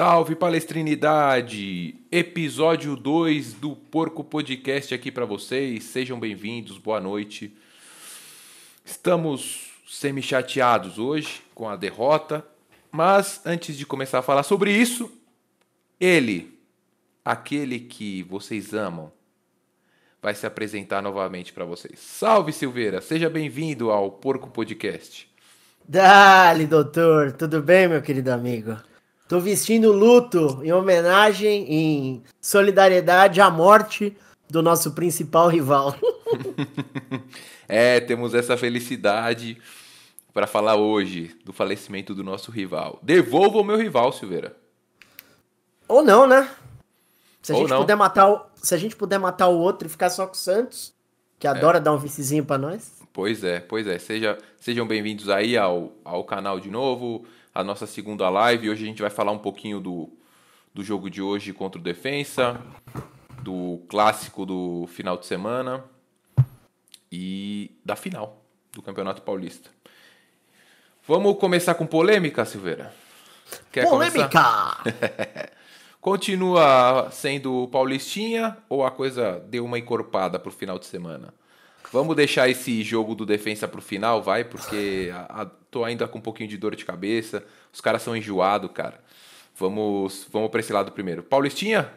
Salve 0.00 0.34
palestrinidade! 0.34 1.94
Episódio 2.10 2.96
2 2.96 3.52
do 3.52 3.76
Porco 3.76 4.24
Podcast 4.24 4.94
aqui 4.94 5.12
para 5.12 5.26
vocês. 5.26 5.84
Sejam 5.84 6.18
bem-vindos, 6.18 6.78
boa 6.78 6.98
noite. 6.98 7.54
Estamos 8.82 9.72
semi-chateados 9.86 10.98
hoje 10.98 11.42
com 11.54 11.68
a 11.68 11.76
derrota, 11.76 12.42
mas 12.90 13.42
antes 13.44 13.76
de 13.76 13.84
começar 13.84 14.20
a 14.20 14.22
falar 14.22 14.42
sobre 14.42 14.72
isso, 14.72 15.12
ele, 16.00 16.58
aquele 17.22 17.78
que 17.78 18.22
vocês 18.22 18.72
amam, 18.72 19.12
vai 20.22 20.34
se 20.34 20.46
apresentar 20.46 21.02
novamente 21.02 21.52
para 21.52 21.66
vocês. 21.66 21.98
Salve 21.98 22.54
Silveira, 22.54 23.02
seja 23.02 23.28
bem-vindo 23.28 23.90
ao 23.90 24.10
Porco 24.10 24.48
Podcast. 24.48 25.30
Dale, 25.86 26.66
doutor, 26.66 27.32
tudo 27.32 27.60
bem, 27.60 27.86
meu 27.86 28.00
querido 28.00 28.32
amigo? 28.32 28.88
Tô 29.30 29.38
vestindo 29.38 29.92
luto 29.92 30.58
em 30.60 30.72
homenagem, 30.72 31.64
em 31.72 32.22
solidariedade 32.40 33.40
à 33.40 33.48
morte 33.48 34.16
do 34.48 34.60
nosso 34.60 34.90
principal 34.90 35.46
rival. 35.46 35.94
é, 37.68 38.00
temos 38.00 38.34
essa 38.34 38.56
felicidade 38.56 39.56
para 40.34 40.48
falar 40.48 40.74
hoje 40.74 41.32
do 41.44 41.52
falecimento 41.52 42.12
do 42.12 42.24
nosso 42.24 42.50
rival. 42.50 42.98
Devolva 43.04 43.58
o 43.58 43.62
meu 43.62 43.76
rival, 43.76 44.12
Silveira. 44.12 44.56
Ou 45.86 46.02
não, 46.02 46.26
né? 46.26 46.50
Se 47.40 47.52
a 47.52 47.54
Ou 47.54 47.60
gente 47.60 47.70
não. 47.70 47.78
puder 47.82 47.94
matar 47.94 48.28
o, 48.28 48.40
se 48.56 48.74
a 48.74 48.78
gente 48.78 48.96
puder 48.96 49.20
matar 49.20 49.46
o 49.46 49.60
outro 49.60 49.86
e 49.86 49.88
ficar 49.88 50.10
só 50.10 50.26
com 50.26 50.34
o 50.34 50.36
Santos, 50.36 50.92
que 51.38 51.46
é. 51.46 51.50
adora 51.50 51.78
dar 51.80 51.92
um 51.92 51.98
vicezinho 51.98 52.44
para 52.44 52.58
nós. 52.58 52.98
Pois 53.12 53.44
é, 53.44 53.60
pois 53.60 53.86
é. 53.86 53.96
Seja, 53.96 54.38
sejam 54.58 54.88
bem-vindos 54.88 55.28
aí 55.28 55.56
ao, 55.56 55.92
ao 56.04 56.24
canal 56.24 56.58
de 56.58 56.68
novo 56.68 57.24
a 57.54 57.64
nossa 57.64 57.86
segunda 57.86 58.28
live. 58.28 58.70
Hoje 58.70 58.84
a 58.84 58.86
gente 58.86 59.02
vai 59.02 59.10
falar 59.10 59.32
um 59.32 59.38
pouquinho 59.38 59.80
do, 59.80 60.08
do 60.72 60.82
jogo 60.82 61.10
de 61.10 61.20
hoje 61.20 61.52
contra 61.52 61.80
o 61.80 61.82
Defensa, 61.82 62.60
do 63.42 63.82
clássico 63.88 64.46
do 64.46 64.86
final 64.88 65.16
de 65.16 65.26
semana 65.26 65.84
e 67.10 67.70
da 67.84 67.96
final 67.96 68.42
do 68.72 68.82
Campeonato 68.82 69.22
Paulista. 69.22 69.70
Vamos 71.06 71.38
começar 71.38 71.74
com 71.74 71.86
polêmica, 71.86 72.44
Silveira? 72.44 72.94
Quer 73.72 73.88
polêmica! 73.88 74.76
Continua 76.00 77.10
sendo 77.10 77.68
Paulistinha 77.68 78.56
ou 78.68 78.84
a 78.84 78.90
coisa 78.90 79.40
deu 79.48 79.64
uma 79.64 79.78
encorpada 79.78 80.38
pro 80.38 80.50
final 80.50 80.78
de 80.78 80.86
semana? 80.86 81.34
Vamos 81.92 82.14
deixar 82.14 82.48
esse 82.48 82.82
jogo 82.84 83.14
do 83.16 83.26
defensa 83.26 83.66
pro 83.66 83.82
final, 83.82 84.22
vai, 84.22 84.44
porque 84.44 85.10
a, 85.12 85.42
a, 85.42 85.46
tô 85.46 85.84
ainda 85.84 86.06
com 86.06 86.18
um 86.18 86.22
pouquinho 86.22 86.48
de 86.48 86.56
dor 86.56 86.76
de 86.76 86.84
cabeça. 86.84 87.44
Os 87.72 87.80
caras 87.80 88.02
são 88.02 88.16
enjoados, 88.16 88.70
cara. 88.72 89.00
Vamos, 89.56 90.26
vamos 90.30 90.50
pra 90.50 90.60
esse 90.60 90.72
lado 90.72 90.92
primeiro. 90.92 91.22
Paulistinha? 91.22 91.90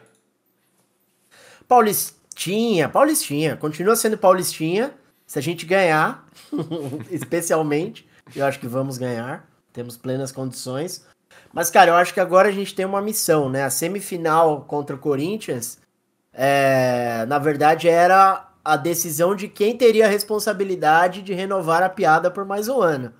Paulistinha, 1.68 2.88
Paulistinha. 2.88 3.56
Continua 3.56 3.94
sendo 3.94 4.18
Paulistinha. 4.18 4.92
Se 5.26 5.38
a 5.38 5.42
gente 5.42 5.64
ganhar, 5.64 6.26
especialmente, 7.10 8.06
eu 8.34 8.44
acho 8.44 8.58
que 8.58 8.66
vamos 8.66 8.98
ganhar. 8.98 9.48
Temos 9.72 9.96
plenas 9.96 10.32
condições. 10.32 11.06
Mas, 11.52 11.70
cara, 11.70 11.92
eu 11.92 11.94
acho 11.94 12.12
que 12.12 12.20
agora 12.20 12.48
a 12.48 12.52
gente 12.52 12.74
tem 12.74 12.84
uma 12.84 13.00
missão, 13.00 13.48
né? 13.48 13.62
A 13.62 13.70
semifinal 13.70 14.62
contra 14.62 14.94
o 14.96 14.98
Corinthians, 14.98 15.78
é, 16.32 17.24
na 17.26 17.38
verdade, 17.38 17.88
era 17.88 18.53
a 18.64 18.76
decisão 18.76 19.36
de 19.36 19.46
quem 19.46 19.76
teria 19.76 20.06
a 20.06 20.10
responsabilidade 20.10 21.20
de 21.20 21.34
renovar 21.34 21.82
a 21.82 21.88
piada 21.88 22.30
por 22.30 22.44
mais 22.44 22.68
um 22.68 22.80
ano. 22.80 23.12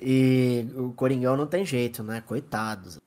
E 0.00 0.66
o 0.76 0.92
Coringão 0.92 1.36
não 1.36 1.46
tem 1.46 1.66
jeito, 1.66 2.02
né? 2.04 2.22
Coitados. 2.24 3.00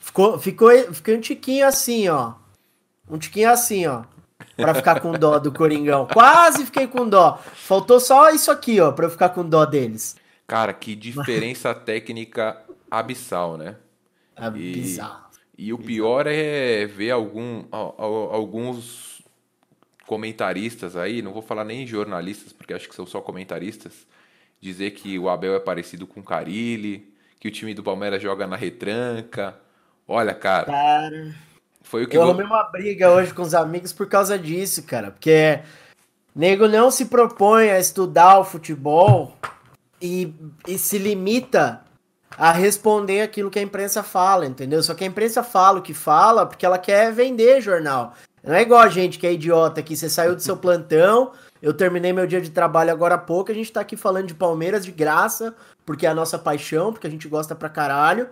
Ficou, 0.00 0.38
ficou, 0.38 0.70
ficou 0.94 1.14
um 1.14 1.20
tiquinho 1.20 1.66
assim, 1.66 2.08
ó. 2.08 2.34
Um 3.10 3.18
tiquinho 3.18 3.50
assim, 3.50 3.86
ó. 3.86 4.04
Pra 4.56 4.74
ficar 4.74 5.00
com 5.00 5.12
dó 5.12 5.38
do 5.38 5.52
Coringão. 5.52 6.06
Quase 6.12 6.64
fiquei 6.64 6.86
com 6.86 7.06
dó. 7.06 7.38
Faltou 7.54 8.00
só 8.00 8.30
isso 8.30 8.50
aqui, 8.50 8.80
ó, 8.80 8.92
pra 8.92 9.06
eu 9.06 9.10
ficar 9.10 9.30
com 9.30 9.46
dó 9.46 9.66
deles. 9.66 10.16
Cara, 10.46 10.72
que 10.72 10.94
diferença 10.94 11.74
técnica 11.76 12.62
abissal, 12.90 13.58
né? 13.58 13.76
Abissal. 14.34 15.30
E, 15.58 15.66
e 15.66 15.72
o 15.72 15.78
pior 15.78 16.26
é 16.26 16.86
ver 16.86 17.10
algum, 17.10 17.64
alguns 17.70 19.15
comentaristas 20.06 20.96
aí, 20.96 21.20
não 21.20 21.32
vou 21.32 21.42
falar 21.42 21.64
nem 21.64 21.86
jornalistas, 21.86 22.52
porque 22.52 22.72
acho 22.72 22.88
que 22.88 22.94
são 22.94 23.06
só 23.06 23.20
comentaristas, 23.20 24.06
dizer 24.60 24.92
que 24.92 25.18
o 25.18 25.28
Abel 25.28 25.54
é 25.54 25.60
parecido 25.60 26.06
com 26.06 26.20
o 26.20 26.24
Carilli, 26.24 27.12
que 27.38 27.48
o 27.48 27.50
time 27.50 27.74
do 27.74 27.82
Palmeiras 27.82 28.22
joga 28.22 28.46
na 28.46 28.56
retranca. 28.56 29.56
Olha, 30.06 30.34
cara. 30.34 30.66
Cara. 30.66 31.34
Foi 31.82 32.04
o 32.04 32.08
que 32.08 32.16
eu 32.16 32.22
vou... 32.22 32.30
arrumei 32.30 32.46
uma 32.46 32.64
briga 32.64 33.10
hoje 33.10 33.34
com 33.34 33.42
os 33.42 33.54
amigos 33.54 33.92
por 33.92 34.08
causa 34.08 34.38
disso, 34.38 34.82
cara. 34.84 35.10
Porque 35.10 35.60
nego 36.34 36.66
não 36.66 36.90
se 36.90 37.06
propõe 37.06 37.70
a 37.70 37.78
estudar 37.78 38.38
o 38.38 38.44
futebol 38.44 39.36
e, 40.00 40.32
e 40.66 40.78
se 40.78 40.98
limita 40.98 41.82
a 42.36 42.52
responder 42.52 43.22
aquilo 43.22 43.50
que 43.50 43.58
a 43.58 43.62
imprensa 43.62 44.02
fala, 44.02 44.46
entendeu? 44.46 44.82
Só 44.82 44.94
que 44.94 45.04
a 45.04 45.06
imprensa 45.06 45.42
fala 45.42 45.78
o 45.78 45.82
que 45.82 45.94
fala 45.94 46.44
porque 46.44 46.66
ela 46.66 46.78
quer 46.78 47.12
vender 47.12 47.60
jornal. 47.60 48.14
Não 48.46 48.54
é 48.54 48.62
igual 48.62 48.80
a 48.80 48.88
gente 48.88 49.18
que 49.18 49.26
é 49.26 49.32
idiota 49.32 49.80
aqui, 49.80 49.96
você 49.96 50.08
saiu 50.08 50.36
do 50.36 50.40
seu 50.40 50.56
plantão, 50.56 51.32
eu 51.60 51.74
terminei 51.74 52.12
meu 52.12 52.28
dia 52.28 52.40
de 52.40 52.50
trabalho 52.50 52.92
agora 52.92 53.16
há 53.16 53.18
pouco, 53.18 53.50
a 53.50 53.54
gente 53.54 53.72
tá 53.72 53.80
aqui 53.80 53.96
falando 53.96 54.28
de 54.28 54.34
Palmeiras 54.34 54.84
de 54.84 54.92
graça, 54.92 55.52
porque 55.84 56.06
é 56.06 56.08
a 56.08 56.14
nossa 56.14 56.38
paixão, 56.38 56.92
porque 56.92 57.08
a 57.08 57.10
gente 57.10 57.26
gosta 57.26 57.56
pra 57.56 57.68
caralho. 57.68 58.28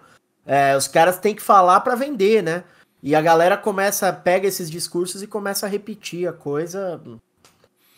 É, 0.47 0.77
os 0.77 0.87
caras 0.87 1.19
têm 1.19 1.35
que 1.35 1.43
falar 1.43 1.81
para 1.81 1.97
vender, 1.97 2.43
né? 2.43 2.63
E 3.03 3.15
a 3.15 3.21
galera 3.21 3.57
começa, 3.57 4.13
pega 4.13 4.47
esses 4.47 4.71
discursos 4.71 5.23
e 5.23 5.27
começa 5.27 5.67
a 5.67 5.69
repetir 5.69 6.29
a 6.29 6.33
coisa. 6.33 7.01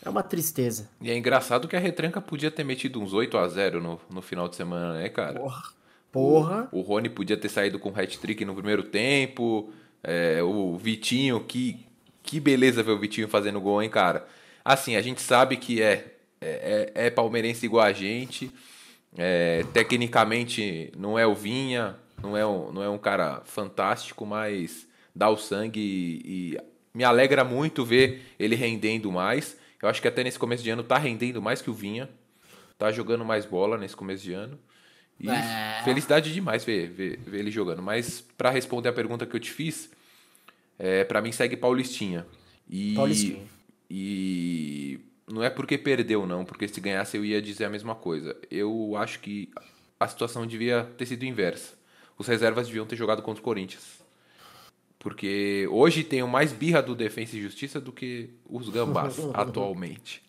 É 0.03 0.09
uma 0.09 0.23
tristeza. 0.23 0.89
E 0.99 1.11
é 1.11 1.15
engraçado 1.15 1.67
que 1.67 1.75
a 1.75 1.79
retranca 1.79 2.19
podia 2.19 2.49
ter 2.49 2.63
metido 2.63 2.99
uns 2.99 3.13
8 3.13 3.37
a 3.37 3.47
0 3.47 3.81
no, 3.81 3.99
no 4.09 4.21
final 4.21 4.47
de 4.47 4.55
semana, 4.55 4.93
né, 4.93 5.07
cara? 5.09 5.39
Porra. 5.39 5.63
Porra. 6.11 6.69
O, 6.71 6.79
o 6.79 6.81
Rony 6.81 7.09
podia 7.09 7.37
ter 7.37 7.49
saído 7.49 7.77
com 7.77 7.89
hat-trick 7.89 8.43
no 8.43 8.55
primeiro 8.55 8.83
tempo. 8.83 9.71
É, 10.03 10.41
o 10.41 10.75
Vitinho, 10.77 11.39
que 11.41 11.86
que 12.27 12.39
beleza 12.39 12.83
ver 12.83 12.91
o 12.91 12.99
Vitinho 12.99 13.27
fazendo 13.27 13.61
gol, 13.61 13.81
hein, 13.81 13.89
cara? 13.89 14.27
Assim, 14.63 14.97
a 14.97 15.01
gente 15.01 15.21
sabe 15.21 15.55
que 15.55 15.81
é, 15.81 16.15
é, 16.41 16.91
é, 16.93 17.05
é 17.07 17.09
palmeirense 17.09 17.65
igual 17.65 17.85
a 17.85 17.93
gente. 17.93 18.51
É, 19.17 19.63
tecnicamente 19.73 20.91
não 20.95 21.17
é 21.17 21.25
o 21.25 21.33
Vinha, 21.33 21.95
não 22.21 22.35
é 22.35 22.45
um, 22.45 22.71
não 22.71 22.83
é 22.83 22.89
um 22.89 22.97
cara 22.97 23.41
fantástico, 23.45 24.25
mas 24.25 24.85
dá 25.15 25.29
o 25.29 25.37
sangue 25.37 25.79
e, 25.79 26.53
e 26.53 26.57
me 26.93 27.05
alegra 27.05 27.43
muito 27.45 27.85
ver 27.85 28.21
ele 28.37 28.55
rendendo 28.55 29.09
mais. 29.09 29.57
Eu 29.81 29.87
acho 29.87 30.01
que 30.01 30.07
até 30.07 30.23
nesse 30.23 30.37
começo 30.37 30.63
de 30.63 30.69
ano 30.69 30.83
tá 30.83 30.97
rendendo 30.97 31.41
mais 31.41 31.61
que 31.61 31.69
o 31.69 31.73
Vinha. 31.73 32.09
Tá 32.77 32.91
jogando 32.91 33.23
mais 33.23 33.45
bola 33.45 33.77
nesse 33.77 33.95
começo 33.95 34.23
de 34.23 34.33
ano. 34.33 34.59
E 35.19 35.29
é. 35.29 35.81
felicidade 35.83 36.31
demais 36.31 36.63
ver, 36.63 36.89
ver, 36.89 37.17
ver, 37.17 37.39
ele 37.39 37.49
jogando. 37.49 37.81
Mas 37.81 38.21
para 38.37 38.51
responder 38.51 38.89
a 38.89 38.93
pergunta 38.93 39.25
que 39.25 39.35
eu 39.35 39.39
te 39.39 39.49
fiz, 39.49 39.89
é, 40.77 41.03
para 41.03 41.21
mim 41.21 41.31
segue 41.31 41.57
Paulistinha. 41.57 42.25
E, 42.69 42.95
Paulistinha. 42.95 43.43
E 43.89 44.99
não 45.27 45.43
é 45.43 45.49
porque 45.49 45.77
perdeu, 45.77 46.25
não, 46.25 46.45
porque 46.45 46.67
se 46.67 46.79
ganhasse 46.79 47.17
eu 47.17 47.25
ia 47.25 47.41
dizer 47.41 47.65
a 47.65 47.69
mesma 47.69 47.95
coisa. 47.95 48.35
Eu 48.49 48.95
acho 48.95 49.19
que 49.19 49.49
a 49.99 50.07
situação 50.07 50.45
devia 50.45 50.83
ter 50.97 51.05
sido 51.05 51.23
inversa. 51.23 51.73
Os 52.17 52.27
reservas 52.27 52.67
deviam 52.67 52.85
ter 52.85 52.95
jogado 52.95 53.21
contra 53.21 53.41
o 53.41 53.43
Corinthians. 53.43 53.97
Porque 54.99 55.67
hoje 55.71 56.03
tenho 56.03 56.27
mais 56.27 56.51
birra 56.51 56.81
do 56.81 56.95
Defensa 56.95 57.35
e 57.35 57.41
Justiça 57.41 57.79
do 57.79 57.91
que 57.91 58.29
os 58.49 58.69
gambás 58.69 59.17
atualmente. 59.33 60.23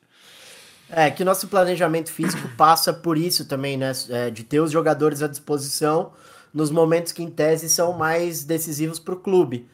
É, 0.91 1.11
que 1.11 1.25
nosso 1.25 1.49
planejamento 1.49 2.11
físico 2.11 2.49
passa 2.57 2.93
por 2.93 3.19
isso 3.19 3.47
também, 3.47 3.77
né? 3.77 3.93
É, 4.09 4.31
de 4.31 4.43
ter 4.43 4.61
os 4.61 4.71
jogadores 4.71 5.23
à 5.23 5.29
disposição 5.29 6.13
nos 6.53 6.71
momentos 6.71 7.13
que, 7.13 7.23
em 7.23 7.31
tese, 7.31 7.69
são 7.69 7.93
mais 7.93 8.45
decisivos 8.45 8.99
para 8.99 9.15
o 9.15 9.19
clube. 9.19 9.69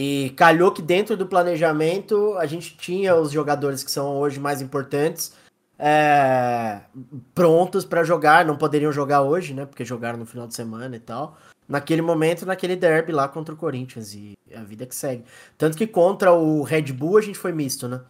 E 0.00 0.30
calhou 0.36 0.70
que 0.70 0.80
dentro 0.80 1.16
do 1.16 1.26
planejamento 1.26 2.36
a 2.38 2.46
gente 2.46 2.76
tinha 2.76 3.16
os 3.16 3.32
jogadores 3.32 3.82
que 3.82 3.90
são 3.90 4.16
hoje 4.16 4.38
mais 4.38 4.62
importantes 4.62 5.34
é, 5.76 6.82
prontos 7.34 7.84
para 7.84 8.04
jogar. 8.04 8.44
Não 8.44 8.56
poderiam 8.56 8.92
jogar 8.92 9.22
hoje, 9.22 9.52
né? 9.52 9.66
Porque 9.66 9.84
jogaram 9.84 10.16
no 10.16 10.24
final 10.24 10.46
de 10.46 10.54
semana 10.54 10.94
e 10.94 11.00
tal. 11.00 11.36
Naquele 11.66 12.00
momento, 12.00 12.46
naquele 12.46 12.76
derby 12.76 13.10
lá 13.10 13.26
contra 13.26 13.52
o 13.52 13.58
Corinthians. 13.58 14.14
E 14.14 14.38
a 14.54 14.62
vida 14.62 14.86
que 14.86 14.94
segue. 14.94 15.24
Tanto 15.58 15.76
que 15.76 15.84
contra 15.84 16.32
o 16.32 16.62
Red 16.62 16.92
Bull 16.92 17.18
a 17.18 17.20
gente 17.20 17.36
foi 17.36 17.50
misto, 17.50 17.88
né? 17.88 18.00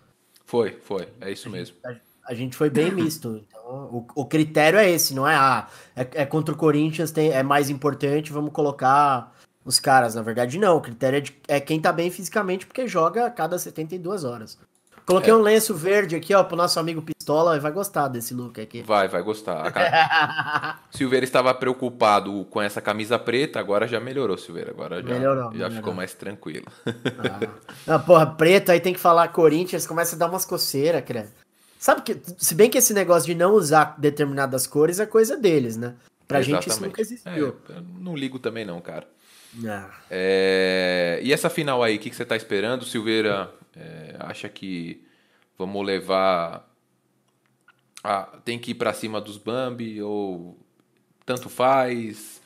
Foi, 0.44 0.72
foi. 0.82 1.08
É 1.22 1.32
isso 1.32 1.48
mesmo. 1.48 1.78
A, 1.82 1.94
a 2.26 2.34
gente 2.34 2.54
foi 2.54 2.68
bem 2.68 2.92
misto. 2.92 3.42
Então, 3.48 3.62
o, 3.64 4.06
o 4.14 4.26
critério 4.26 4.78
é 4.78 4.90
esse, 4.90 5.14
não 5.14 5.26
é? 5.26 5.34
Ah, 5.34 5.66
é, 5.96 6.06
é 6.12 6.26
contra 6.26 6.54
o 6.54 6.58
Corinthians, 6.58 7.10
tem, 7.10 7.30
é 7.30 7.42
mais 7.42 7.70
importante, 7.70 8.30
vamos 8.30 8.52
colocar 8.52 9.34
os 9.68 9.78
caras. 9.78 10.14
Na 10.14 10.22
verdade, 10.22 10.58
não. 10.58 10.76
O 10.76 10.80
critério 10.80 11.18
é, 11.18 11.20
de, 11.20 11.36
é 11.46 11.60
quem 11.60 11.80
tá 11.80 11.92
bem 11.92 12.10
fisicamente, 12.10 12.66
porque 12.66 12.88
joga 12.88 13.26
a 13.26 13.30
cada 13.30 13.58
72 13.58 14.24
horas. 14.24 14.58
Coloquei 15.04 15.32
é. 15.32 15.34
um 15.34 15.40
lenço 15.40 15.74
verde 15.74 16.14
aqui, 16.14 16.34
ó, 16.34 16.44
pro 16.44 16.54
nosso 16.54 16.78
amigo 16.78 17.00
Pistola, 17.00 17.56
e 17.56 17.60
vai 17.60 17.72
gostar 17.72 18.08
desse 18.08 18.34
look 18.34 18.60
aqui. 18.60 18.82
Vai, 18.82 19.08
vai 19.08 19.22
gostar. 19.22 19.72
Ca... 19.72 20.80
Silveira 20.90 21.24
estava 21.24 21.54
preocupado 21.54 22.44
com 22.50 22.60
essa 22.60 22.80
camisa 22.82 23.18
preta, 23.18 23.58
agora 23.58 23.86
já 23.86 23.98
melhorou, 23.98 24.36
Silveira. 24.36 24.70
Agora 24.70 25.02
já, 25.02 25.08
melhorou, 25.08 25.44
já 25.44 25.50
melhorou. 25.50 25.76
ficou 25.76 25.94
mais 25.94 26.12
tranquilo. 26.12 26.66
Ah. 26.86 27.94
ah, 27.94 27.98
porra, 27.98 28.26
preto, 28.26 28.70
aí 28.70 28.80
tem 28.80 28.92
que 28.92 29.00
falar 29.00 29.28
Corinthians, 29.28 29.86
começa 29.86 30.14
a 30.14 30.18
dar 30.18 30.28
umas 30.28 30.44
coceiras, 30.44 31.02
credo. 31.02 31.30
Sabe 31.78 32.02
que, 32.02 32.20
se 32.36 32.54
bem 32.54 32.68
que 32.68 32.76
esse 32.76 32.92
negócio 32.92 33.26
de 33.26 33.34
não 33.34 33.52
usar 33.52 33.94
determinadas 33.96 34.66
cores 34.66 35.00
é 35.00 35.06
coisa 35.06 35.38
deles, 35.38 35.78
né? 35.78 35.94
Pra 36.26 36.40
Exatamente. 36.40 36.64
gente 36.64 36.74
isso 36.74 36.84
nunca 36.84 37.00
existiu. 37.00 37.56
É, 37.70 37.80
não 37.98 38.14
ligo 38.14 38.38
também 38.38 38.66
não, 38.66 38.78
cara. 38.82 39.06
Ah. 39.66 39.90
É... 40.10 41.20
E 41.22 41.32
essa 41.32 41.50
final 41.50 41.82
aí, 41.82 41.96
o 41.96 41.98
que, 41.98 42.10
que 42.10 42.16
você 42.16 42.24
tá 42.24 42.36
esperando, 42.36 42.84
Silveira? 42.84 43.52
É, 43.76 44.16
acha 44.20 44.48
que 44.48 45.04
vamos 45.56 45.84
levar. 45.84 46.68
A, 48.02 48.22
tem 48.44 48.58
que 48.58 48.70
ir 48.70 48.74
para 48.74 48.92
cima 48.92 49.20
dos 49.20 49.36
Bambi 49.36 50.00
ou 50.02 50.58
tanto 51.26 51.48
faz? 51.48 52.40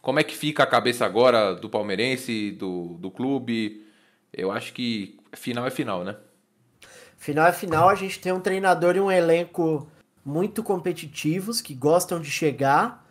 Como 0.00 0.18
é 0.18 0.24
que 0.24 0.36
fica 0.36 0.62
a 0.62 0.66
cabeça 0.66 1.04
agora 1.04 1.54
do 1.54 1.68
palmeirense, 1.68 2.50
do, 2.52 2.94
do 2.98 3.10
clube? 3.10 3.86
Eu 4.32 4.50
acho 4.50 4.72
que 4.72 5.18
final 5.32 5.66
é 5.66 5.70
final, 5.70 6.04
né? 6.04 6.16
Final 7.16 7.46
é 7.46 7.52
final, 7.52 7.88
a 7.88 7.94
gente 7.94 8.18
tem 8.18 8.32
um 8.32 8.40
treinador 8.40 8.96
e 8.96 9.00
um 9.00 9.10
elenco 9.10 9.88
muito 10.24 10.62
competitivos 10.62 11.60
que 11.60 11.74
gostam 11.74 12.20
de 12.20 12.30
chegar 12.30 13.03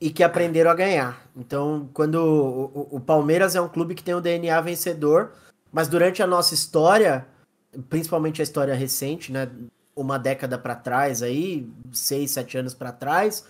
e 0.00 0.10
que 0.10 0.22
aprenderam 0.22 0.70
a 0.70 0.74
ganhar. 0.74 1.26
Então, 1.36 1.88
quando 1.92 2.16
o, 2.16 2.96
o, 2.96 3.00
Palmeiras 3.00 3.54
é 3.54 3.60
um 3.60 3.68
clube 3.68 3.94
que 3.94 4.02
tem 4.02 4.14
o 4.14 4.20
DNA 4.20 4.60
vencedor, 4.60 5.32
mas 5.72 5.88
durante 5.88 6.22
a 6.22 6.26
nossa 6.26 6.54
história, 6.54 7.26
principalmente 7.88 8.40
a 8.40 8.44
história 8.44 8.74
recente, 8.74 9.32
né, 9.32 9.48
uma 9.94 10.18
década 10.18 10.58
para 10.58 10.74
trás 10.74 11.22
aí, 11.22 11.68
seis, 11.92 12.30
sete 12.30 12.58
anos 12.58 12.74
para 12.74 12.92
trás, 12.92 13.44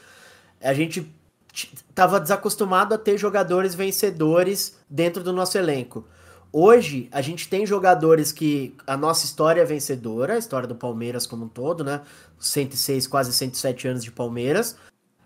a 0.63 0.73
gente 0.73 1.13
estava 1.53 2.21
desacostumado 2.21 2.95
a 2.95 2.99
ter 2.99 3.19
jogadores 3.19 3.75
vencedores 3.75 4.79
dentro 4.89 5.23
do 5.23 5.33
nosso 5.33 5.59
elenco. 5.59 6.07
Hoje, 6.53 7.09
a 7.11 7.21
gente 7.21 7.49
tem 7.49 7.67
jogadores 7.67 8.33
que 8.33 8.75
a 8.87 8.97
nossa 8.97 9.27
história 9.27 9.61
é 9.61 9.65
vencedora, 9.65 10.35
a 10.35 10.39
história 10.39 10.69
do 10.69 10.75
Palmeiras 10.75 11.27
como 11.27 11.47
um 11.47 11.49
todo, 11.49 11.83
né? 11.83 12.03
106, 12.39 13.07
quase 13.07 13.33
107 13.33 13.89
anos 13.89 14.05
de 14.05 14.13
Palmeiras. 14.13 14.77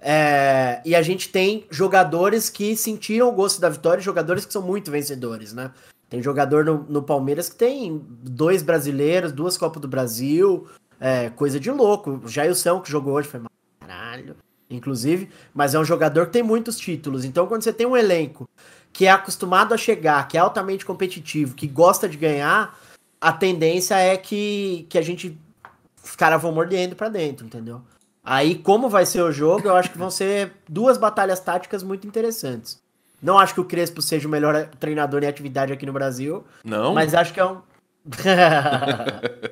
É, 0.01 0.81
e 0.85 0.95
a 0.95 1.03
gente 1.03 1.29
tem 1.29 1.67
jogadores 1.71 2.49
que 2.49 2.75
sentiram 2.75 3.29
o 3.29 3.33
gosto 3.33 3.61
da 3.61 3.69
vitória, 3.69 4.03
jogadores 4.03 4.47
que 4.47 4.53
são 4.53 4.63
muito 4.63 4.91
vencedores, 4.91 5.53
né? 5.53 5.71
Tem 6.09 6.23
jogador 6.23 6.65
no, 6.65 6.85
no 6.89 7.03
Palmeiras 7.03 7.49
que 7.49 7.57
tem 7.57 8.03
dois 8.09 8.63
brasileiros, 8.63 9.31
duas 9.31 9.57
Copas 9.57 9.81
do 9.81 9.87
Brasil, 9.87 10.67
é, 10.99 11.31
coisa 11.31 11.61
de 11.61 11.71
louco. 11.71 12.21
O 12.25 12.29
Jailson, 12.29 12.81
que 12.81 12.91
jogou 12.91 13.15
hoje, 13.15 13.29
foi 13.29 13.41
caralho, 13.79 14.35
inclusive, 14.69 15.29
mas 15.55 15.75
é 15.75 15.79
um 15.79 15.85
jogador 15.85 16.27
que 16.27 16.33
tem 16.33 16.43
muitos 16.43 16.79
títulos. 16.79 17.25
Então, 17.25 17.47
quando 17.47 17.63
você 17.63 17.73
tem 17.73 17.87
um 17.87 17.97
elenco 17.97 18.49
que 18.93 19.07
é 19.07 19.11
acostumado 19.11 19.73
a 19.73 19.77
chegar, 19.77 20.27
que 20.27 20.37
é 20.37 20.41
altamente 20.41 20.85
competitivo, 20.85 21.55
que 21.55 21.67
gosta 21.67 22.09
de 22.09 22.17
ganhar, 22.17 22.77
a 23.21 23.33
tendência 23.33 23.97
é 23.97 24.17
que, 24.17 24.87
que 24.89 24.99
a 24.99 25.03
gente. 25.03 25.39
Os 26.03 26.17
caras 26.17 26.41
vão 26.41 26.53
mordendo 26.53 26.97
para 26.97 27.11
dentro, 27.11 27.47
entendeu? 27.47 27.83
Aí, 28.31 28.55
como 28.55 28.89
vai 28.89 29.05
ser 29.05 29.23
o 29.23 29.33
jogo, 29.33 29.67
eu 29.67 29.75
acho 29.75 29.91
que 29.91 29.99
vão 29.99 30.09
ser 30.09 30.53
duas 30.69 30.97
batalhas 30.97 31.41
táticas 31.41 31.83
muito 31.83 32.07
interessantes. 32.07 32.81
Não 33.21 33.37
acho 33.37 33.55
que 33.55 33.61
o 33.61 33.65
Crespo 33.65 34.01
seja 34.01 34.29
o 34.29 34.31
melhor 34.31 34.69
treinador 34.79 35.25
em 35.25 35.27
atividade 35.27 35.73
aqui 35.73 35.85
no 35.85 35.93
Brasil. 35.93 36.45
Não. 36.63 36.95
Mas 36.95 37.13
acho 37.13 37.35
que 37.35 37.41
é 37.41 37.45
um. 37.45 37.61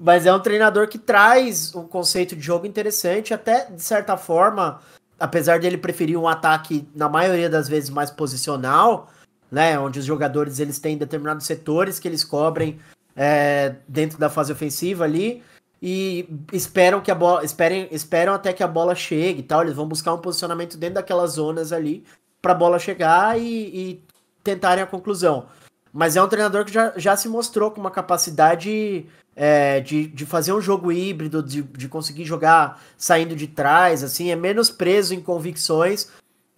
mas 0.00 0.24
é 0.24 0.32
um 0.32 0.40
treinador 0.40 0.88
que 0.88 0.96
traz 0.96 1.74
um 1.74 1.86
conceito 1.86 2.34
de 2.34 2.40
jogo 2.40 2.66
interessante, 2.66 3.34
até 3.34 3.66
de 3.66 3.82
certa 3.82 4.16
forma, 4.16 4.80
apesar 5.20 5.60
dele 5.60 5.76
preferir 5.76 6.16
um 6.16 6.26
ataque 6.26 6.88
na 6.94 7.10
maioria 7.10 7.50
das 7.50 7.68
vezes 7.68 7.90
mais 7.90 8.10
posicional, 8.10 9.10
né, 9.52 9.78
onde 9.78 9.98
os 9.98 10.06
jogadores 10.06 10.60
eles 10.60 10.78
têm 10.78 10.96
determinados 10.96 11.44
setores 11.44 11.98
que 11.98 12.08
eles 12.08 12.24
cobrem 12.24 12.80
é, 13.14 13.74
dentro 13.86 14.18
da 14.18 14.30
fase 14.30 14.50
ofensiva 14.50 15.04
ali 15.04 15.42
e 15.80 16.28
esperam 16.52 17.00
que 17.00 17.10
a 17.10 17.14
bola 17.14 17.44
esperem, 17.44 17.88
esperam 17.90 18.34
até 18.34 18.52
que 18.52 18.62
a 18.62 18.68
bola 18.68 18.94
chegue 18.94 19.40
e 19.40 19.42
tal. 19.42 19.62
Eles 19.62 19.74
vão 19.74 19.86
buscar 19.86 20.12
um 20.14 20.18
posicionamento 20.18 20.76
dentro 20.76 20.96
daquelas 20.96 21.32
zonas 21.32 21.72
ali 21.72 22.04
para 22.42 22.52
a 22.52 22.56
bola 22.56 22.78
chegar 22.78 23.38
e, 23.38 23.42
e, 23.44 24.04
tentarem 24.42 24.82
a 24.82 24.86
conclusão. 24.86 25.46
Mas 25.92 26.16
é 26.16 26.22
um 26.22 26.28
treinador 26.28 26.64
que 26.64 26.72
já, 26.72 26.92
já 26.96 27.16
se 27.16 27.28
mostrou 27.28 27.70
com 27.70 27.80
uma 27.80 27.90
capacidade 27.90 29.06
é, 29.34 29.80
de, 29.80 30.06
de 30.08 30.26
fazer 30.26 30.52
um 30.52 30.60
jogo 30.60 30.90
híbrido, 30.90 31.42
de, 31.42 31.62
de 31.62 31.88
conseguir 31.88 32.24
jogar 32.24 32.82
saindo 32.96 33.36
de 33.36 33.46
trás, 33.46 34.02
assim, 34.02 34.30
é 34.30 34.36
menos 34.36 34.70
preso 34.70 35.14
em 35.14 35.20
convicções 35.20 36.08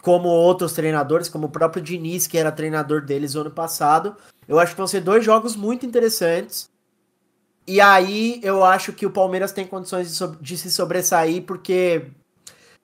como 0.03 0.29
outros 0.29 0.73
treinadores, 0.73 1.29
como 1.29 1.47
o 1.47 1.51
próprio 1.51 1.83
Diniz, 1.83 2.27
que 2.27 2.39
era 2.39 2.51
treinador 2.51 3.03
deles 3.03 3.35
no 3.35 3.43
ano 3.43 3.51
passado. 3.51 4.17
Eu 4.49 4.59
acho 4.59 4.73
que 4.73 4.79
vão 4.79 4.87
ser 4.87 5.01
dois 5.01 5.25
jogos 5.25 5.55
muito 5.55 5.85
interessantes. 5.85 6.70
E 7.67 7.81
aí 7.81 8.41
eu 8.43 8.65
acho 8.65 8.93
que 8.93 9.07
o 9.07 9.11
Palmeiras 9.11 9.53
tem 9.53 9.67
condições 9.67 10.17
de, 10.17 10.37
de 10.41 10.59
se 10.59 10.71
sobressair, 10.71 11.43
porque 11.43 12.07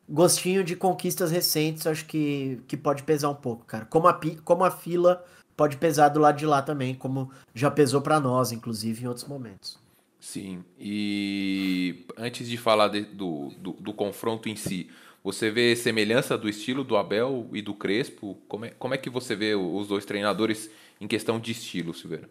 gostinho 0.09 0.63
de 0.63 0.77
conquistas 0.77 1.31
recentes 1.31 1.87
acho 1.87 2.05
que, 2.07 2.61
que 2.69 2.77
pode 2.77 3.03
pesar 3.03 3.31
um 3.31 3.35
pouco, 3.35 3.65
cara. 3.65 3.85
Como 3.87 4.07
a, 4.07 4.21
como 4.45 4.65
a 4.65 4.71
fila 4.71 5.25
pode 5.57 5.77
pesar 5.79 6.11
do 6.11 6.21
lado 6.21 6.39
de 6.39 6.47
lá 6.47 6.63
também, 6.63 6.95
como 6.95 7.31
já 7.55 7.71
pesou 7.71 8.01
para 8.01 8.21
nós, 8.21 8.53
inclusive, 8.53 9.05
em 9.05 9.09
outros 9.09 9.27
momentos. 9.27 9.79
Sim, 10.21 10.65
e 10.79 12.05
antes 12.17 12.49
de 12.49 12.57
falar 12.57 12.89
de, 12.89 13.03
do, 13.03 13.51
do, 13.59 13.73
do, 13.73 13.93
confronto 13.93 14.49
em 14.49 14.57
si, 14.57 14.91
você 15.23 15.51
vê 15.51 15.75
semelhança 15.77 16.37
do 16.37 16.49
estilo 16.49 16.83
do 16.83 16.97
Abel 16.97 17.49
e 17.53 17.63
do 17.63 17.73
Crespo? 17.73 18.37
Como 18.49 18.65
é, 18.65 18.71
como 18.71 18.95
é 18.95 18.99
que 18.99 19.09
você 19.09 19.37
vê 19.37 19.55
os 19.55 19.87
dois 19.87 20.05
treinadores 20.05 20.69
em 21.01 21.07
questão 21.07 21.39
de 21.39 21.53
estilo, 21.53 21.95
Silveira? 21.95 22.29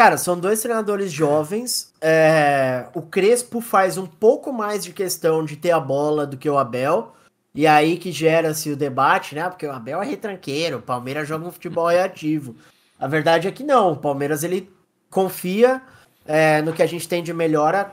Cara, 0.00 0.16
são 0.16 0.40
dois 0.40 0.62
treinadores 0.62 1.12
jovens. 1.12 1.92
É... 2.00 2.86
O 2.94 3.02
Crespo 3.02 3.60
faz 3.60 3.98
um 3.98 4.06
pouco 4.06 4.50
mais 4.50 4.82
de 4.82 4.94
questão 4.94 5.44
de 5.44 5.56
ter 5.56 5.72
a 5.72 5.78
bola 5.78 6.26
do 6.26 6.38
que 6.38 6.48
o 6.48 6.56
Abel. 6.56 7.14
E 7.54 7.66
aí 7.66 7.98
que 7.98 8.10
gera-se 8.10 8.70
o 8.70 8.76
debate, 8.76 9.34
né? 9.34 9.46
Porque 9.50 9.66
o 9.66 9.70
Abel 9.70 10.00
é 10.00 10.06
retranqueiro, 10.06 10.78
o 10.78 10.82
Palmeiras 10.82 11.28
joga 11.28 11.46
um 11.46 11.52
futebol 11.52 11.86
reativo. 11.88 12.56
A 12.98 13.06
verdade 13.06 13.46
é 13.46 13.52
que 13.52 13.62
não. 13.62 13.92
O 13.92 13.96
Palmeiras 13.98 14.42
ele 14.42 14.72
confia 15.10 15.82
é, 16.24 16.62
no 16.62 16.72
que 16.72 16.82
a 16.82 16.86
gente 16.86 17.06
tem 17.06 17.22
de 17.22 17.34
melhor 17.34 17.74
há, 17.74 17.92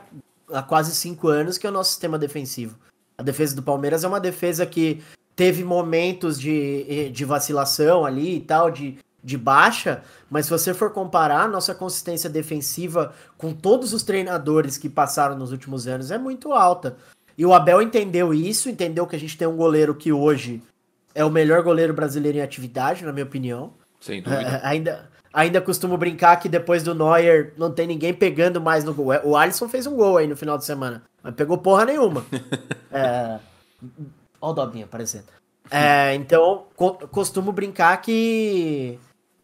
há 0.50 0.62
quase 0.62 0.94
cinco 0.94 1.28
anos, 1.28 1.58
que 1.58 1.66
é 1.66 1.70
o 1.70 1.74
nosso 1.74 1.90
sistema 1.90 2.18
defensivo. 2.18 2.78
A 3.18 3.22
defesa 3.22 3.54
do 3.54 3.62
Palmeiras 3.62 4.02
é 4.02 4.08
uma 4.08 4.18
defesa 4.18 4.64
que 4.64 5.02
teve 5.36 5.62
momentos 5.62 6.40
de, 6.40 7.10
de 7.10 7.24
vacilação 7.26 8.06
ali 8.06 8.36
e 8.36 8.40
tal, 8.40 8.70
de 8.70 8.96
de 9.22 9.36
baixa, 9.36 10.02
mas 10.30 10.46
se 10.46 10.50
você 10.50 10.72
for 10.72 10.90
comparar 10.90 11.42
a 11.42 11.48
nossa 11.48 11.74
consistência 11.74 12.30
defensiva 12.30 13.12
com 13.36 13.52
todos 13.52 13.92
os 13.92 14.02
treinadores 14.02 14.78
que 14.78 14.88
passaram 14.88 15.36
nos 15.36 15.52
últimos 15.52 15.86
anos, 15.86 16.10
é 16.10 16.18
muito 16.18 16.52
alta. 16.52 16.96
E 17.36 17.44
o 17.44 17.52
Abel 17.52 17.82
entendeu 17.82 18.32
isso, 18.32 18.68
entendeu 18.68 19.06
que 19.06 19.16
a 19.16 19.18
gente 19.18 19.36
tem 19.36 19.46
um 19.46 19.56
goleiro 19.56 19.94
que 19.94 20.12
hoje 20.12 20.62
é 21.14 21.24
o 21.24 21.30
melhor 21.30 21.62
goleiro 21.62 21.92
brasileiro 21.92 22.38
em 22.38 22.42
atividade, 22.42 23.04
na 23.04 23.12
minha 23.12 23.24
opinião. 23.24 23.72
Sem 24.00 24.22
dúvida. 24.22 24.42
É, 24.42 24.60
ainda, 24.66 25.10
ainda 25.32 25.60
costumo 25.60 25.96
brincar 25.96 26.36
que 26.36 26.48
depois 26.48 26.82
do 26.82 26.94
Neuer 26.94 27.54
não 27.56 27.70
tem 27.70 27.86
ninguém 27.86 28.14
pegando 28.14 28.60
mais 28.60 28.84
no 28.84 28.94
gol. 28.94 29.12
O 29.24 29.36
Alisson 29.36 29.68
fez 29.68 29.86
um 29.86 29.96
gol 29.96 30.16
aí 30.16 30.26
no 30.26 30.36
final 30.36 30.56
de 30.56 30.64
semana, 30.64 31.02
mas 31.22 31.34
pegou 31.34 31.58
porra 31.58 31.84
nenhuma. 31.84 32.24
é... 32.90 33.38
Olha 34.40 34.50
o 34.50 34.52
Dobinho 34.52 34.84
aparecendo. 34.84 35.26
É, 35.70 36.14
então, 36.14 36.66
co 36.74 36.94
costumo 37.08 37.52
brincar 37.52 38.00
que 38.00 38.98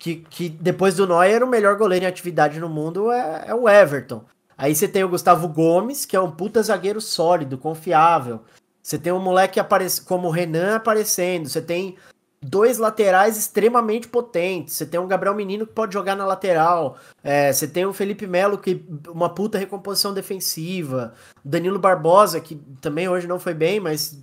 que, 0.05 0.17
que 0.17 0.49
depois 0.51 0.95
do 0.95 1.07
Neuer, 1.07 1.43
o 1.43 1.47
melhor 1.47 1.79
goleiro 1.79 2.05
em 2.05 2.09
atividade 2.09 2.61
no 2.61 2.69
mundo 2.69 3.11
é, 3.11 3.45
é 3.47 3.55
o 3.55 3.67
Everton. 3.67 4.23
Aí 4.57 4.75
você 4.75 4.87
tem 4.87 5.03
o 5.03 5.09
Gustavo 5.09 5.49
Gomes, 5.49 6.05
que 6.05 6.15
é 6.15 6.21
um 6.21 6.31
puta 6.31 6.63
zagueiro 6.63 7.01
sólido, 7.01 7.57
confiável. 7.57 8.41
Você 8.83 8.99
tem 8.99 9.15
um 9.15 9.19
moleque 9.19 9.59
como 10.05 10.29
o 10.29 10.31
Renan 10.31 10.77
aparecendo. 10.77 11.49
Você 11.49 11.63
tem 11.63 11.97
dois 12.43 12.77
laterais 12.77 13.39
extremamente 13.39 14.07
potentes. 14.07 14.75
Você 14.75 14.85
tem 14.85 15.01
um 15.01 15.09
Gabriel 15.09 15.35
Menino 15.35 15.67
que 15.67 15.73
pode 15.73 15.95
jogar 15.95 16.15
na 16.15 16.27
lateral. 16.27 16.99
É, 17.23 17.51
você 17.51 17.67
tem 17.67 17.87
o 17.87 17.93
Felipe 17.95 18.27
Melo, 18.27 18.59
que 18.59 18.85
uma 19.09 19.31
puta 19.31 19.57
recomposição 19.57 20.13
defensiva. 20.13 21.15
Danilo 21.43 21.79
Barbosa, 21.79 22.43
que 22.43 22.57
também 22.79 23.09
hoje 23.09 23.27
não 23.27 23.41
foi 23.41 23.55
bem, 23.55 23.81
mas 23.81 24.23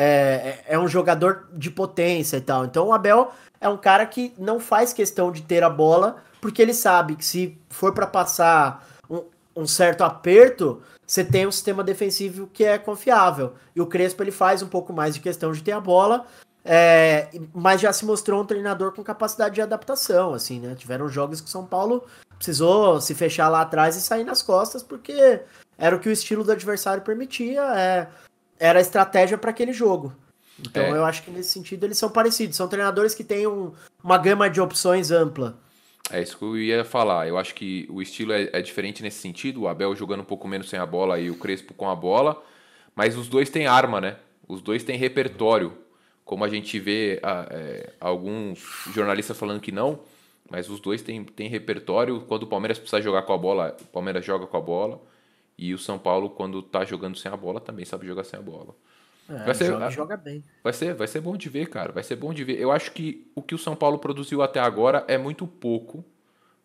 é, 0.00 0.62
é, 0.68 0.74
é 0.74 0.78
um 0.78 0.86
jogador 0.86 1.48
de 1.52 1.72
potência 1.72 2.36
e 2.36 2.40
tal. 2.40 2.64
Então 2.64 2.86
o 2.86 2.92
Abel 2.92 3.32
é 3.60 3.68
um 3.68 3.76
cara 3.76 4.06
que 4.06 4.32
não 4.38 4.60
faz 4.60 4.92
questão 4.92 5.32
de 5.32 5.42
ter 5.42 5.64
a 5.64 5.68
bola, 5.68 6.22
porque 6.40 6.62
ele 6.62 6.72
sabe 6.72 7.16
que 7.16 7.24
se 7.24 7.58
for 7.68 7.92
para 7.92 8.06
passar 8.06 8.86
um, 9.10 9.24
um, 9.56 9.66
certo 9.66 10.04
aperto, 10.04 10.80
você 11.04 11.24
tem 11.24 11.48
um 11.48 11.50
sistema 11.50 11.82
defensivo 11.82 12.46
que 12.46 12.62
é 12.62 12.78
confiável. 12.78 13.54
E 13.74 13.80
o 13.80 13.86
Crespo 13.86 14.22
ele 14.22 14.30
faz 14.30 14.62
um 14.62 14.68
pouco 14.68 14.92
mais 14.92 15.14
de 15.14 15.20
questão 15.20 15.50
de 15.50 15.64
ter 15.64 15.72
a 15.72 15.80
bola, 15.80 16.26
é, 16.64 17.28
mas 17.52 17.80
já 17.80 17.92
se 17.92 18.04
mostrou 18.04 18.40
um 18.40 18.46
treinador 18.46 18.92
com 18.92 19.02
capacidade 19.02 19.56
de 19.56 19.62
adaptação, 19.62 20.32
assim, 20.32 20.60
né? 20.60 20.76
Tiveram 20.76 21.08
jogos 21.08 21.40
que 21.40 21.48
o 21.48 21.50
São 21.50 21.66
Paulo 21.66 22.04
precisou 22.36 23.00
se 23.00 23.16
fechar 23.16 23.48
lá 23.48 23.62
atrás 23.62 23.96
e 23.96 24.00
sair 24.00 24.22
nas 24.22 24.42
costas, 24.42 24.80
porque 24.80 25.40
era 25.76 25.96
o 25.96 25.98
que 25.98 26.08
o 26.08 26.12
estilo 26.12 26.44
do 26.44 26.52
adversário 26.52 27.02
permitia, 27.02 27.62
é, 27.76 28.06
era 28.58 28.78
a 28.78 28.82
estratégia 28.82 29.38
para 29.38 29.50
aquele 29.50 29.72
jogo. 29.72 30.14
Então 30.60 30.82
é. 30.82 30.90
eu 30.90 31.04
acho 31.04 31.22
que 31.22 31.30
nesse 31.30 31.50
sentido 31.50 31.84
eles 31.84 31.98
são 31.98 32.10
parecidos. 32.10 32.56
São 32.56 32.68
treinadores 32.68 33.14
que 33.14 33.22
têm 33.22 33.46
um, 33.46 33.72
uma 34.02 34.18
gama 34.18 34.50
de 34.50 34.60
opções 34.60 35.10
ampla. 35.10 35.58
É 36.10 36.22
isso 36.22 36.38
que 36.38 36.44
eu 36.44 36.56
ia 36.56 36.84
falar. 36.84 37.28
Eu 37.28 37.36
acho 37.36 37.54
que 37.54 37.86
o 37.90 38.00
estilo 38.00 38.32
é, 38.32 38.48
é, 38.52 38.62
diferente 38.62 39.02
nesse 39.02 39.20
sentido. 39.20 39.62
O 39.62 39.68
Abel 39.68 39.94
jogando 39.94 40.20
um 40.20 40.24
pouco 40.24 40.48
menos 40.48 40.68
sem 40.68 40.78
a 40.78 40.86
bola 40.86 41.20
e 41.20 41.30
o 41.30 41.36
Crespo 41.36 41.74
com 41.74 41.88
a 41.88 41.94
bola. 41.94 42.42
Mas 42.94 43.16
os 43.16 43.28
dois 43.28 43.50
têm 43.50 43.66
arma, 43.66 44.00
né? 44.00 44.16
Os 44.46 44.60
dois 44.60 44.82
têm 44.82 44.96
repertório. 44.96 45.72
Como 46.24 46.44
a 46.44 46.48
gente 46.48 46.78
vê 46.78 47.20
é, 47.22 47.92
alguns 48.00 48.58
jornalistas 48.92 49.36
falando 49.36 49.60
que 49.60 49.72
não, 49.72 50.00
mas 50.50 50.68
os 50.68 50.78
dois 50.78 51.00
têm, 51.00 51.24
têm 51.24 51.48
repertório. 51.48 52.20
Quando 52.22 52.42
o 52.42 52.46
Palmeiras 52.46 52.78
precisa 52.78 53.00
jogar 53.00 53.22
com 53.22 53.32
a 53.32 53.38
bola, 53.38 53.76
o 53.80 53.84
Palmeiras 53.86 54.24
joga 54.24 54.46
com 54.46 54.56
a 54.56 54.60
bola. 54.60 55.00
E 55.58 55.74
o 55.74 55.78
São 55.78 55.98
Paulo, 55.98 56.30
quando 56.30 56.62
tá 56.62 56.84
jogando 56.84 57.18
sem 57.18 57.30
a 57.30 57.36
bola, 57.36 57.60
também 57.60 57.84
sabe 57.84 58.06
jogar 58.06 58.22
sem 58.22 58.38
a 58.38 58.42
bola. 58.42 58.76
É, 59.28 59.44
vai 59.44 59.54
ser, 59.54 59.66
joga, 59.66 59.90
joga, 59.90 60.16
bem. 60.16 60.42
Vai 60.62 60.72
ser, 60.72 60.94
vai 60.94 61.06
ser 61.06 61.20
bom 61.20 61.36
de 61.36 61.48
ver, 61.48 61.68
cara. 61.68 61.92
Vai 61.92 62.02
ser 62.02 62.16
bom 62.16 62.32
de 62.32 62.44
ver. 62.44 62.58
Eu 62.58 62.70
acho 62.70 62.92
que 62.92 63.30
o 63.34 63.42
que 63.42 63.54
o 63.54 63.58
São 63.58 63.74
Paulo 63.74 63.98
produziu 63.98 64.40
até 64.40 64.60
agora 64.60 65.04
é 65.08 65.18
muito 65.18 65.46
pouco 65.46 66.04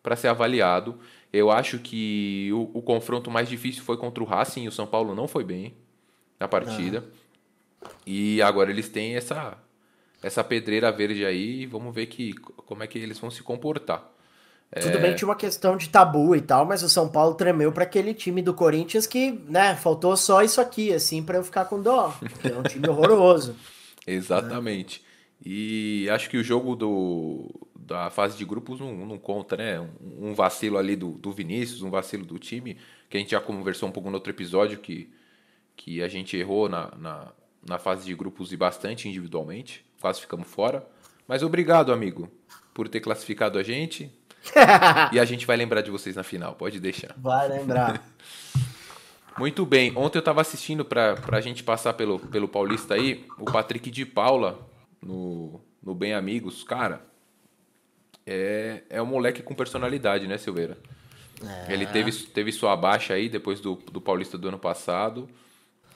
para 0.02 0.16
ser 0.16 0.28
avaliado. 0.28 0.98
Eu 1.32 1.50
acho 1.50 1.78
que 1.78 2.50
o, 2.52 2.70
o, 2.72 2.82
confronto 2.82 3.30
mais 3.30 3.48
difícil 3.48 3.82
foi 3.82 3.96
contra 3.96 4.22
o 4.22 4.26
Racing. 4.26 4.68
O 4.68 4.72
São 4.72 4.86
Paulo 4.86 5.14
não 5.14 5.26
foi 5.26 5.42
bem 5.42 5.74
na 6.38 6.46
partida. 6.46 7.04
Ah. 7.84 7.88
E 8.06 8.40
agora 8.40 8.70
eles 8.70 8.88
têm 8.88 9.16
essa 9.16 9.58
essa 10.22 10.42
pedreira 10.42 10.90
verde 10.90 11.26
aí. 11.26 11.66
Vamos 11.66 11.94
ver 11.94 12.06
que, 12.06 12.32
como 12.32 12.82
é 12.82 12.86
que 12.86 12.98
eles 12.98 13.18
vão 13.18 13.30
se 13.30 13.42
comportar. 13.42 14.10
Tudo 14.80 14.98
é... 14.98 15.00
bem 15.00 15.10
que 15.12 15.18
tinha 15.18 15.28
uma 15.28 15.36
questão 15.36 15.76
de 15.76 15.88
tabu 15.88 16.34
e 16.34 16.40
tal, 16.40 16.64
mas 16.64 16.82
o 16.82 16.88
São 16.88 17.08
Paulo 17.08 17.34
tremeu 17.34 17.70
para 17.72 17.84
aquele 17.84 18.12
time 18.12 18.42
do 18.42 18.52
Corinthians 18.52 19.06
que, 19.06 19.32
né, 19.48 19.76
faltou 19.76 20.16
só 20.16 20.42
isso 20.42 20.60
aqui, 20.60 20.92
assim, 20.92 21.22
para 21.22 21.38
eu 21.38 21.44
ficar 21.44 21.66
com 21.66 21.80
dó. 21.80 22.14
é 22.42 22.58
um 22.58 22.62
time 22.62 22.88
horroroso. 22.88 23.54
Exatamente. 24.06 25.00
Né? 25.00 25.08
E 25.46 26.08
acho 26.10 26.30
que 26.30 26.38
o 26.38 26.42
jogo 26.42 26.74
do, 26.74 27.68
da 27.74 28.10
fase 28.10 28.36
de 28.36 28.44
grupos 28.44 28.80
não, 28.80 28.94
não 29.06 29.18
conta, 29.18 29.56
né? 29.56 29.78
Um, 29.78 30.30
um 30.30 30.34
vacilo 30.34 30.78
ali 30.78 30.96
do, 30.96 31.12
do 31.12 31.32
Vinícius, 31.32 31.82
um 31.82 31.90
vacilo 31.90 32.24
do 32.24 32.38
time, 32.38 32.78
que 33.08 33.16
a 33.16 33.20
gente 33.20 33.32
já 33.32 33.40
conversou 33.40 33.88
um 33.88 33.92
pouco 33.92 34.08
no 34.08 34.16
outro 34.16 34.32
episódio, 34.32 34.78
que, 34.78 35.12
que 35.76 36.02
a 36.02 36.08
gente 36.08 36.36
errou 36.36 36.68
na, 36.68 36.90
na, 36.96 37.32
na 37.66 37.78
fase 37.78 38.06
de 38.06 38.14
grupos 38.14 38.52
e 38.52 38.56
bastante 38.56 39.08
individualmente. 39.08 39.84
Quase 40.00 40.20
ficamos 40.20 40.48
fora. 40.48 40.86
Mas 41.28 41.42
obrigado, 41.42 41.92
amigo, 41.92 42.28
por 42.72 42.88
ter 42.88 43.00
classificado 43.00 43.58
a 43.58 43.62
gente 43.62 44.10
e 45.12 45.18
a 45.18 45.24
gente 45.24 45.46
vai 45.46 45.56
lembrar 45.56 45.80
de 45.80 45.90
vocês 45.90 46.16
na 46.16 46.22
final, 46.22 46.54
pode 46.54 46.80
deixar. 46.80 47.14
Vai 47.16 47.48
lembrar. 47.48 48.02
Muito 49.38 49.66
bem. 49.66 49.92
Ontem 49.96 50.18
eu 50.18 50.20
estava 50.20 50.40
assistindo 50.40 50.84
para 50.84 51.18
a 51.32 51.40
gente 51.40 51.64
passar 51.64 51.94
pelo, 51.94 52.18
pelo 52.18 52.46
Paulista 52.46 52.94
aí, 52.94 53.26
o 53.38 53.44
Patrick 53.44 53.90
de 53.90 54.06
Paula 54.06 54.60
no, 55.02 55.60
no 55.82 55.94
Bem 55.94 56.14
Amigos. 56.14 56.62
Cara, 56.62 57.04
é, 58.24 58.82
é 58.88 59.02
um 59.02 59.06
moleque 59.06 59.42
com 59.42 59.54
personalidade, 59.54 60.28
né, 60.28 60.38
Silveira? 60.38 60.78
É. 61.42 61.72
Ele 61.72 61.84
teve, 61.86 62.12
teve 62.12 62.52
sua 62.52 62.76
baixa 62.76 63.14
aí 63.14 63.28
depois 63.28 63.60
do, 63.60 63.74
do 63.74 64.00
Paulista 64.00 64.38
do 64.38 64.48
ano 64.48 64.58
passado. 64.58 65.28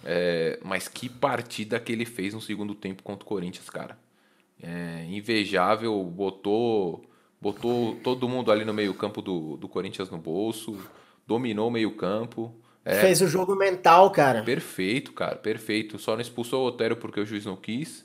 É, 0.05 0.59
mas 0.65 0.89
que 0.89 1.09
partida 1.09 1.79
que 1.79 1.93
ele 1.93 2.05
fez 2.05 2.35
no 2.35 2.41
segundo 2.41 2.75
tempo 2.75 3.03
contra 3.03 3.25
o 3.25 3.29
Corinthians, 3.29 3.71
cara. 3.71 3.99
É, 4.61 5.07
invejável, 5.09 6.03
botou 6.05 7.05
botou 7.41 7.97
todo 7.97 8.29
mundo 8.29 8.51
ali 8.51 8.65
no 8.65 8.75
meio-campo 8.75 9.23
do, 9.23 9.57
do 9.57 9.69
Corinthians 9.69 10.11
no 10.11 10.19
bolso, 10.19 10.79
dominou 11.27 11.69
o 11.69 11.71
meio-campo. 11.71 12.55
É, 12.85 13.01
Fez 13.01 13.21
o 13.21 13.29
jogo 13.29 13.55
mental, 13.55 14.11
cara. 14.11 14.43
Perfeito, 14.43 15.13
cara, 15.13 15.37
perfeito. 15.37 15.99
Só 15.99 16.15
não 16.15 16.21
expulsou 16.21 16.65
o 16.65 16.69
Otero 16.69 16.97
porque 16.97 17.21
o 17.21 17.27
juiz 17.27 17.45
não 17.45 17.57
quis. 17.57 18.05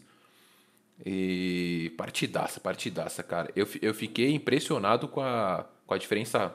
E 1.06 1.94
partidaça, 1.98 2.60
partidaça, 2.60 3.24
cara. 3.24 3.50
Eu, 3.56 3.68
eu 3.82 3.94
fiquei 3.94 4.34
impressionado 4.34 5.08
com 5.08 5.22
a, 5.22 5.66
com 5.88 5.94
a 5.94 5.98
diferença 5.98 6.54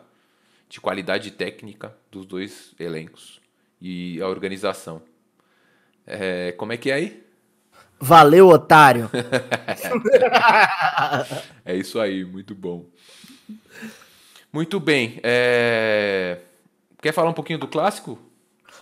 de 0.68 0.80
qualidade 0.80 1.30
técnica 1.30 1.96
dos 2.10 2.26
dois 2.26 2.74
elencos 2.78 3.40
e 3.80 4.20
a 4.20 4.28
organização. 4.28 5.02
É, 6.06 6.52
como 6.52 6.72
é 6.72 6.76
que 6.76 6.90
é 6.90 6.94
aí? 6.94 7.27
Valeu, 8.00 8.48
otário. 8.48 9.10
é 11.64 11.76
isso 11.76 12.00
aí, 12.00 12.24
muito 12.24 12.54
bom. 12.54 12.86
Muito 14.52 14.78
bem. 14.78 15.18
É... 15.22 16.38
Quer 17.02 17.12
falar 17.12 17.30
um 17.30 17.34
pouquinho 17.34 17.58
do 17.58 17.68
clássico 17.68 18.18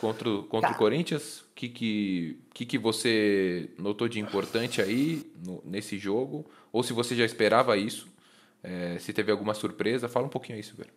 contra, 0.00 0.30
contra 0.42 0.70
o 0.70 0.72
tá. 0.72 0.78
Corinthians? 0.78 1.40
O 1.40 1.44
que, 1.54 1.68
que, 1.68 2.38
que, 2.52 2.66
que 2.66 2.78
você 2.78 3.70
notou 3.78 4.08
de 4.08 4.20
importante 4.20 4.82
aí 4.82 5.30
no, 5.44 5.62
nesse 5.64 5.98
jogo? 5.98 6.44
Ou 6.72 6.82
se 6.82 6.92
você 6.92 7.14
já 7.14 7.24
esperava 7.24 7.76
isso? 7.76 8.06
É, 8.62 8.98
se 8.98 9.12
teve 9.12 9.32
alguma 9.32 9.54
surpresa? 9.54 10.08
Fala 10.08 10.26
um 10.26 10.30
pouquinho 10.30 10.56
aí, 10.56 10.62
Silveira. 10.62 10.92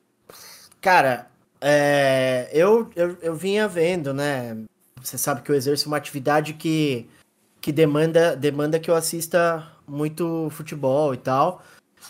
Cara, 0.81 1.29
é, 1.61 2.49
eu, 2.53 2.89
eu, 2.95 3.17
eu 3.21 3.35
vinha 3.35 3.67
vendo, 3.67 4.13
né? 4.13 4.57
Você 5.01 5.17
sabe 5.17 5.41
que 5.41 5.51
eu 5.51 5.55
exerço 5.55 5.87
uma 5.87 5.97
atividade 5.97 6.53
que 6.53 7.09
que 7.61 7.71
demanda, 7.71 8.35
demanda 8.35 8.79
que 8.79 8.89
eu 8.89 8.95
assista 8.95 9.67
muito 9.87 10.49
futebol 10.51 11.13
e 11.13 11.17
tal. 11.17 11.63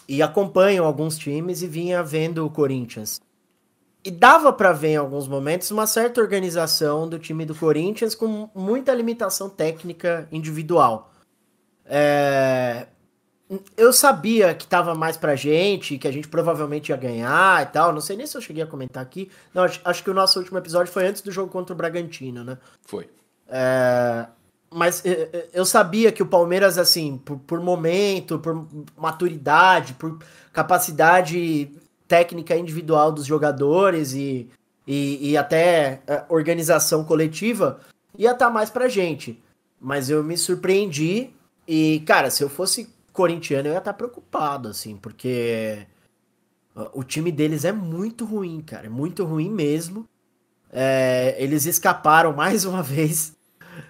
E 0.08 0.22
acompanho 0.22 0.84
alguns 0.84 1.18
times 1.18 1.62
e 1.62 1.68
vinha 1.68 2.04
vendo 2.04 2.46
o 2.46 2.50
Corinthians. 2.50 3.20
E 4.04 4.12
dava 4.12 4.54
para 4.54 4.72
ver 4.72 4.90
em 4.90 4.98
alguns 4.98 5.28
momentos 5.28 5.72
uma 5.72 5.86
certa 5.86 6.22
organização 6.22 7.08
do 7.08 7.20
time 7.20 7.46
do 7.46 7.56
Corinthians 7.56 8.16
com 8.16 8.50
muita 8.56 8.94
limitação 8.94 9.50
técnica 9.50 10.28
individual. 10.32 11.12
É... 11.86 12.88
Eu 13.76 13.92
sabia 13.92 14.54
que 14.54 14.68
tava 14.68 14.94
mais 14.94 15.18
pra 15.18 15.36
gente, 15.36 15.98
que 15.98 16.08
a 16.08 16.12
gente 16.12 16.28
provavelmente 16.28 16.90
ia 16.90 16.96
ganhar 16.96 17.64
e 17.64 17.66
tal. 17.66 17.92
Não 17.92 18.00
sei 18.00 18.16
nem 18.16 18.28
se 18.28 18.38
eu 18.38 18.42
cheguei 18.42 18.62
a 18.62 18.68
comentar 18.68 19.02
aqui. 19.02 19.32
Não, 19.52 19.64
acho, 19.64 19.82
acho 19.84 20.04
que 20.04 20.10
o 20.12 20.14
nosso 20.14 20.38
último 20.38 20.60
episódio 20.60 20.94
foi 20.94 21.08
antes 21.08 21.24
do 21.24 21.32
jogo 21.32 21.52
contra 21.52 21.74
o 21.74 21.78
Bragantino, 21.78 22.44
né? 22.44 22.60
Foi. 22.86 23.10
É 23.48 24.28
mas 24.72 25.04
eh, 25.06 25.30
eh, 25.34 25.50
eu 25.54 25.66
sabia 25.66 26.12
que 26.12 26.22
o 26.22 26.28
Palmeiras, 26.28 26.78
assim, 26.78 27.18
por, 27.18 27.40
por, 27.40 27.60
momento, 27.60 28.38
por 28.40 28.68
maturidade, 28.96 29.94
por 29.94 30.20
capacidade 30.54 31.72
técnica 32.08 32.56
individual 32.56 33.12
dos 33.12 33.26
jogadores 33.26 34.14
e, 34.14 34.48
e, 34.86 35.32
e 35.32 35.38
até 35.38 36.02
eh, 36.08 36.24
organização 36.30 37.04
coletiva, 37.04 37.80
ia 38.18 38.32
estar 38.32 38.48
tá 38.48 38.52
mais 38.52 38.70
pra 38.70 38.88
gente. 38.88 39.42
Mas 39.80 40.10
eu 40.10 40.24
me 40.24 40.38
surpreendi 40.38 41.32
e, 41.68 42.02
cara, 42.06 42.30
se 42.30 42.44
eu 42.44 42.50
fosse 42.50 42.90
corintiano, 43.12 43.70
eu 43.70 43.74
ia 43.74 43.80
estar 43.80 43.94
tá 43.94 43.98
preocupado, 43.98 44.70
assim, 44.70 44.96
porque 44.98 45.88
o 46.94 47.04
time 47.04 47.32
deles 47.32 47.66
é 47.66 47.72
muito 47.72 48.26
ruim, 48.26 48.62
cara, 48.62 48.86
é 48.88 48.90
muito 48.90 49.26
ruim 49.26 49.50
mesmo. 49.50 50.08
É, 50.72 51.36
eles 51.40 51.66
escaparam 51.66 52.34
mais 52.36 52.66
uma 52.66 52.84
vez 52.84 53.36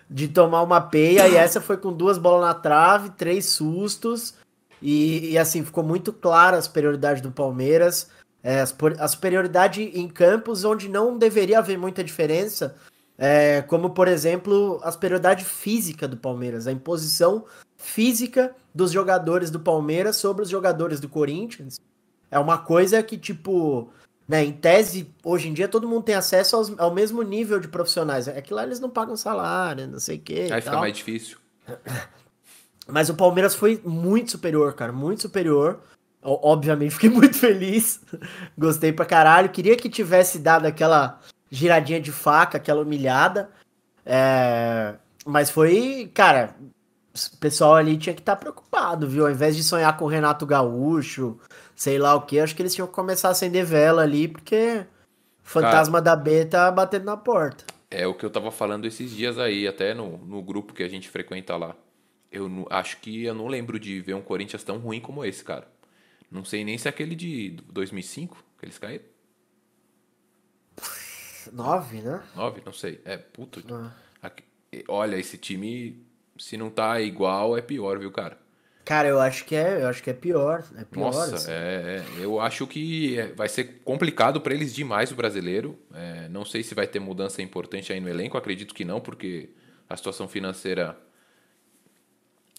de 0.09 0.27
tomar 0.27 0.61
uma 0.61 0.81
peia, 0.81 1.27
e 1.27 1.35
essa 1.35 1.61
foi 1.61 1.77
com 1.77 1.91
duas 1.93 2.17
bolas 2.17 2.47
na 2.47 2.53
trave, 2.53 3.11
três 3.11 3.45
sustos, 3.45 4.33
e, 4.81 5.31
e 5.31 5.37
assim, 5.37 5.63
ficou 5.63 5.83
muito 5.83 6.11
clara 6.13 6.57
a 6.57 6.61
superioridade 6.61 7.21
do 7.21 7.31
Palmeiras, 7.31 8.09
é, 8.41 8.61
a 8.61 9.07
superioridade 9.07 9.83
em 9.83 10.07
campos 10.07 10.63
onde 10.63 10.87
não 10.87 11.17
deveria 11.17 11.59
haver 11.59 11.77
muita 11.77 12.03
diferença, 12.03 12.75
é, 13.17 13.61
como 13.63 13.89
por 13.89 14.07
exemplo 14.07 14.79
a 14.81 14.91
superioridade 14.91 15.43
física 15.43 16.07
do 16.07 16.15
Palmeiras, 16.15 16.65
a 16.65 16.71
imposição 16.71 17.45
física 17.75 18.55
dos 18.73 18.91
jogadores 18.91 19.51
do 19.51 19.59
Palmeiras 19.59 20.15
sobre 20.15 20.43
os 20.43 20.49
jogadores 20.49 20.99
do 20.99 21.09
Corinthians. 21.09 21.79
É 22.31 22.37
uma 22.39 22.57
coisa 22.57 23.01
que, 23.01 23.17
tipo, 23.17 23.91
né, 24.29 24.45
em 24.45 24.51
tese, 24.51 25.11
hoje 25.23 25.49
em 25.49 25.53
dia 25.53 25.67
todo 25.67 25.87
mundo 25.87 26.03
tem 26.03 26.13
acesso 26.13 26.55
aos, 26.55 26.79
ao 26.79 26.93
mesmo 26.93 27.23
nível 27.23 27.59
de 27.59 27.67
profissionais. 27.67 28.27
É 28.27 28.39
que 28.41 28.53
lá 28.53 28.61
eles 28.61 28.79
não 28.79 28.87
pagam 28.87 29.17
salário, 29.17 29.87
não 29.87 29.99
sei 29.99 30.17
o 30.17 30.21
quê. 30.21 30.49
Aí 30.51 30.61
fica 30.61 30.77
mais 30.77 30.95
difícil. 30.95 31.39
Mas 32.87 33.09
o 33.09 33.15
Palmeiras 33.15 33.55
foi 33.55 33.81
muito 33.83 34.29
superior, 34.29 34.75
cara, 34.75 34.91
muito 34.91 35.23
superior. 35.23 35.79
Obviamente, 36.21 36.91
fiquei 36.93 37.09
muito 37.09 37.37
feliz. 37.37 38.01
Gostei 38.55 38.93
pra 38.93 39.03
caralho. 39.03 39.49
Queria 39.49 39.75
que 39.75 39.89
tivesse 39.89 40.37
dado 40.37 40.67
aquela 40.67 41.19
giradinha 41.49 41.99
de 41.99 42.11
faca, 42.11 42.57
aquela 42.57 42.83
humilhada. 42.83 43.49
É... 44.05 44.93
Mas 45.25 45.49
foi, 45.49 46.11
cara, 46.13 46.55
o 47.33 47.37
pessoal 47.37 47.73
ali 47.73 47.97
tinha 47.97 48.13
que 48.13 48.21
estar 48.21 48.35
tá 48.35 48.39
preocupado, 48.39 49.07
viu? 49.07 49.25
Ao 49.25 49.31
invés 49.31 49.55
de 49.55 49.63
sonhar 49.63 49.97
com 49.97 50.05
o 50.05 50.07
Renato 50.07 50.45
Gaúcho, 50.45 51.39
sei 51.79 51.97
lá 51.97 52.13
o 52.13 52.23
que, 52.23 52.37
acho 52.37 52.53
que 52.53 52.61
eles 52.61 52.75
tinham 52.75 52.89
que 52.89 52.93
começar 52.93 53.29
a 53.29 53.31
acender 53.31 53.63
vela 53.63 54.01
ali, 54.01 54.27
porque 54.27 54.85
o 55.41 55.47
fantasma 55.47 56.03
Cara, 56.03 56.13
da 56.13 56.21
B 56.21 56.45
tá 56.45 56.69
batendo 56.69 57.05
na 57.05 57.15
porta. 57.15 57.63
É 57.89 58.05
o 58.05 58.13
que 58.13 58.25
eu 58.25 58.29
tava 58.29 58.51
falando 58.51 58.85
esses 58.85 59.11
dias 59.11 59.39
aí, 59.39 59.65
até 59.65 59.93
no, 59.93 60.17
no 60.17 60.43
grupo 60.43 60.73
que 60.73 60.83
a 60.83 60.89
gente 60.89 61.07
frequenta 61.07 61.55
lá. 61.55 61.73
Eu 62.29 62.49
não, 62.49 62.67
acho 62.69 62.97
que 62.97 63.23
eu 63.23 63.33
não 63.33 63.47
lembro 63.47 63.79
de 63.79 64.01
ver 64.01 64.13
um 64.13 64.21
Corinthians 64.21 64.61
tão 64.61 64.77
ruim 64.77 64.99
como 64.99 65.23
esse, 65.23 65.41
cara. 65.41 65.69
Não 66.29 66.43
sei 66.43 66.65
nem 66.65 66.77
se 66.77 66.85
é 66.85 66.89
aquele 66.89 67.15
de 67.15 67.51
2005 67.71 68.43
que 68.59 68.65
eles 68.65 68.77
caíram. 68.77 69.05
Nove, 71.53 72.01
né? 72.01 72.21
Nove, 72.35 72.61
não 72.65 72.73
sei. 72.73 72.99
É, 73.05 73.15
puto. 73.15 73.63
Ah. 73.71 74.31
Olha, 74.89 75.15
esse 75.15 75.37
time, 75.37 76.05
se 76.37 76.57
não 76.57 76.69
tá 76.69 76.99
igual, 76.99 77.57
é 77.57 77.61
pior, 77.61 77.97
viu, 77.97 78.11
cara? 78.11 78.37
Cara, 78.89 79.07
eu 79.07 79.21
acho 79.21 79.45
que 79.45 79.55
é, 79.55 79.83
eu 79.83 79.87
acho 79.87 80.01
que 80.01 80.09
é 80.09 80.13
pior. 80.13 80.63
É 80.75 80.83
pior 80.83 81.13
Nossa, 81.13 81.35
assim. 81.35 81.51
é, 81.51 82.03
é, 82.03 82.25
eu 82.25 82.41
acho 82.41 82.65
que 82.65 83.19
é, 83.19 83.27
vai 83.33 83.47
ser 83.47 83.81
complicado 83.83 84.41
para 84.41 84.51
eles 84.51 84.73
demais 84.73 85.11
o 85.11 85.15
brasileiro. 85.15 85.77
É, 85.93 86.27
não 86.27 86.43
sei 86.43 86.63
se 86.63 86.73
vai 86.73 86.87
ter 86.87 86.99
mudança 86.99 87.39
importante 87.39 87.93
aí 87.93 87.99
no 87.99 88.09
elenco, 88.09 88.35
acredito 88.35 88.73
que 88.73 88.83
não, 88.83 88.99
porque 88.99 89.51
a 89.87 89.95
situação 89.95 90.27
financeira, 90.27 90.97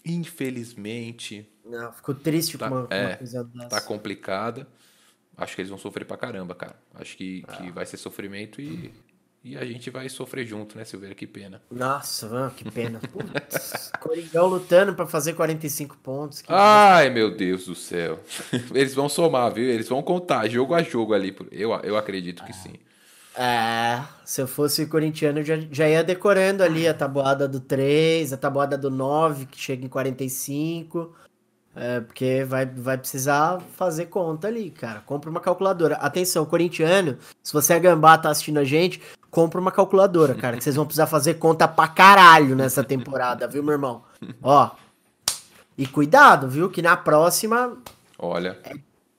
infelizmente. 0.06 1.50
Não, 1.64 1.92
ficou 1.92 2.14
triste 2.14 2.56
tá, 2.56 2.68
com 2.68 2.76
uma, 2.76 2.86
é, 2.90 3.06
uma 3.08 3.16
coisa 3.16 3.42
dessa. 3.42 3.68
Tá 3.68 3.80
complicada. 3.80 4.68
Acho 5.36 5.56
que 5.56 5.62
eles 5.62 5.70
vão 5.70 5.78
sofrer 5.78 6.04
pra 6.04 6.16
caramba, 6.16 6.54
cara. 6.54 6.76
Acho 6.94 7.16
que, 7.16 7.42
ah. 7.48 7.56
que 7.56 7.72
vai 7.72 7.84
ser 7.84 7.96
sofrimento 7.96 8.60
e 8.60 8.94
e 9.42 9.56
a 9.56 9.64
gente 9.64 9.88
vai 9.88 10.06
sofrer 10.08 10.46
junto, 10.46 10.76
né, 10.76 10.84
Silveira? 10.84 11.14
Que 11.14 11.26
pena. 11.26 11.62
Nossa, 11.70 12.28
mano, 12.28 12.50
que 12.50 12.70
pena. 12.70 13.00
Putz, 13.00 13.90
Coringão 13.98 14.46
lutando 14.46 14.94
para 14.94 15.06
fazer 15.06 15.32
45 15.32 15.96
pontos. 15.98 16.42
Ai, 16.46 17.08
meu 17.08 17.34
Deus 17.34 17.64
do 17.64 17.74
céu. 17.74 18.20
Eles 18.74 18.94
vão 18.94 19.08
somar, 19.08 19.52
viu? 19.52 19.64
Eles 19.64 19.88
vão 19.88 20.02
contar 20.02 20.46
jogo 20.46 20.74
a 20.74 20.82
jogo 20.82 21.14
ali. 21.14 21.34
Eu, 21.50 21.72
eu 21.82 21.96
acredito 21.96 22.44
que 22.44 22.52
sim. 22.52 22.74
É, 23.34 24.02
se 24.26 24.42
eu 24.42 24.46
fosse 24.46 24.84
corintiano, 24.86 25.38
eu 25.38 25.44
já, 25.44 25.56
já 25.70 25.88
ia 25.88 26.04
decorando 26.04 26.62
ali 26.62 26.86
a 26.86 26.92
tabuada 26.92 27.48
do 27.48 27.60
3, 27.60 28.34
a 28.34 28.36
tabuada 28.36 28.76
do 28.76 28.90
9, 28.90 29.46
que 29.46 29.58
chega 29.58 29.86
em 29.86 29.88
45. 29.88 31.14
É, 31.74 32.00
porque 32.00 32.44
vai, 32.44 32.66
vai 32.66 32.98
precisar 32.98 33.60
fazer 33.76 34.06
conta 34.06 34.48
ali, 34.48 34.70
cara. 34.70 35.00
Compra 35.00 35.30
uma 35.30 35.40
calculadora. 35.40 35.94
Atenção, 35.96 36.44
corintiano, 36.44 37.16
se 37.42 37.52
você 37.52 37.74
é 37.74 37.78
gambá, 37.78 38.18
tá 38.18 38.28
assistindo 38.28 38.58
a 38.58 38.64
gente, 38.64 39.00
compra 39.30 39.60
uma 39.60 39.70
calculadora, 39.70 40.34
cara, 40.34 40.56
que 40.56 40.64
vocês 40.64 40.76
vão 40.76 40.84
precisar 40.84 41.06
fazer 41.06 41.34
conta 41.34 41.68
pra 41.68 41.88
caralho 41.88 42.56
nessa 42.56 42.82
temporada, 42.82 43.46
viu, 43.46 43.62
meu 43.62 43.72
irmão? 43.72 44.02
Ó. 44.42 44.70
E 45.78 45.86
cuidado, 45.86 46.48
viu, 46.48 46.68
que 46.68 46.82
na 46.82 46.96
próxima. 46.96 47.78
Olha. 48.18 48.58
É, 48.64 48.74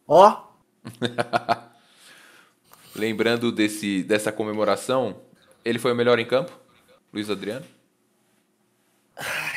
ó. 0.07 0.43
Lembrando 2.95 3.51
desse, 3.51 4.03
dessa 4.03 4.31
comemoração, 4.31 5.15
ele 5.63 5.79
foi 5.79 5.93
o 5.93 5.95
melhor 5.95 6.19
em 6.19 6.25
campo? 6.25 6.51
Luiz 7.13 7.29
Adriano? 7.29 7.65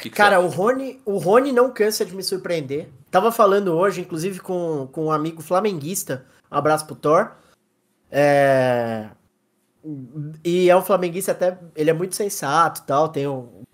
Que 0.02 0.10
que 0.10 0.16
Cara, 0.16 0.40
o 0.40 0.48
Rony, 0.48 1.00
o 1.04 1.18
Rony 1.18 1.52
não 1.52 1.72
cansa 1.72 2.04
de 2.04 2.14
me 2.14 2.22
surpreender. 2.22 2.88
Tava 3.10 3.32
falando 3.32 3.72
hoje, 3.72 4.02
inclusive, 4.02 4.40
com, 4.40 4.88
com 4.92 5.06
um 5.06 5.12
amigo 5.12 5.42
flamenguista. 5.42 6.26
Um 6.50 6.56
abraço 6.56 6.86
pro 6.86 6.94
Thor. 6.94 7.32
É... 8.10 9.08
E 10.42 10.70
é 10.70 10.76
um 10.76 10.82
flamenguista 10.82 11.32
até. 11.32 11.58
Ele 11.76 11.90
é 11.90 11.92
muito 11.92 12.16
sensato 12.16 12.82
tal. 12.86 13.08
Tem, 13.08 13.24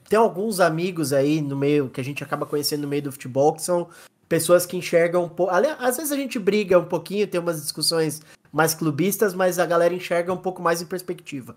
tem 0.08 0.18
alguns 0.18 0.60
amigos 0.60 1.12
aí 1.12 1.40
no 1.40 1.56
meio 1.56 1.88
que 1.88 2.00
a 2.00 2.04
gente 2.04 2.24
acaba 2.24 2.46
conhecendo 2.46 2.82
no 2.82 2.88
meio 2.88 3.02
do 3.02 3.12
futebol 3.12 3.52
que 3.52 3.62
são 3.62 3.88
pessoas 4.28 4.66
que 4.66 4.76
enxergam 4.76 5.24
um 5.24 5.28
pouco. 5.28 5.52
Às 5.52 5.96
vezes 5.96 6.12
a 6.12 6.16
gente 6.16 6.38
briga 6.38 6.78
um 6.78 6.84
pouquinho, 6.84 7.26
tem 7.26 7.40
umas 7.40 7.60
discussões 7.60 8.20
mais 8.52 8.74
clubistas, 8.74 9.34
mas 9.34 9.58
a 9.58 9.66
galera 9.66 9.94
enxerga 9.94 10.32
um 10.32 10.36
pouco 10.36 10.60
mais 10.60 10.82
em 10.82 10.86
perspectiva. 10.86 11.56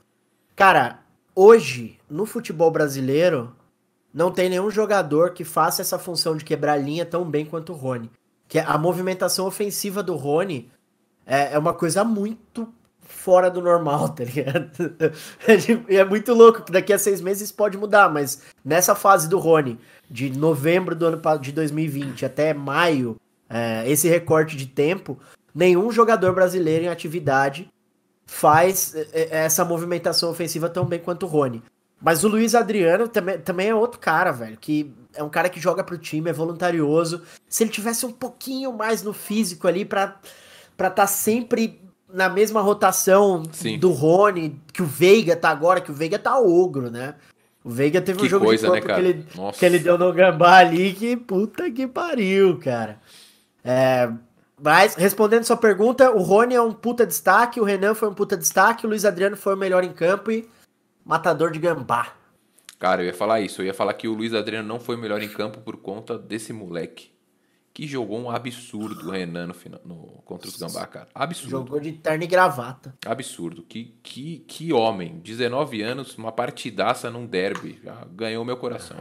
Cara, 0.55 0.99
hoje, 1.35 1.99
no 2.09 2.25
futebol 2.25 2.69
brasileiro, 2.69 3.55
não 4.13 4.31
tem 4.31 4.49
nenhum 4.49 4.69
jogador 4.69 5.31
que 5.31 5.43
faça 5.43 5.81
essa 5.81 5.97
função 5.97 6.37
de 6.37 6.45
quebrar 6.45 6.77
linha 6.77 7.05
tão 7.05 7.29
bem 7.29 7.45
quanto 7.45 7.73
o 7.73 7.75
Rony. 7.75 8.11
Que 8.47 8.59
a 8.59 8.77
movimentação 8.77 9.47
ofensiva 9.47 10.03
do 10.03 10.15
Rony 10.15 10.71
é, 11.25 11.53
é 11.53 11.57
uma 11.57 11.73
coisa 11.73 12.03
muito 12.03 12.71
fora 13.03 13.49
do 13.49 13.61
normal, 13.61 14.09
tá 14.15 14.23
ligado? 14.23 14.69
E 15.89 15.95
é 15.97 16.05
muito 16.05 16.33
louco 16.33 16.63
que 16.63 16.71
daqui 16.71 16.93
a 16.93 16.99
seis 16.99 17.21
meses 17.21 17.51
pode 17.51 17.77
mudar, 17.77 18.09
mas 18.09 18.41
nessa 18.63 18.95
fase 18.95 19.27
do 19.27 19.37
Rony, 19.37 19.79
de 20.09 20.29
novembro 20.29 20.95
do 20.95 21.05
ano 21.05 21.21
de 21.39 21.51
2020 21.51 22.25
até 22.25 22.53
maio, 22.53 23.17
é, 23.49 23.83
esse 23.89 24.07
recorte 24.07 24.57
de 24.57 24.65
tempo, 24.65 25.19
nenhum 25.53 25.91
jogador 25.91 26.33
brasileiro 26.33 26.85
em 26.85 26.89
atividade 26.89 27.69
faz 28.25 28.95
é, 28.95 29.07
é, 29.13 29.27
essa 29.45 29.63
movimentação 29.63 30.29
ofensiva 30.29 30.69
tão 30.69 30.85
bem 30.85 30.99
quanto 30.99 31.25
o 31.25 31.29
Rony. 31.29 31.61
Mas 32.01 32.23
o 32.23 32.27
Luiz 32.27 32.53
Adriano 32.53 33.07
também, 33.07 33.39
também 33.39 33.69
é 33.69 33.75
outro 33.75 33.99
cara, 33.99 34.31
velho, 34.31 34.57
que 34.57 34.93
é 35.15 35.23
um 35.23 35.29
cara 35.29 35.47
que 35.47 35.59
joga 35.59 35.83
pro 35.83 35.97
time, 35.97 36.29
é 36.29 36.33
voluntarioso. 36.33 37.21
Se 37.47 37.63
ele 37.63 37.71
tivesse 37.71 38.05
um 38.05 38.11
pouquinho 38.11 38.73
mais 38.73 39.03
no 39.03 39.13
físico 39.13 39.67
ali 39.67 39.85
pra 39.85 40.19
estar 40.73 40.89
tá 40.89 41.07
sempre 41.07 41.79
na 42.13 42.29
mesma 42.29 42.61
rotação 42.61 43.43
Sim. 43.51 43.79
do 43.79 43.91
Rony, 43.91 44.61
que 44.71 44.83
o 44.83 44.85
Veiga 44.85 45.35
tá 45.35 45.49
agora, 45.49 45.81
que 45.81 45.91
o 45.91 45.93
Veiga 45.93 46.19
tá 46.19 46.39
ogro, 46.39 46.91
né? 46.91 47.15
O 47.63 47.69
Veiga 47.69 48.01
teve 48.01 48.19
que 48.19 48.25
um 48.25 48.29
jogo 48.29 48.45
coisa, 48.45 48.67
de 48.67 48.73
campo 48.73 48.87
né, 48.87 48.93
que, 48.93 49.01
ele, 49.01 49.25
que 49.53 49.65
ele 49.65 49.79
deu 49.79 49.97
no 49.97 50.13
gambá 50.13 50.57
ali, 50.57 50.93
que 50.93 51.17
puta 51.17 51.71
que 51.71 51.87
pariu, 51.87 52.59
cara. 52.59 52.99
É, 53.63 54.11
mas, 54.61 54.95
respondendo 54.95 55.43
sua 55.43 55.57
pergunta, 55.57 56.11
o 56.11 56.21
Rony 56.21 56.53
é 56.53 56.61
um 56.61 56.71
puta 56.71 57.05
destaque, 57.05 57.59
o 57.59 57.63
Renan 57.63 57.95
foi 57.95 58.09
um 58.09 58.13
puta 58.13 58.37
destaque, 58.37 58.85
o 58.85 58.89
Luiz 58.89 59.05
Adriano 59.05 59.35
foi 59.35 59.55
o 59.55 59.57
melhor 59.57 59.83
em 59.83 59.93
campo 59.93 60.29
e 60.29 60.47
matador 61.03 61.51
de 61.51 61.59
gambá. 61.59 62.13
Cara, 62.77 63.01
eu 63.01 63.07
ia 63.07 63.13
falar 63.13 63.39
isso. 63.39 63.61
Eu 63.61 63.65
ia 63.65 63.73
falar 63.73 63.93
que 63.93 64.09
o 64.09 64.13
Luiz 64.13 64.33
Adriano 64.33 64.67
não 64.67 64.79
foi 64.79 64.97
o 64.97 64.99
melhor 64.99 65.21
em 65.21 65.29
campo 65.29 65.59
por 65.61 65.77
conta 65.77 66.17
desse 66.17 66.51
moleque. 66.51 67.12
Que 67.73 67.87
jogou 67.87 68.19
um 68.19 68.29
absurdo 68.29 69.07
o 69.07 69.11
Renan 69.11 69.47
no, 69.47 69.53
final, 69.53 69.81
no, 69.83 70.21
contra 70.25 70.47
os 70.47 70.55
Gambá, 70.57 70.85
cara. 70.85 71.07
Absurdo. 71.15 71.49
Jogou 71.49 71.79
de 71.79 71.93
terno 71.93 72.23
e 72.23 72.27
gravata. 72.27 72.95
Absurdo. 73.03 73.63
Que, 73.63 73.95
que, 74.03 74.39
que 74.47 74.71
homem. 74.71 75.17
19 75.19 75.81
anos, 75.81 76.15
uma 76.15 76.31
partidaça 76.31 77.09
num 77.09 77.25
derby. 77.25 77.79
Já 77.83 78.05
ganhou 78.11 78.45
meu 78.45 78.57
coração. 78.57 78.97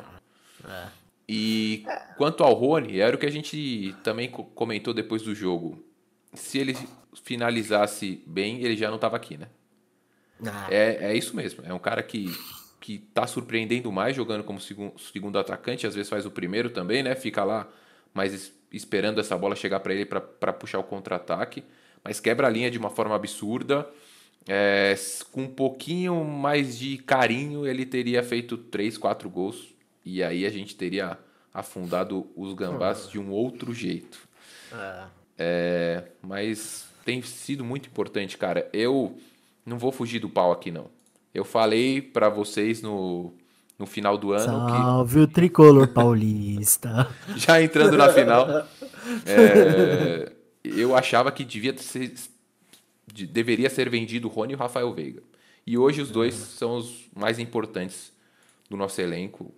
É. 0.67 0.87
E 1.29 1.85
quanto 2.17 2.43
ao 2.43 2.55
Rony, 2.55 2.99
era 2.99 3.15
o 3.15 3.19
que 3.19 3.27
a 3.27 3.31
gente 3.31 3.95
também 4.03 4.31
comentou 4.31 4.95
depois 4.95 5.23
do 5.23 5.35
jogo. 5.35 5.85
Se 6.33 6.59
ele 6.59 6.75
finalizasse 7.23 8.23
bem, 8.27 8.63
ele 8.63 8.77
já 8.77 8.89
não 8.89 8.97
estava 8.97 9.17
aqui, 9.17 9.37
né? 9.37 9.49
Ah. 10.47 10.67
É, 10.71 11.13
é 11.13 11.17
isso 11.17 11.37
mesmo. 11.37 11.63
É 11.65 11.73
um 11.73 11.79
cara 11.79 12.03
que, 12.03 12.35
que 12.81 12.99
tá 12.99 13.27
surpreendendo 13.27 13.93
mais 13.93 14.17
jogando 14.17 14.43
como 14.45 14.61
segundo, 14.61 14.99
segundo 14.99 15.39
atacante. 15.39 15.87
Às 15.87 15.95
vezes 15.95 16.09
faz 16.09 16.27
o 16.27 16.31
primeiro 16.31 16.71
também, 16.71 17.03
né? 17.03 17.15
Fica 17.15 17.45
lá 17.45 17.69
mais 18.13 18.53
esperando 18.73 19.21
essa 19.21 19.37
bola 19.37 19.55
chegar 19.55 19.81
para 19.81 19.95
ele 19.95 20.05
para 20.07 20.53
puxar 20.53 20.79
o 20.79 20.85
contra-ataque. 20.85 21.65
Mas 22.03 22.19
quebra 22.19 22.47
a 22.47 22.51
linha 22.51 22.71
de 22.71 22.79
uma 22.79 22.91
forma 22.91 23.15
absurda. 23.15 23.89
É, 24.49 24.95
com 25.31 25.43
um 25.43 25.49
pouquinho 25.49 26.25
mais 26.25 26.79
de 26.79 26.99
carinho, 26.99 27.67
ele 27.67 27.87
teria 27.87 28.23
feito 28.23 28.57
3, 28.57 28.99
4 28.99 29.31
gols. 29.31 29.69
E 30.05 30.23
aí 30.23 30.45
a 30.45 30.51
gente 30.51 30.75
teria 30.75 31.19
afundado 31.55 32.27
os 32.35 32.55
gambás 32.55 33.09
de 33.09 33.19
um 33.19 33.31
outro 33.31 33.73
jeito. 33.73 34.19
É. 34.73 35.05
É, 35.39 36.05
mas 36.21 36.89
tem 37.05 37.23
sido 37.23 37.65
muito 37.65 37.89
importante, 37.89 38.37
cara. 38.37 38.69
Eu 38.73 39.19
não 39.65 39.79
vou 39.79 39.93
fugir 39.93 40.19
do 40.19 40.29
pau 40.29 40.53
aqui, 40.53 40.71
não. 40.71 40.91
Eu 41.35 41.45
falei 41.45 42.01
para 42.03 42.29
vocês 42.29 42.83
no, 42.83 43.33
no 43.79 43.87
final 43.87 44.17
do 44.17 44.33
ano 44.33 44.69
Salve 44.69 45.15
que... 45.15 45.21
o 45.21 45.27
tricolor 45.27 45.89
paulista. 45.89 47.09
Já 47.37 47.63
entrando 47.63 47.97
na 47.97 48.13
final, 48.13 48.49
é, 49.27 50.33
eu 50.65 50.97
achava 50.97 51.33
que 51.33 51.45
devia 51.45 51.77
ser, 51.77 52.15
deveria 53.07 53.69
ser 53.69 53.89
vendido 53.89 54.29
o 54.29 54.31
Rony 54.31 54.53
e 54.53 54.57
o 54.57 54.59
Rafael 54.59 54.93
Veiga. 54.93 55.23
E 55.67 55.79
hoje 55.79 56.01
os 56.01 56.11
dois 56.11 56.35
uhum. 56.35 56.47
são 56.47 56.77
os 56.77 57.09
mais 57.15 57.39
importantes 57.39 58.13
do 58.69 58.77
nosso 58.77 59.01
elenco. 59.01 59.53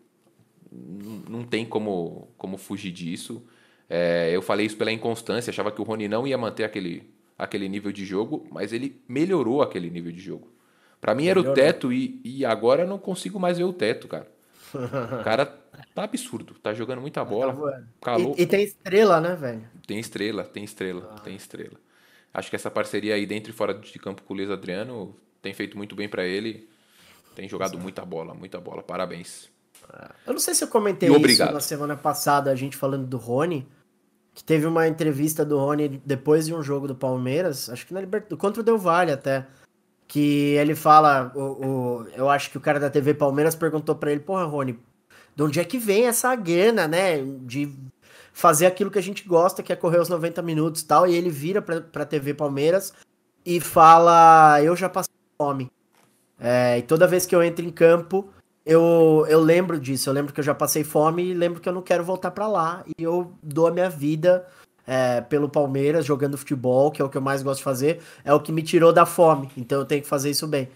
Não 1.28 1.44
tem 1.44 1.64
como, 1.64 2.28
como 2.36 2.58
fugir 2.58 2.90
disso. 2.90 3.42
É, 3.88 4.30
eu 4.32 4.42
falei 4.42 4.66
isso 4.66 4.76
pela 4.76 4.90
inconstância, 4.90 5.50
achava 5.50 5.70
que 5.70 5.80
o 5.80 5.84
Rony 5.84 6.08
não 6.08 6.26
ia 6.26 6.36
manter 6.36 6.64
aquele, 6.64 7.08
aquele 7.38 7.68
nível 7.68 7.92
de 7.92 8.04
jogo, 8.04 8.46
mas 8.50 8.72
ele 8.72 9.00
melhorou 9.06 9.62
aquele 9.62 9.90
nível 9.90 10.10
de 10.10 10.20
jogo. 10.20 10.53
Para 11.04 11.14
mim 11.14 11.26
era 11.26 11.38
o 11.38 11.52
teto 11.52 11.92
e, 11.92 12.18
e 12.24 12.46
agora 12.46 12.84
eu 12.84 12.88
não 12.88 12.96
consigo 12.96 13.38
mais 13.38 13.58
ver 13.58 13.64
o 13.64 13.74
teto, 13.74 14.08
cara. 14.08 14.26
O 15.20 15.22
cara 15.22 15.44
tá 15.94 16.04
absurdo, 16.04 16.54
tá 16.54 16.72
jogando 16.72 17.02
muita 17.02 17.20
tá 17.20 17.26
bola. 17.26 17.84
calou. 18.00 18.34
E, 18.38 18.42
e, 18.44 18.46
tem 18.46 18.64
estrela, 18.64 19.20
né, 19.20 19.36
velho? 19.36 19.68
Tem 19.86 19.98
estrela, 19.98 20.44
tem 20.44 20.64
estrela, 20.64 21.12
ah. 21.14 21.20
tem 21.20 21.36
estrela. 21.36 21.76
Acho 22.32 22.48
que 22.48 22.56
essa 22.56 22.70
parceria 22.70 23.16
aí 23.16 23.26
dentro 23.26 23.50
e 23.50 23.52
fora 23.52 23.74
de 23.74 23.98
campo 23.98 24.22
com 24.22 24.32
o 24.32 24.36
Luiz 24.38 24.48
Adriano 24.50 25.14
tem 25.42 25.52
feito 25.52 25.76
muito 25.76 25.94
bem 25.94 26.08
para 26.08 26.24
ele. 26.24 26.70
Tem 27.36 27.46
jogado 27.46 27.78
muita 27.78 28.02
bola, 28.02 28.32
muita 28.32 28.58
bola. 28.58 28.82
Parabéns. 28.82 29.50
Eu 30.26 30.32
não 30.32 30.40
sei 30.40 30.54
se 30.54 30.64
eu 30.64 30.68
comentei 30.68 31.10
isso 31.10 31.44
na 31.44 31.60
semana 31.60 31.98
passada, 31.98 32.50
a 32.50 32.54
gente 32.54 32.78
falando 32.78 33.06
do 33.06 33.18
Rony 33.18 33.68
que 34.32 34.42
teve 34.42 34.64
uma 34.64 34.88
entrevista 34.88 35.44
do 35.44 35.58
Rony 35.58 36.00
depois 36.02 36.46
de 36.46 36.54
um 36.54 36.62
jogo 36.62 36.88
do 36.88 36.94
Palmeiras, 36.94 37.68
acho 37.68 37.86
que 37.86 37.92
na 37.92 38.00
Libertadores, 38.00 38.40
contra 38.40 38.62
o 38.62 38.64
Del 38.64 38.78
Valle 38.78 39.12
até, 39.12 39.46
que 40.06 40.54
ele 40.54 40.74
fala, 40.74 41.32
o, 41.34 41.40
o, 41.40 42.06
eu 42.14 42.28
acho 42.28 42.50
que 42.50 42.58
o 42.58 42.60
cara 42.60 42.78
da 42.78 42.90
TV 42.90 43.14
Palmeiras 43.14 43.54
perguntou 43.54 43.94
para 43.94 44.12
ele, 44.12 44.20
porra, 44.20 44.44
Rony, 44.44 44.78
de 45.34 45.42
onde 45.42 45.60
é 45.60 45.64
que 45.64 45.78
vem 45.78 46.06
essa 46.06 46.34
grana, 46.36 46.86
né, 46.86 47.22
de 47.42 47.72
fazer 48.32 48.66
aquilo 48.66 48.90
que 48.90 48.98
a 48.98 49.02
gente 49.02 49.26
gosta, 49.26 49.62
que 49.62 49.72
é 49.72 49.76
correr 49.76 49.98
os 49.98 50.08
90 50.08 50.42
minutos 50.42 50.82
e 50.82 50.86
tal, 50.86 51.06
e 51.06 51.14
ele 51.14 51.30
vira 51.30 51.62
pra, 51.62 51.80
pra 51.80 52.04
TV 52.04 52.34
Palmeiras 52.34 52.92
e 53.44 53.60
fala, 53.60 54.62
eu 54.62 54.76
já 54.76 54.88
passei 54.88 55.14
fome. 55.38 55.70
É, 56.38 56.78
e 56.78 56.82
toda 56.82 57.06
vez 57.06 57.26
que 57.26 57.34
eu 57.34 57.42
entro 57.42 57.64
em 57.64 57.70
campo, 57.70 58.28
eu, 58.64 59.26
eu 59.28 59.40
lembro 59.40 59.78
disso. 59.78 60.08
Eu 60.08 60.14
lembro 60.14 60.32
que 60.32 60.40
eu 60.40 60.44
já 60.44 60.54
passei 60.54 60.82
fome 60.84 61.22
e 61.22 61.34
lembro 61.34 61.60
que 61.60 61.68
eu 61.68 61.72
não 61.72 61.82
quero 61.82 62.04
voltar 62.04 62.30
para 62.30 62.46
lá. 62.46 62.84
E 62.98 63.02
eu 63.02 63.32
dou 63.42 63.66
a 63.66 63.70
minha 63.70 63.90
vida 63.90 64.46
é, 64.86 65.20
pelo 65.20 65.48
Palmeiras, 65.48 66.04
jogando 66.04 66.38
futebol, 66.38 66.90
que 66.90 67.00
é 67.00 67.04
o 67.04 67.08
que 67.08 67.16
eu 67.16 67.22
mais 67.22 67.42
gosto 67.42 67.58
de 67.58 67.64
fazer. 67.64 68.00
É 68.24 68.32
o 68.32 68.40
que 68.40 68.52
me 68.52 68.62
tirou 68.62 68.92
da 68.92 69.06
fome. 69.06 69.50
Então 69.56 69.78
eu 69.78 69.84
tenho 69.84 70.02
que 70.02 70.08
fazer 70.08 70.30
isso 70.30 70.46
bem. 70.46 70.68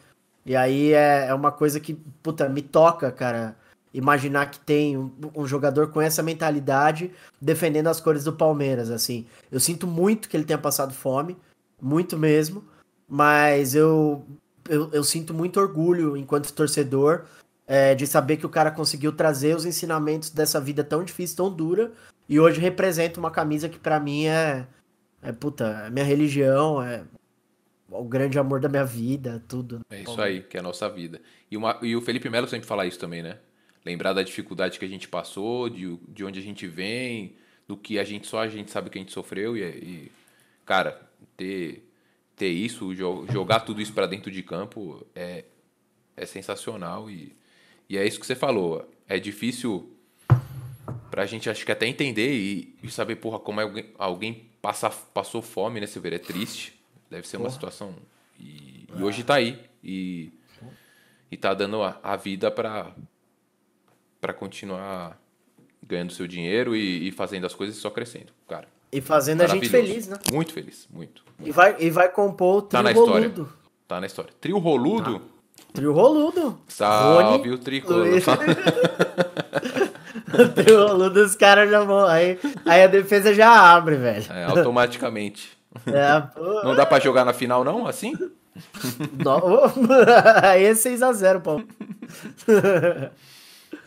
E 0.44 0.56
aí 0.56 0.92
é, 0.92 1.26
é 1.28 1.34
uma 1.34 1.52
coisa 1.52 1.78
que, 1.78 1.94
puta, 2.22 2.48
me 2.48 2.62
toca, 2.62 3.10
cara. 3.12 3.56
Imaginar 3.92 4.50
que 4.50 4.60
tem 4.60 4.96
um, 4.96 5.10
um 5.34 5.46
jogador 5.46 5.88
com 5.88 6.00
essa 6.00 6.22
mentalidade 6.22 7.10
defendendo 7.40 7.88
as 7.88 8.00
cores 8.00 8.24
do 8.24 8.32
Palmeiras, 8.32 8.90
assim. 8.90 9.26
Eu 9.50 9.60
sinto 9.60 9.86
muito 9.86 10.28
que 10.28 10.36
ele 10.36 10.44
tenha 10.44 10.58
passado 10.58 10.92
fome, 10.92 11.36
muito 11.80 12.16
mesmo. 12.16 12.64
Mas 13.08 13.74
eu, 13.74 14.24
eu, 14.68 14.90
eu 14.92 15.02
sinto 15.02 15.32
muito 15.32 15.58
orgulho 15.58 16.16
enquanto 16.16 16.52
torcedor 16.52 17.24
é, 17.66 17.94
de 17.94 18.06
saber 18.06 18.38
que 18.38 18.46
o 18.46 18.50
cara 18.50 18.70
conseguiu 18.70 19.12
trazer 19.12 19.54
os 19.54 19.66
ensinamentos 19.66 20.30
dessa 20.30 20.60
vida 20.60 20.82
tão 20.82 21.04
difícil, 21.04 21.36
tão 21.36 21.50
dura, 21.50 21.92
e 22.28 22.38
hoje 22.38 22.60
representa 22.60 23.18
uma 23.18 23.30
camisa 23.30 23.68
que 23.68 23.78
para 23.78 23.98
mim 23.98 24.26
é, 24.26 24.66
é 25.22 25.32
puta, 25.32 25.84
é 25.86 25.90
minha 25.90 26.04
religião, 26.04 26.82
é 26.82 27.04
o 27.90 28.04
grande 28.04 28.38
amor 28.38 28.60
da 28.60 28.68
minha 28.68 28.84
vida, 28.84 29.42
tudo. 29.48 29.80
É 29.88 30.02
isso 30.02 30.20
aí, 30.20 30.42
que 30.42 30.56
é 30.56 30.60
a 30.60 30.62
nossa 30.62 30.88
vida. 30.88 31.20
E, 31.50 31.56
uma, 31.56 31.78
e 31.80 31.96
o 31.96 32.02
Felipe 32.02 32.28
Melo 32.28 32.46
sempre 32.46 32.66
fala 32.66 32.86
isso 32.86 32.98
também, 32.98 33.22
né? 33.22 33.38
Lembrar 33.84 34.12
da 34.12 34.22
dificuldade 34.22 34.78
que 34.78 34.84
a 34.84 34.88
gente 34.88 35.08
passou, 35.08 35.68
de, 35.70 35.98
de 36.08 36.24
onde 36.24 36.38
a 36.38 36.42
gente 36.42 36.66
vem, 36.66 37.36
do 37.66 37.76
que 37.76 37.98
a 37.98 38.04
gente 38.04 38.26
só 38.26 38.40
a 38.40 38.48
gente 38.48 38.70
sabe 38.70 38.90
que 38.90 38.98
a 38.98 39.00
gente 39.00 39.12
sofreu 39.12 39.56
e, 39.56 39.62
e 39.62 40.12
cara, 40.66 41.00
ter 41.36 41.84
ter 42.36 42.50
isso, 42.50 42.94
jogar 42.94 43.60
tudo 43.60 43.80
isso 43.80 43.92
para 43.92 44.06
dentro 44.06 44.30
de 44.30 44.44
campo 44.44 45.04
é, 45.12 45.44
é 46.16 46.24
sensacional 46.24 47.10
e 47.10 47.36
e 47.88 47.96
é 47.96 48.06
isso 48.06 48.20
que 48.20 48.26
você 48.26 48.34
falou. 48.34 48.88
É 49.08 49.18
difícil 49.18 49.97
pra 51.18 51.26
gente, 51.26 51.50
acho 51.50 51.66
que 51.66 51.72
até 51.72 51.84
entender 51.84 52.32
e, 52.32 52.76
e 52.80 52.88
saber, 52.88 53.16
porra, 53.16 53.40
como 53.40 53.60
alguém, 53.60 53.86
alguém 53.98 54.46
passa, 54.62 54.88
passou 54.88 55.42
fome 55.42 55.80
nesse 55.80 55.98
ver. 55.98 56.12
É 56.12 56.18
triste. 56.20 56.80
Deve 57.10 57.26
ser 57.26 57.38
uma 57.38 57.50
situação. 57.50 57.92
E, 58.38 58.86
e, 58.96 59.02
hoje 59.02 59.24
tá 59.24 59.34
aí. 59.34 59.58
E, 59.82 60.30
e 61.28 61.36
tá 61.36 61.52
dando 61.54 61.82
a, 61.82 61.98
a 62.04 62.14
vida 62.14 62.52
pra, 62.52 62.92
pra 64.20 64.32
continuar 64.32 65.20
ganhando 65.82 66.12
seu 66.12 66.28
dinheiro 66.28 66.76
e, 66.76 67.08
e 67.08 67.10
fazendo 67.10 67.46
as 67.48 67.54
coisas 67.54 67.74
só 67.78 67.90
crescendo, 67.90 68.32
cara. 68.46 68.68
E 68.92 69.00
fazendo 69.00 69.42
a 69.42 69.48
gente 69.48 69.68
feliz, 69.68 70.06
né? 70.06 70.20
Muito 70.32 70.52
feliz, 70.52 70.86
muito. 70.88 71.24
E 71.40 71.50
vai, 71.50 71.74
e 71.80 71.90
vai 71.90 72.12
compor 72.12 72.58
o 72.58 72.62
trio 72.62 72.78
tá 72.78 72.82
na 72.84 72.92
história. 72.92 73.28
roludo. 73.28 73.52
Tá 73.88 74.00
na 74.00 74.06
história. 74.06 74.32
Trio 74.40 74.58
roludo? 74.58 75.18
Tá. 75.18 75.38
Trio 75.72 75.92
Roludo. 75.92 76.58
Salve 76.66 77.38
Rony, 77.38 77.50
o 77.50 77.58
tricolor. 77.58 78.06
o 80.34 80.48
trio 80.48 80.86
Roludo, 80.86 81.20
os 81.24 81.34
caras 81.34 81.70
já 81.70 81.82
vão. 81.82 82.06
Aí, 82.06 82.38
aí 82.64 82.82
a 82.82 82.86
defesa 82.86 83.32
já 83.34 83.50
abre, 83.50 83.96
velho. 83.96 84.24
É, 84.30 84.44
automaticamente. 84.44 85.56
É, 85.86 86.22
não 86.64 86.74
dá 86.74 86.84
pra 86.84 87.00
jogar 87.00 87.24
na 87.24 87.32
final, 87.32 87.64
não? 87.64 87.86
Assim? 87.86 88.14
Não, 89.24 89.64
aí 90.42 90.64
é 90.64 90.72
6x0, 90.72 91.40
pô. 91.40 91.62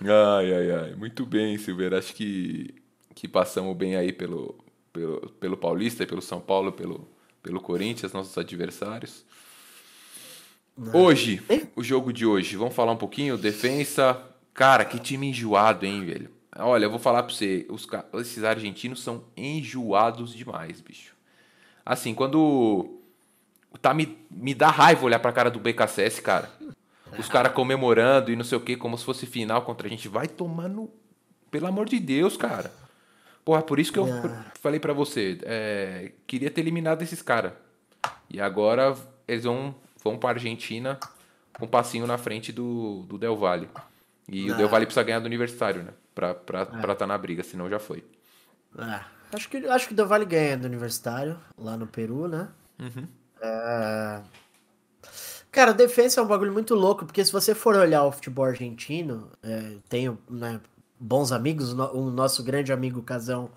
Ai, 0.02 0.54
ai, 0.54 0.72
ai. 0.72 0.96
Muito 0.96 1.26
bem, 1.26 1.58
Silveira. 1.58 2.00
Acho 2.00 2.14
que, 2.14 2.74
que 3.14 3.28
passamos 3.28 3.76
bem 3.76 3.96
aí 3.96 4.12
pelo, 4.14 4.56
pelo, 4.92 5.30
pelo 5.40 5.58
Paulista, 5.58 6.06
pelo 6.06 6.22
São 6.22 6.40
Paulo, 6.40 6.72
pelo, 6.72 7.08
pelo 7.44 7.60
Corinthians, 7.60 8.14
nossos 8.14 8.38
adversários. 8.38 9.26
Hoje, 10.94 11.42
o 11.76 11.84
jogo 11.84 12.14
de 12.14 12.26
hoje, 12.26 12.56
vamos 12.56 12.74
falar 12.74 12.94
um 12.94 12.98
pouquinho? 12.98 13.38
Defensa. 13.38 14.31
Cara, 14.54 14.86
que 14.86 15.00
time 15.00 15.30
enjoado, 15.30 15.86
hein, 15.86 16.06
velho? 16.06 16.30
Olha, 16.58 16.86
eu 16.86 16.90
vou 16.90 17.00
falar 17.00 17.24
pra 17.24 17.34
você, 17.34 17.66
os, 17.70 17.88
esses 18.16 18.44
argentinos 18.44 19.02
são 19.02 19.24
enjoados 19.38 20.34
demais, 20.34 20.82
bicho. 20.82 21.16
Assim, 21.86 22.14
quando. 22.14 22.98
Tá, 23.82 23.94
me, 23.94 24.18
me 24.30 24.54
dá 24.54 24.70
raiva 24.70 25.06
olhar 25.06 25.20
pra 25.20 25.32
cara 25.32 25.50
do 25.50 25.60
BKSS, 25.60 26.22
cara. 26.22 26.52
Os 27.18 27.28
caras 27.28 27.54
comemorando 27.54 28.32
e 28.32 28.36
não 28.36 28.44
sei 28.44 28.58
o 28.58 28.62
que, 28.62 28.76
como 28.76 28.98
se 28.98 29.06
fosse 29.06 29.26
final 29.26 29.62
contra 29.62 29.88
a 29.88 29.90
gente. 29.90 30.08
Vai 30.08 30.28
tomando. 30.28 30.90
Pelo 31.50 31.68
amor 31.68 31.88
de 31.88 32.00
Deus, 32.00 32.38
cara. 32.38 32.72
Porra, 33.44 33.62
por 33.62 33.80
isso 33.80 33.92
que 33.92 34.00
eu 34.00 34.08
falei 34.62 34.80
para 34.80 34.94
você. 34.94 35.40
É, 35.44 36.12
queria 36.28 36.52
ter 36.52 36.62
eliminado 36.62 37.02
esses 37.02 37.22
caras. 37.22 37.54
E 38.30 38.40
agora 38.40 38.96
eles 39.28 39.44
vão 39.46 39.76
vão 40.04 40.18
para 40.18 40.32
Argentina 40.32 41.00
com 41.58 41.66
um 41.66 41.70
passinho 41.70 42.08
na 42.08 42.18
frente 42.18 42.52
do, 42.52 43.04
do 43.08 43.18
Del 43.18 43.38
Valle. 43.38 43.70
E 44.28 44.50
ah. 44.50 44.54
o 44.54 44.58
Del 44.58 44.70
Valle 44.70 44.86
precisa 44.86 45.04
ganhar 45.04 45.20
do 45.20 45.26
Universitário, 45.26 45.84
né? 45.84 45.94
Pra 46.14 46.32
estar 46.32 46.66
pra, 46.66 46.94
ah. 46.94 46.96
tá 46.96 47.08
na 47.08 47.18
briga, 47.18 47.44
senão 47.44 47.70
já 47.70 47.80
foi. 47.80 48.04
Ah. 48.78 49.06
Acho 49.34 49.50
que, 49.50 49.58
acho 49.58 49.88
que 49.88 49.94
o 49.94 49.96
Del 49.96 50.08
Valle 50.08 50.26
ganha 50.26 50.58
do 50.58 50.66
Universitário, 50.66 51.40
lá 51.58 51.78
no 51.78 51.88
Peru, 51.88 52.28
né? 52.28 52.50
Uhum. 52.80 53.08
É... 53.42 54.22
Cara, 55.52 55.74
defesa 55.74 56.22
é 56.22 56.24
um 56.24 56.28
bagulho 56.28 56.52
muito 56.52 56.76
louco, 56.76 57.06
porque 57.06 57.24
se 57.24 57.32
você 57.32 57.54
for 57.56 57.76
olhar 57.76 58.04
o 58.04 58.12
futebol 58.12 58.46
argentino, 58.46 59.30
é, 59.44 59.76
tenho 59.90 60.18
né, 60.30 60.62
bons 61.00 61.32
amigos, 61.32 61.74
o 61.74 62.10
nosso 62.10 62.44
grande 62.44 62.72
amigo 62.72 63.02
Casão 63.02 63.50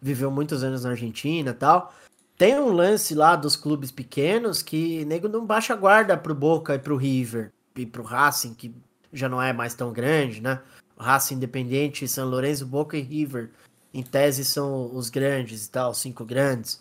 viveu 0.00 0.30
muitos 0.30 0.62
anos 0.62 0.84
na 0.84 0.90
Argentina 0.90 1.50
e 1.50 1.54
tal. 1.54 1.92
Tem 2.36 2.58
um 2.58 2.70
lance 2.70 3.14
lá 3.14 3.34
dos 3.34 3.56
clubes 3.56 3.90
pequenos 3.90 4.62
que 4.62 5.04
nego 5.06 5.28
não 5.28 5.44
baixa 5.46 5.74
guarda 5.74 6.16
pro 6.16 6.34
Boca 6.34 6.74
e 6.74 6.78
pro 6.78 6.96
River 6.96 7.50
e 7.74 7.86
pro 7.86 8.02
Racing, 8.02 8.54
que 8.54 8.74
já 9.12 9.28
não 9.28 9.40
é 9.40 9.52
mais 9.52 9.74
tão 9.74 9.92
grande, 9.92 10.40
né? 10.40 10.60
Racing 10.98 11.36
Independente, 11.36 12.08
São 12.08 12.28
Lourenço, 12.28 12.66
Boca 12.66 12.96
e 12.96 13.00
River, 13.00 13.50
em 13.92 14.02
tese 14.02 14.44
são 14.44 14.94
os 14.94 15.08
grandes 15.08 15.66
e 15.66 15.70
tal, 15.70 15.94
cinco 15.94 16.24
grandes. 16.24 16.78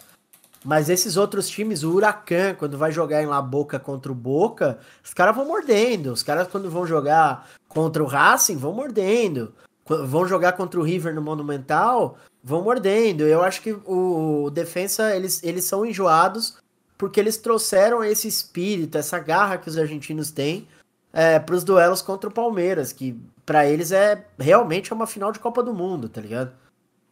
Mas 0.64 0.90
esses 0.90 1.18
outros 1.18 1.48
times, 1.48 1.84
o 1.84 1.92
Huracan, 1.92 2.56
quando 2.56 2.78
vai 2.78 2.92
jogar 2.92 3.22
em 3.24 3.28
La 3.28 3.42
Boca 3.42 3.80
contra 3.80 4.12
o 4.12 4.16
Boca, 4.16 4.80
os 5.04 5.14
caras 5.14 5.36
vão 5.36 5.46
mordendo. 5.46 6.12
Os 6.12 6.24
caras, 6.24 6.48
quando 6.48 6.70
vão 6.70 6.86
jogar 6.86 7.48
contra 7.68 8.04
o 8.04 8.08
Racing, 8.08 8.58
vão 8.58 8.74
mordendo. 8.74 9.54
Vão 9.86 10.28
jogar 10.28 10.54
contra 10.54 10.80
o 10.80 10.84
River 10.84 11.16
no 11.16 11.22
Monumental, 11.22 12.18
vão 12.44 12.64
mordendo. 12.64 13.22
Eu 13.22 13.42
acho 13.42 13.62
que 13.62 13.72
o 13.86 14.50
defensa, 14.50 15.16
eles, 15.16 15.42
eles 15.44 15.64
são 15.64 15.86
enjoados 15.86 16.58
porque 16.98 17.20
eles 17.20 17.38
trouxeram 17.38 18.04
esse 18.04 18.28
espírito, 18.28 18.98
essa 18.98 19.20
garra 19.20 19.58
que 19.58 19.70
os 19.70 19.78
argentinos 19.78 20.32
têm 20.32 20.68
é, 21.14 21.40
para 21.40 21.56
os 21.56 21.64
duelos 21.64 22.02
contra 22.02 22.30
o 22.30 22.34
Palmeiras, 22.34 22.92
que 22.92 23.20
para 23.46 23.66
eles 23.66 23.92
é 23.92 24.26
realmente 24.38 24.92
é 24.92 24.96
uma 24.96 25.08
final 25.08 25.32
de 25.32 25.40
Copa 25.40 25.64
do 25.64 25.74
Mundo, 25.74 26.10
tá 26.10 26.22
ligado? 26.22 26.52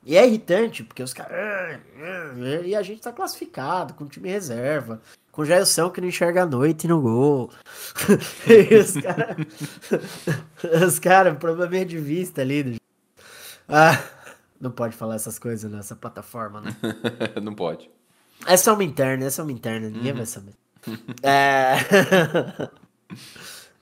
E 0.06 0.16
é 0.16 0.28
irritante, 0.28 0.84
porque 0.84 1.02
os 1.02 1.14
caras. 1.14 1.80
E 2.64 2.76
a 2.76 2.82
gente 2.84 3.02
tá 3.02 3.12
classificado, 3.12 3.96
com 3.96 4.06
time 4.06 4.30
reserva, 4.30 5.02
com 5.32 5.42
o 5.42 5.46
Jailson 5.46 5.90
que 5.90 6.00
não 6.00 6.08
enxerga 6.08 6.44
a 6.44 6.46
noite 6.46 6.88
no 6.88 7.02
gol. 7.02 7.50
e 8.46 8.76
os 8.76 8.94
caras. 8.94 9.38
os 10.88 11.00
caras, 11.00 11.38
problema 11.40 11.84
de 11.84 11.98
vista 11.98 12.42
ali. 12.42 12.80
Ah, 13.68 14.00
não 14.62 14.70
pode 14.70 14.96
falar 14.96 15.16
essas 15.16 15.40
coisas 15.40 15.72
nessa 15.72 15.96
plataforma, 15.96 16.62
né? 16.62 16.76
não 17.42 17.56
pode. 17.56 17.90
Essa 18.46 18.70
é 18.70 18.74
uma 18.74 18.84
interna, 18.84 19.26
essa 19.26 19.42
é 19.42 19.44
uma 19.44 19.52
interna, 19.52 19.90
ninguém 19.90 20.12
uhum. 20.12 20.18
vai 20.18 20.26
saber. 20.28 20.54
é... 21.24 22.70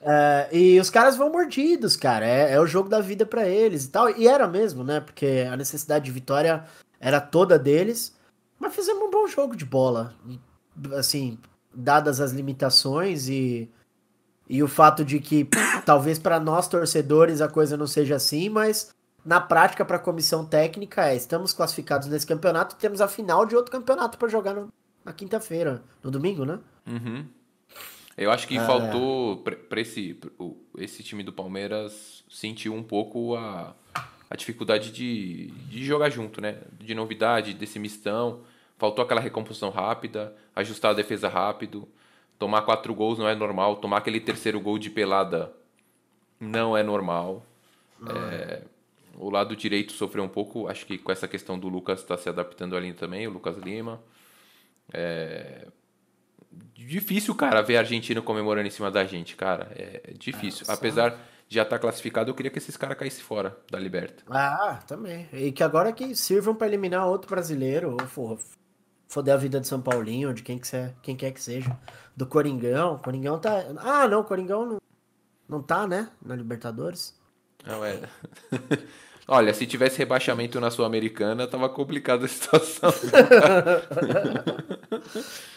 é... 0.05 0.49
e 0.51 0.79
os 0.79 0.89
caras 0.89 1.15
vão 1.15 1.31
mordidos, 1.31 1.95
cara. 1.95 2.25
É, 2.25 2.53
é 2.53 2.59
o 2.59 2.67
jogo 2.67 2.89
da 2.89 2.99
vida 2.99 3.25
para 3.25 3.47
eles 3.47 3.85
e 3.85 3.89
tal. 3.89 4.09
E 4.09 4.27
era 4.27 4.47
mesmo, 4.47 4.83
né? 4.83 4.99
Porque 4.99 5.47
a 5.51 5.57
necessidade 5.57 6.05
de 6.05 6.11
vitória 6.11 6.63
era 6.99 7.19
toda 7.19 7.59
deles. 7.59 8.15
Mas 8.59 8.75
fizemos 8.75 9.03
um 9.03 9.11
bom 9.11 9.27
jogo 9.27 9.55
de 9.55 9.65
bola. 9.65 10.13
Assim, 10.97 11.37
dadas 11.73 12.19
as 12.21 12.31
limitações 12.31 13.27
e, 13.27 13.69
e 14.49 14.61
o 14.63 14.67
fato 14.67 15.03
de 15.03 15.19
que 15.19 15.47
talvez 15.85 16.19
para 16.19 16.39
nós 16.39 16.67
torcedores 16.67 17.41
a 17.41 17.47
coisa 17.47 17.75
não 17.75 17.87
seja 17.87 18.15
assim, 18.15 18.49
mas 18.49 18.93
na 19.25 19.39
prática, 19.39 19.85
para 19.85 19.97
a 19.97 19.99
comissão 19.99 20.45
técnica, 20.45 21.07
é: 21.07 21.15
estamos 21.15 21.53
classificados 21.53 22.07
nesse 22.07 22.27
campeonato, 22.27 22.75
temos 22.75 22.99
a 23.01 23.07
final 23.07 23.45
de 23.45 23.55
outro 23.55 23.71
campeonato 23.71 24.17
para 24.17 24.27
jogar 24.27 24.53
no, 24.53 24.71
na 25.03 25.13
quinta-feira, 25.13 25.81
no 26.03 26.11
domingo, 26.11 26.45
né? 26.45 26.59
Uhum. 26.85 27.25
Eu 28.17 28.31
acho 28.31 28.47
que 28.47 28.57
é... 28.57 28.65
faltou 28.65 29.37
para 29.37 29.81
esse, 29.81 30.19
esse 30.77 31.03
time 31.03 31.23
do 31.23 31.33
Palmeiras 31.33 32.23
sentir 32.29 32.69
um 32.69 32.83
pouco 32.83 33.35
a, 33.35 33.75
a 34.29 34.35
dificuldade 34.35 34.91
de, 34.91 35.47
de 35.69 35.83
jogar 35.83 36.09
junto, 36.09 36.39
né? 36.39 36.59
De 36.79 36.93
novidade, 36.93 37.53
desse 37.53 37.79
mistão. 37.79 38.41
Faltou 38.77 39.03
aquela 39.03 39.21
recomposição 39.21 39.69
rápida, 39.69 40.35
ajustar 40.55 40.91
a 40.91 40.93
defesa 40.93 41.27
rápido. 41.27 41.87
Tomar 42.37 42.63
quatro 42.63 42.93
gols 42.93 43.17
não 43.17 43.27
é 43.27 43.35
normal. 43.35 43.77
Tomar 43.77 43.97
aquele 43.97 44.19
terceiro 44.19 44.59
gol 44.59 44.77
de 44.77 44.89
pelada 44.89 45.53
não 46.39 46.75
é 46.75 46.83
normal. 46.83 47.45
É, 48.09 48.63
o 49.15 49.29
lado 49.29 49.55
direito 49.55 49.93
sofreu 49.93 50.23
um 50.23 50.29
pouco, 50.29 50.67
acho 50.67 50.85
que 50.85 50.97
com 50.97 51.11
essa 51.11 51.27
questão 51.27 51.57
do 51.57 51.69
Lucas 51.69 51.99
está 52.01 52.17
se 52.17 52.27
adaptando 52.27 52.75
ali 52.75 52.93
também, 52.93 53.27
o 53.27 53.31
Lucas 53.31 53.57
Lima. 53.57 54.01
É... 54.91 55.67
difícil, 56.75 57.33
cara, 57.35 57.61
ver 57.61 57.77
a 57.77 57.79
Argentina 57.79 58.21
comemorando 58.21 58.67
em 58.67 58.71
cima 58.71 58.91
da 58.91 59.05
gente, 59.05 59.35
cara. 59.35 59.71
É, 59.75 60.01
é 60.05 60.13
difícil. 60.13 60.65
Ah, 60.67 60.73
Apesar 60.73 61.09
de 61.47 61.55
já 61.55 61.63
estar 61.63 61.77
tá 61.77 61.79
classificado, 61.79 62.29
eu 62.29 62.35
queria 62.35 62.51
que 62.51 62.57
esses 62.57 62.77
caras 62.77 62.97
caíssem 62.97 63.23
fora 63.23 63.57
da 63.69 63.79
Liberta. 63.79 64.23
Ah, 64.29 64.79
também. 64.87 65.27
E 65.33 65.51
que 65.51 65.63
agora 65.63 65.91
que 65.91 66.15
sirvam 66.15 66.55
para 66.55 66.67
eliminar 66.67 67.07
outro 67.07 67.29
brasileiro, 67.29 67.91
ou 67.91 68.07
for, 68.07 68.39
foder 69.07 69.33
a 69.33 69.37
vida 69.37 69.59
de 69.59 69.67
São 69.67 69.81
Paulinho, 69.81 70.33
de 70.33 70.43
quem, 70.43 70.57
que 70.57 70.67
cê, 70.67 70.93
quem 71.01 71.15
quer 71.15 71.31
que 71.31 71.41
seja. 71.41 71.77
Do 72.15 72.25
Coringão. 72.25 72.97
Coringão 72.99 73.39
tá. 73.39 73.65
Ah, 73.77 74.07
não, 74.07 74.23
Coringão 74.23 74.65
não, 74.65 74.77
não 75.47 75.61
tá, 75.61 75.87
né? 75.87 76.09
Na 76.21 76.35
Libertadores. 76.35 77.19
Não 77.65 77.83
é. 77.85 78.01
Olha, 79.27 79.53
se 79.53 79.65
tivesse 79.65 79.97
rebaixamento 79.97 80.59
na 80.59 80.69
Sul-Americana, 80.69 81.47
tava 81.47 81.69
complicada 81.69 82.25
a 82.25 82.27
situação. 82.27 82.91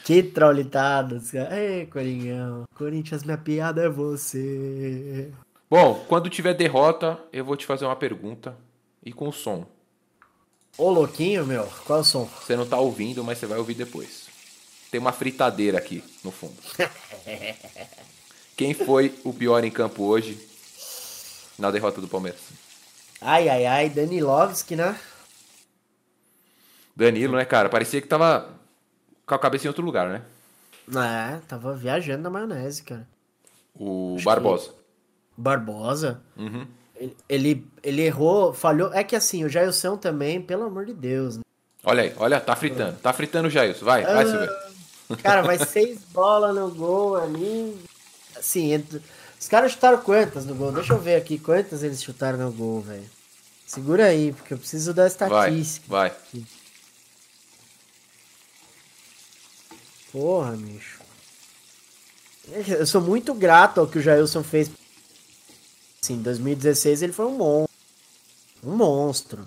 que 0.05 0.23
trollitados, 0.23 1.33
cara. 1.33 1.61
Ei, 1.61 1.87
Coringão. 1.87 2.65
Corinthians, 2.77 3.25
minha 3.25 3.37
piada 3.37 3.83
é 3.83 3.89
você. 3.89 5.33
Bom, 5.69 6.05
quando 6.07 6.31
tiver 6.31 6.55
derrota, 6.55 7.19
eu 7.33 7.45
vou 7.45 7.57
te 7.57 7.67
fazer 7.67 7.85
uma 7.85 7.97
pergunta. 7.97 8.57
E 9.05 9.13
com 9.13 9.33
som. 9.33 9.67
Ô, 10.79 10.91
louquinho, 10.91 11.45
meu. 11.45 11.65
Qual 11.85 11.99
é 11.99 12.03
o 12.03 12.05
som? 12.05 12.29
Você 12.41 12.55
não 12.55 12.67
tá 12.67 12.79
ouvindo, 12.79 13.25
mas 13.25 13.39
você 13.39 13.47
vai 13.47 13.59
ouvir 13.59 13.75
depois. 13.75 14.27
Tem 14.91 15.01
uma 15.01 15.13
fritadeira 15.13 15.79
aqui 15.79 16.05
no 16.23 16.31
fundo. 16.31 16.55
Quem 18.57 18.75
foi 18.75 19.15
o 19.25 19.33
pior 19.33 19.65
em 19.65 19.71
campo 19.71 20.05
hoje 20.05 20.39
na 21.59 21.71
derrota 21.71 22.01
do 22.01 22.09
Palmeiras? 22.09 22.41
Ai, 23.21 23.49
ai, 23.49 23.67
ai, 23.67 23.89
Danilovski, 23.89 24.77
né? 24.77 24.99
Danilo, 26.95 27.37
né, 27.37 27.45
cara? 27.45 27.69
Parecia 27.69 28.01
que 28.01 28.09
tava 28.09 28.49
com 29.27 29.35
a 29.35 29.39
cabeça 29.39 29.67
em 29.67 29.69
outro 29.69 29.85
lugar, 29.85 30.09
né? 30.09 30.23
É, 30.89 31.41
tava 31.49 31.75
viajando 31.75 32.23
na 32.23 32.31
maionese, 32.31 32.83
cara. 32.83 33.07
O 33.75 34.15
Acho 34.17 34.25
Barbosa. 34.25 34.69
Que... 34.69 34.75
Barbosa? 35.37 36.21
Uhum. 36.37 36.67
Ele, 36.95 37.17
ele, 37.29 37.67
ele, 37.83 38.03
errou, 38.03 38.55
falhou. 38.55 38.93
É 38.95 39.05
que 39.05 39.15
assim, 39.15 39.45
o 39.45 39.49
Jailson 39.49 39.97
também, 39.97 40.41
pelo 40.41 40.65
amor 40.65 40.87
de 40.87 40.95
Deus. 40.95 41.37
Né? 41.37 41.43
Olha 41.85 42.05
aí, 42.05 42.15
olha, 42.17 42.41
tá 42.41 42.57
fritando. 42.57 42.97
Tá 42.99 43.13
fritando 43.13 43.49
o 43.49 43.51
Jailson. 43.51 43.85
Vai, 43.85 44.05
ah, 44.05 44.15
vai, 44.15 44.27
Silvio. 44.27 44.51
Cara, 45.23 45.43
vai 45.43 45.59
seis 45.67 46.01
bolas 46.13 46.55
no 46.55 46.71
gol 46.71 47.17
ali. 47.17 47.77
Assim, 48.35 48.73
entre... 48.73 49.03
os 49.39 49.49
caras 49.49 49.73
chutaram 49.73 49.99
quantas 49.99 50.45
no 50.45 50.55
gol? 50.55 50.73
Deixa 50.73 50.93
eu 50.93 51.01
ver 51.01 51.17
aqui 51.17 51.39
quantas 51.39 51.83
eles 51.83 52.03
chutaram 52.03 52.39
no 52.39 52.53
gol, 52.53 52.81
velho. 52.81 53.09
Segura 53.67 54.07
aí, 54.07 54.33
porque 54.33 54.55
eu 54.55 54.59
preciso 54.59 54.95
da 54.95 55.07
estatística. 55.07 55.87
Vai, 55.89 56.11
vai. 56.11 56.45
Porra, 60.13 60.53
bicho. 60.53 61.01
Eu 62.69 62.87
sou 62.87 63.01
muito 63.01 63.35
grato 63.35 63.81
ao 63.81 63.89
que 63.89 63.99
o 63.99 64.03
Jailson 64.03 64.43
fez 64.43 64.71
Sim, 66.07 66.15
em 66.15 66.23
2016 66.23 67.03
ele 67.03 67.13
foi 67.13 67.27
um 67.27 67.37
monstro. 67.37 67.77
Um 68.63 68.77
monstro. 68.77 69.45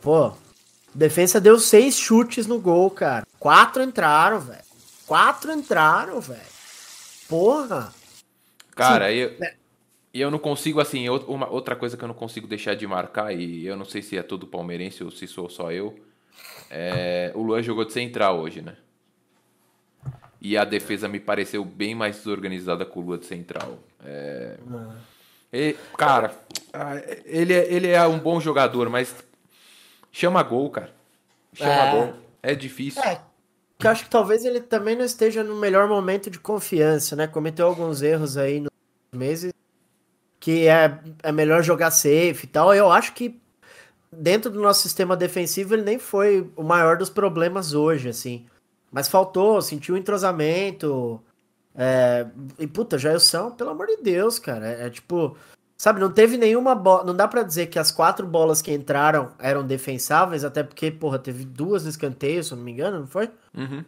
Pô, 0.00 0.32
defesa 0.94 1.38
deu 1.38 1.60
seis 1.60 1.94
chutes 1.94 2.46
no 2.46 2.58
gol, 2.58 2.90
cara. 2.90 3.26
Quatro 3.38 3.82
entraram, 3.82 4.40
velho. 4.40 4.64
Quatro 5.06 5.52
entraram, 5.52 6.18
velho. 6.22 6.40
Porra. 7.28 7.92
Cara, 8.74 9.08
Sim, 9.08 9.14
eu, 9.14 9.36
e 10.14 10.20
eu 10.20 10.30
não 10.30 10.38
consigo, 10.38 10.80
assim, 10.80 11.08
uma, 11.08 11.48
outra 11.48 11.74
coisa 11.74 11.96
que 11.96 12.04
eu 12.04 12.08
não 12.08 12.14
consigo 12.14 12.46
deixar 12.46 12.74
de 12.74 12.86
marcar, 12.86 13.32
e 13.32 13.66
eu 13.66 13.76
não 13.76 13.84
sei 13.84 14.02
se 14.02 14.16
é 14.16 14.22
todo 14.22 14.46
palmeirense 14.46 15.02
ou 15.02 15.10
se 15.10 15.26
sou 15.26 15.48
só 15.48 15.72
eu, 15.72 15.98
é, 16.70 17.32
o 17.34 17.42
Luan 17.42 17.62
jogou 17.62 17.84
de 17.84 17.92
central 17.92 18.40
hoje, 18.40 18.60
né? 18.60 18.76
E 20.40 20.56
a 20.56 20.64
defesa 20.64 21.06
me 21.06 21.20
pareceu 21.20 21.64
bem 21.64 21.94
mais 21.94 22.16
desorganizada 22.16 22.84
com 22.84 23.00
o 23.00 23.02
Lua 23.02 23.18
de 23.18 23.26
central. 23.26 23.78
É... 24.04 24.56
E, 25.52 25.76
cara, 25.96 26.34
ele, 27.24 27.52
é, 27.52 27.72
ele 27.72 27.88
é 27.88 28.04
um 28.06 28.18
bom 28.18 28.40
jogador, 28.40 28.88
mas 28.88 29.14
chama 30.10 30.42
gol, 30.42 30.68
cara. 30.70 30.92
Chama 31.52 31.72
é. 31.72 31.90
gol. 31.92 32.14
É 32.42 32.54
difícil. 32.54 33.02
É, 33.02 33.20
eu 33.86 33.90
acho 33.90 34.04
que 34.04 34.10
talvez 34.10 34.44
ele 34.44 34.60
também 34.60 34.96
não 34.96 35.04
esteja 35.04 35.42
no 35.42 35.56
melhor 35.56 35.88
momento 35.88 36.30
de 36.30 36.38
confiança, 36.38 37.16
né? 37.16 37.26
Cometeu 37.26 37.66
alguns 37.66 38.02
erros 38.02 38.36
aí 38.36 38.60
nos 38.60 38.70
meses 39.14 39.52
que 40.40 40.66
é, 40.66 40.98
é 41.22 41.30
melhor 41.30 41.62
jogar 41.62 41.90
safe 41.92 42.44
e 42.44 42.46
tal. 42.48 42.74
Eu 42.74 42.90
acho 42.90 43.12
que 43.14 43.40
dentro 44.10 44.50
do 44.50 44.60
nosso 44.60 44.82
sistema 44.82 45.16
defensivo 45.16 45.74
ele 45.74 45.82
nem 45.82 45.98
foi 45.98 46.50
o 46.56 46.62
maior 46.62 46.96
dos 46.96 47.08
problemas 47.08 47.74
hoje, 47.74 48.08
assim. 48.08 48.46
Mas 48.90 49.08
faltou, 49.08 49.62
sentiu 49.62 49.96
entrosamento, 49.96 51.22
é, 51.74 52.26
e 52.58 52.66
puta, 52.66 52.98
Jailson, 52.98 53.52
pelo 53.52 53.70
amor 53.70 53.86
de 53.86 53.98
Deus, 53.98 54.38
cara. 54.38 54.66
É, 54.66 54.86
é 54.86 54.90
tipo, 54.90 55.36
sabe, 55.82 55.98
não 55.98 56.12
teve 56.12 56.36
nenhuma 56.36 56.76
bola. 56.76 57.02
Não 57.02 57.12
dá 57.12 57.26
para 57.26 57.42
dizer 57.42 57.66
que 57.66 57.76
as 57.76 57.90
quatro 57.90 58.24
bolas 58.24 58.62
que 58.62 58.72
entraram 58.72 59.32
eram 59.36 59.66
defensáveis, 59.66 60.44
até 60.44 60.62
porque, 60.62 60.92
porra, 60.92 61.18
teve 61.18 61.44
duas 61.44 61.82
no 61.82 61.90
escanteio, 61.90 62.44
se 62.44 62.52
eu 62.52 62.56
não 62.56 62.64
me 62.64 62.70
engano, 62.70 63.00
não 63.00 63.06
foi? 63.08 63.28
Uhum. 63.52 63.84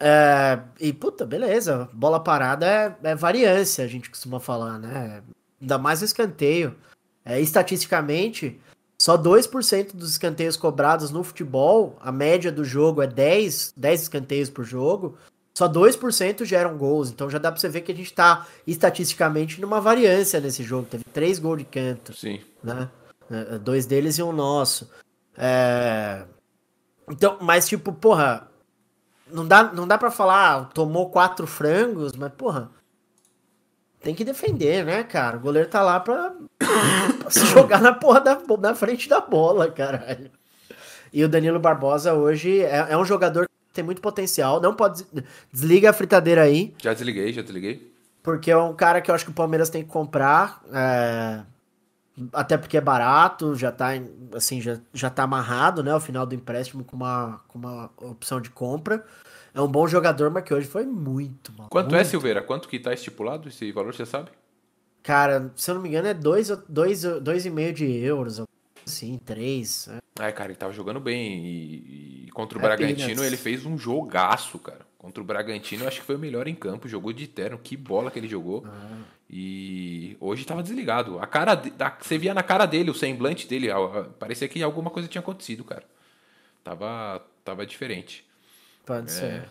É, 0.00 0.58
e 0.80 0.90
puta, 0.90 1.26
beleza. 1.26 1.86
Bola 1.92 2.18
parada 2.18 2.66
é, 2.66 2.96
é, 3.02 3.14
variância, 3.14 3.84
a 3.84 3.86
gente 3.86 4.08
costuma 4.08 4.40
falar, 4.40 4.78
né? 4.78 5.22
Ainda 5.60 5.76
mais 5.76 6.00
no 6.00 6.06
escanteio. 6.06 6.74
É, 7.22 7.38
estatisticamente, 7.38 8.58
só 8.98 9.18
2% 9.18 9.94
dos 9.94 10.12
escanteios 10.12 10.56
cobrados 10.56 11.10
no 11.10 11.22
futebol, 11.22 11.98
a 12.00 12.10
média 12.10 12.50
do 12.50 12.64
jogo 12.64 13.02
é 13.02 13.06
10, 13.06 13.74
10 13.76 14.00
escanteios 14.00 14.48
por 14.48 14.64
jogo. 14.64 15.18
Só 15.56 15.68
2% 15.68 16.44
geram 16.44 16.76
gols, 16.76 17.10
então 17.10 17.30
já 17.30 17.38
dá 17.38 17.52
pra 17.52 17.60
você 17.60 17.68
ver 17.68 17.82
que 17.82 17.92
a 17.92 17.94
gente 17.94 18.12
tá 18.12 18.44
estatisticamente 18.66 19.60
numa 19.60 19.80
variância 19.80 20.40
nesse 20.40 20.64
jogo. 20.64 20.88
Teve 20.90 21.04
três 21.04 21.38
gols 21.38 21.58
de 21.58 21.64
canto. 21.64 22.12
Sim. 22.12 22.40
Né? 22.62 22.90
É, 23.30 23.54
é, 23.54 23.58
dois 23.58 23.86
deles 23.86 24.18
e 24.18 24.22
um 24.22 24.32
nosso. 24.32 24.90
É... 25.36 26.24
Então, 27.08 27.38
mas 27.40 27.68
tipo, 27.68 27.92
porra, 27.92 28.48
não 29.30 29.46
dá, 29.46 29.72
não 29.72 29.86
dá 29.86 29.96
pra 29.96 30.10
falar, 30.10 30.56
ah, 30.56 30.64
tomou 30.64 31.10
quatro 31.10 31.46
frangos, 31.46 32.14
mas 32.14 32.32
porra, 32.32 32.70
tem 34.00 34.14
que 34.14 34.24
defender, 34.24 34.84
né, 34.84 35.04
cara? 35.04 35.36
O 35.36 35.40
goleiro 35.40 35.68
tá 35.68 35.82
lá 35.82 36.00
pra, 36.00 36.34
pra 36.58 37.30
se 37.30 37.46
jogar 37.46 37.80
na 37.80 37.92
porra 37.92 38.20
da, 38.20 38.40
na 38.58 38.74
frente 38.74 39.08
da 39.08 39.20
bola, 39.20 39.70
caralho. 39.70 40.32
E 41.12 41.22
o 41.22 41.28
Danilo 41.28 41.60
Barbosa 41.60 42.12
hoje 42.12 42.60
é, 42.60 42.86
é 42.90 42.98
um 42.98 43.04
jogador 43.04 43.46
tem 43.74 43.84
muito 43.84 44.00
potencial. 44.00 44.60
Não 44.60 44.74
pode. 44.74 45.04
Desliga 45.52 45.90
a 45.90 45.92
fritadeira 45.92 46.42
aí. 46.42 46.74
Já 46.78 46.94
desliguei, 46.94 47.32
já 47.32 47.42
desliguei. 47.42 47.92
Porque 48.22 48.50
é 48.50 48.56
um 48.56 48.74
cara 48.74 49.02
que 49.02 49.10
eu 49.10 49.14
acho 49.14 49.24
que 49.24 49.30
o 49.30 49.34
Palmeiras 49.34 49.68
tem 49.68 49.82
que 49.82 49.90
comprar. 49.90 50.62
É... 50.72 51.42
Até 52.32 52.56
porque 52.56 52.76
é 52.76 52.80
barato, 52.80 53.56
já 53.56 53.72
tá, 53.72 53.88
assim, 54.32 54.60
já, 54.60 54.78
já 54.92 55.10
tá 55.10 55.24
amarrado, 55.24 55.82
né? 55.82 55.92
O 55.92 56.00
final 56.00 56.24
do 56.24 56.34
empréstimo 56.34 56.84
com 56.84 56.94
uma, 56.94 57.40
com 57.48 57.58
uma 57.58 57.90
opção 58.00 58.40
de 58.40 58.50
compra. 58.50 59.04
É 59.52 59.60
um 59.60 59.66
bom 59.66 59.86
jogador, 59.88 60.30
mas 60.30 60.44
que 60.44 60.54
hoje 60.54 60.66
foi 60.66 60.86
muito 60.86 61.52
mal. 61.58 61.68
Quanto 61.68 61.88
é, 61.88 61.96
muito. 61.96 62.02
é, 62.02 62.04
Silveira? 62.04 62.40
Quanto 62.40 62.68
que 62.68 62.78
tá 62.78 62.94
estipulado 62.94 63.48
esse 63.48 63.70
valor, 63.72 63.92
você 63.94 64.06
sabe? 64.06 64.30
Cara, 65.02 65.52
se 65.56 65.70
eu 65.70 65.74
não 65.74 65.82
me 65.82 65.88
engano, 65.88 66.08
é 66.08 66.14
2,5 66.14 66.20
dois, 66.22 66.48
dois, 66.68 67.02
dois 67.20 67.46
e 67.46 67.50
meio 67.50 67.72
de 67.72 67.84
euros. 67.84 68.40
Sim, 68.86 69.18
três. 69.24 69.88
É. 70.18 70.32
cara, 70.32 70.50
ele 70.50 70.58
tava 70.58 70.72
jogando 70.72 71.00
bem. 71.00 71.44
E, 71.44 72.24
e 72.26 72.30
contra 72.32 72.58
o 72.58 72.60
é 72.60 72.64
Bragantino 72.64 73.24
ele 73.24 73.36
fez 73.36 73.64
um 73.64 73.76
jogaço, 73.78 74.58
cara. 74.58 74.86
Contra 74.98 75.22
o 75.22 75.26
Bragantino, 75.26 75.84
eu 75.84 75.88
acho 75.88 76.00
que 76.00 76.06
foi 76.06 76.16
o 76.16 76.18
melhor 76.18 76.48
em 76.48 76.54
campo. 76.54 76.88
Jogou 76.88 77.12
de 77.12 77.26
terno, 77.26 77.58
que 77.58 77.76
bola 77.76 78.10
que 78.10 78.18
ele 78.18 78.28
jogou. 78.28 78.64
Ah. 78.66 79.02
E 79.28 80.16
hoje 80.20 80.44
tava 80.44 80.62
desligado. 80.62 81.18
A 81.18 81.26
cara, 81.26 81.60
você 82.00 82.16
via 82.16 82.32
na 82.32 82.42
cara 82.42 82.66
dele, 82.66 82.90
o 82.90 82.94
semblante 82.94 83.46
dele, 83.46 83.68
parecia 84.18 84.48
que 84.48 84.62
alguma 84.62 84.90
coisa 84.90 85.08
tinha 85.08 85.20
acontecido, 85.20 85.64
cara. 85.64 85.84
Tava, 86.62 87.22
tava 87.44 87.66
diferente. 87.66 88.24
Pode 88.86 89.06
é, 89.06 89.10
ser. 89.10 89.48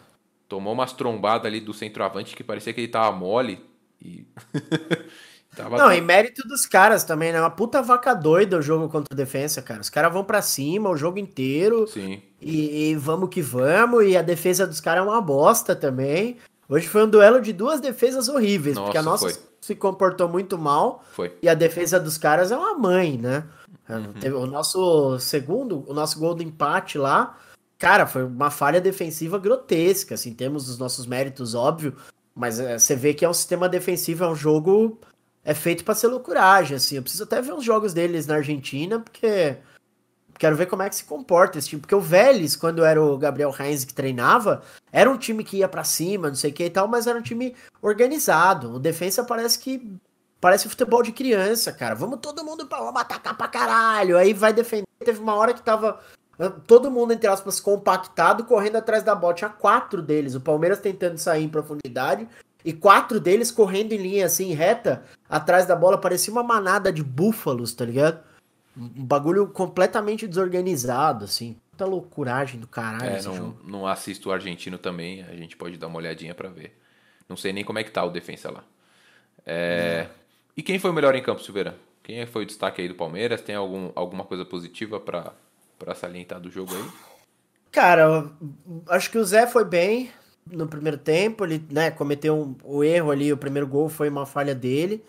Tomou 0.47 0.73
umas 0.73 0.93
trombadas 0.93 1.45
ali 1.47 1.59
do 1.59 1.73
centroavante 1.73 2.35
que 2.35 2.43
parecia 2.43 2.73
que 2.73 2.81
ele 2.81 2.87
tava 2.87 3.15
mole. 3.15 3.63
E 4.01 4.25
Tava 5.55 5.77
não, 5.77 5.93
e 5.93 6.01
mérito 6.01 6.47
dos 6.47 6.65
caras 6.65 7.03
também, 7.03 7.31
né? 7.31 7.39
Uma 7.39 7.49
puta 7.49 7.81
vaca 7.81 8.13
doida 8.13 8.57
o 8.57 8.61
jogo 8.61 8.89
contra 8.89 9.13
a 9.13 9.17
defesa, 9.17 9.61
cara. 9.61 9.81
Os 9.81 9.89
caras 9.89 10.11
vão 10.11 10.23
para 10.23 10.41
cima 10.41 10.89
o 10.89 10.97
jogo 10.97 11.19
inteiro. 11.19 11.87
Sim. 11.87 12.21
E, 12.41 12.89
e, 12.89 12.95
vamos 12.95 13.29
que 13.29 13.41
vamos. 13.41 14.05
E 14.05 14.17
a 14.17 14.21
defesa 14.21 14.65
dos 14.65 14.79
caras 14.79 15.05
é 15.05 15.09
uma 15.09 15.21
bosta 15.21 15.75
também. 15.75 16.37
Hoje 16.67 16.87
foi 16.87 17.03
um 17.03 17.09
duelo 17.09 17.39
de 17.39 17.53
duas 17.53 17.79
defesas 17.79 18.27
horríveis, 18.27 18.75
nossa, 18.75 18.85
porque 18.85 18.97
a 18.97 19.03
nossa 19.03 19.29
foi. 19.29 19.39
se 19.61 19.75
comportou 19.75 20.27
muito 20.27 20.57
mal. 20.57 21.03
Foi. 21.11 21.31
E 21.41 21.47
a 21.47 21.53
defesa 21.53 21.99
dos 21.99 22.17
caras 22.17 22.51
é 22.51 22.57
uma 22.57 22.73
mãe, 22.75 23.17
né? 23.17 23.43
Uhum. 23.87 24.41
O 24.41 24.45
nosso 24.47 25.19
segundo, 25.19 25.83
o 25.87 25.93
nosso 25.93 26.17
gol 26.17 26.33
do 26.33 26.41
empate 26.41 26.97
lá, 26.97 27.37
cara, 27.77 28.07
foi 28.07 28.23
uma 28.23 28.49
falha 28.49 28.79
defensiva 28.79 29.37
grotesca, 29.37 30.15
assim, 30.15 30.33
temos 30.33 30.69
os 30.69 30.77
nossos 30.77 31.05
méritos, 31.05 31.53
óbvio, 31.53 31.95
mas 32.33 32.59
é, 32.59 32.79
você 32.79 32.95
vê 32.95 33.13
que 33.13 33.25
é 33.25 33.29
um 33.29 33.33
sistema 33.33 33.67
defensivo, 33.67 34.23
é 34.23 34.27
um 34.27 34.35
jogo 34.35 34.99
é 35.43 35.53
feito 35.53 35.83
para 35.83 35.95
ser 35.95 36.07
loucuragem, 36.07 36.77
assim. 36.77 36.95
Eu 36.95 37.01
preciso 37.01 37.23
até 37.23 37.41
ver 37.41 37.53
os 37.53 37.63
jogos 37.63 37.93
deles 37.93 38.25
na 38.25 38.35
Argentina, 38.35 38.99
porque 38.99 39.57
quero 40.37 40.55
ver 40.55 40.67
como 40.67 40.81
é 40.83 40.89
que 40.89 40.95
se 40.95 41.03
comporta 41.03 41.57
esse 41.57 41.69
time. 41.69 41.81
Porque 41.81 41.95
o 41.95 42.01
Vélez, 42.01 42.55
quando 42.55 42.83
era 42.83 43.01
o 43.01 43.17
Gabriel 43.17 43.53
Heinz 43.57 43.83
que 43.83 43.93
treinava, 43.93 44.61
era 44.91 45.09
um 45.09 45.17
time 45.17 45.43
que 45.43 45.57
ia 45.57 45.67
para 45.67 45.83
cima, 45.83 46.29
não 46.29 46.35
sei 46.35 46.51
o 46.51 46.53
que 46.53 46.65
e 46.65 46.69
tal, 46.69 46.87
mas 46.87 47.07
era 47.07 47.19
um 47.19 47.21
time 47.21 47.55
organizado. 47.81 48.75
O 48.75 48.79
defensa 48.79 49.23
parece 49.23 49.59
que. 49.59 49.97
Parece 50.39 50.67
futebol 50.67 51.01
de 51.01 51.13
criança, 51.13 51.71
cara. 51.71 51.95
Vamos 51.95 52.19
todo 52.21 52.43
mundo 52.43 52.67
pra, 52.67 52.77
vamos 52.79 52.99
atacar 52.99 53.37
pra 53.37 53.47
caralho. 53.47 54.17
Aí 54.17 54.33
vai 54.33 54.51
defender. 54.51 54.83
Teve 54.99 55.19
uma 55.19 55.35
hora 55.35 55.53
que 55.53 55.61
tava 55.61 56.01
ah, 56.37 56.49
todo 56.49 56.91
mundo, 56.91 57.13
entre 57.13 57.29
aspas, 57.29 57.61
compactado, 57.61 58.43
correndo 58.43 58.75
atrás 58.75 59.03
da 59.03 59.15
bola. 59.15 59.33
Tinha 59.33 59.49
quatro 59.49 60.01
deles. 60.01 60.35
O 60.35 60.41
Palmeiras 60.41 60.79
tentando 60.79 61.17
sair 61.17 61.45
em 61.45 61.49
profundidade. 61.49 62.27
E 62.65 62.71
quatro 62.71 63.19
deles 63.19 63.51
correndo 63.51 63.91
em 63.91 63.97
linha 63.97 64.25
assim, 64.25 64.53
reta, 64.53 65.03
atrás 65.33 65.65
da 65.65 65.75
bola. 65.75 65.97
Parecia 65.97 66.31
uma 66.31 66.43
manada 66.43 66.91
de 66.91 67.03
búfalos, 67.03 67.73
tá 67.73 67.85
ligado? 67.85 68.23
Um 68.77 69.03
bagulho 69.05 69.47
completamente 69.47 70.27
desorganizado, 70.27 71.25
assim. 71.25 71.57
Muita 71.71 71.85
loucuragem 71.85 72.59
do 72.59 72.67
caralho. 72.67 73.05
É, 73.05 73.21
não, 73.21 73.57
não 73.63 73.87
assisto 73.87 74.29
o 74.29 74.31
argentino 74.31 74.77
também, 74.77 75.23
a 75.23 75.35
gente 75.35 75.57
pode 75.57 75.77
dar 75.77 75.87
uma 75.87 75.97
olhadinha 75.97 76.35
para 76.35 76.49
ver. 76.49 76.77
Não 77.27 77.35
sei 77.35 77.51
nem 77.51 77.63
como 77.63 77.79
é 77.79 77.83
que 77.83 77.91
tá 77.91 78.03
o 78.03 78.11
defensa 78.11 78.51
lá. 78.51 78.63
É... 79.45 80.07
E 80.55 80.61
quem 80.61 80.77
foi 80.77 80.91
o 80.91 80.93
melhor 80.93 81.15
em 81.15 81.23
campo, 81.23 81.41
Silveira? 81.41 81.75
Quem 82.03 82.25
foi 82.25 82.43
o 82.43 82.45
destaque 82.45 82.81
aí 82.81 82.87
do 82.87 82.95
Palmeiras? 82.95 83.41
Tem 83.41 83.55
algum, 83.55 83.91
alguma 83.95 84.23
coisa 84.23 84.45
positiva 84.45 84.99
para 84.99 85.95
salientar 85.95 86.39
do 86.39 86.49
jogo 86.51 86.75
aí? 86.75 86.89
Cara, 87.71 88.29
acho 88.89 89.09
que 89.09 89.17
o 89.17 89.25
Zé 89.25 89.47
foi 89.47 89.65
bem 89.65 90.11
no 90.45 90.67
primeiro 90.67 90.97
tempo. 90.97 91.43
Ele 91.43 91.65
né, 91.71 91.89
cometeu 91.89 92.35
um, 92.35 92.55
o 92.63 92.83
erro 92.83 93.09
ali, 93.09 93.33
o 93.33 93.37
primeiro 93.37 93.67
gol 93.67 93.89
foi 93.89 94.09
uma 94.09 94.25
falha 94.25 94.53
dele. 94.53 95.03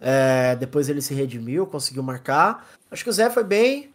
É, 0.00 0.54
depois 0.56 0.88
ele 0.88 1.00
se 1.00 1.14
redimiu, 1.14 1.66
conseguiu 1.66 2.02
marcar. 2.02 2.68
Acho 2.90 3.04
que 3.04 3.10
o 3.10 3.12
Zé 3.12 3.30
foi 3.30 3.44
bem. 3.44 3.90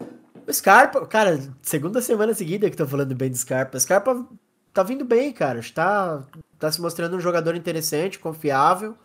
O 0.47 0.53
Scarpa, 0.53 1.05
cara, 1.05 1.39
segunda 1.61 2.01
semana 2.01 2.33
seguida 2.33 2.69
que 2.69 2.75
tô 2.77 2.87
falando 2.87 3.15
bem 3.15 3.29
do 3.29 3.37
Scarpa. 3.37 3.77
O 3.77 3.79
Scarpa 3.79 4.25
tá 4.73 4.83
vindo 4.83 5.05
bem, 5.05 5.31
cara. 5.31 5.59
Está 5.59 6.23
tá 6.57 6.71
se 6.71 6.81
mostrando 6.81 7.15
um 7.15 7.19
jogador 7.19 7.55
interessante, 7.55 8.19
confiável. 8.19 8.95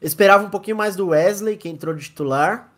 Esperava 0.00 0.44
um 0.44 0.50
pouquinho 0.50 0.76
mais 0.76 0.94
do 0.94 1.08
Wesley, 1.08 1.56
que 1.56 1.68
entrou 1.68 1.94
de 1.94 2.04
titular. 2.04 2.72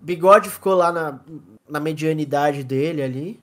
Bigode 0.00 0.48
ficou 0.48 0.74
lá 0.74 0.92
na, 0.92 1.20
na 1.68 1.80
medianidade 1.80 2.62
dele 2.62 3.02
ali. 3.02 3.40